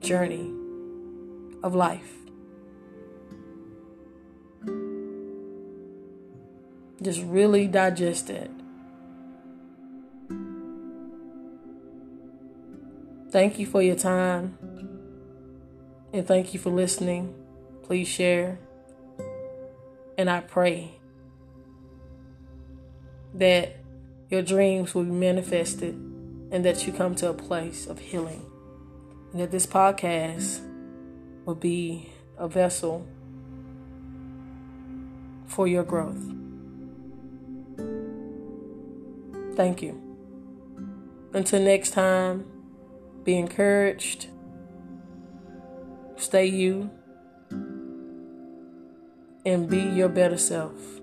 journey 0.00 0.52
of 1.62 1.74
life? 1.74 2.12
Just 7.02 7.22
really 7.22 7.66
digest 7.66 8.30
it. 8.30 8.50
Thank 13.30 13.58
you 13.58 13.66
for 13.66 13.80
your 13.80 13.96
time. 13.96 14.58
And 16.12 16.26
thank 16.26 16.52
you 16.52 16.60
for 16.60 16.70
listening. 16.70 17.34
Please 17.82 18.08
share. 18.08 18.58
And 20.18 20.28
I 20.28 20.40
pray 20.40 21.00
that 23.34 23.79
your 24.30 24.42
dreams 24.42 24.94
will 24.94 25.04
be 25.04 25.10
manifested 25.10 25.94
and 26.52 26.64
that 26.64 26.86
you 26.86 26.92
come 26.92 27.14
to 27.16 27.28
a 27.28 27.34
place 27.34 27.86
of 27.86 27.98
healing. 27.98 28.44
And 29.32 29.40
that 29.40 29.50
this 29.50 29.66
podcast 29.66 30.60
will 31.44 31.56
be 31.56 32.10
a 32.38 32.48
vessel 32.48 33.06
for 35.46 35.66
your 35.66 35.84
growth. 35.84 36.20
Thank 39.56 39.82
you. 39.82 40.00
Until 41.32 41.60
next 41.60 41.90
time, 41.90 42.46
be 43.24 43.36
encouraged. 43.36 44.28
Stay 46.16 46.46
you. 46.46 46.90
And 49.44 49.68
be 49.68 49.80
your 49.80 50.08
better 50.08 50.38
self. 50.38 50.99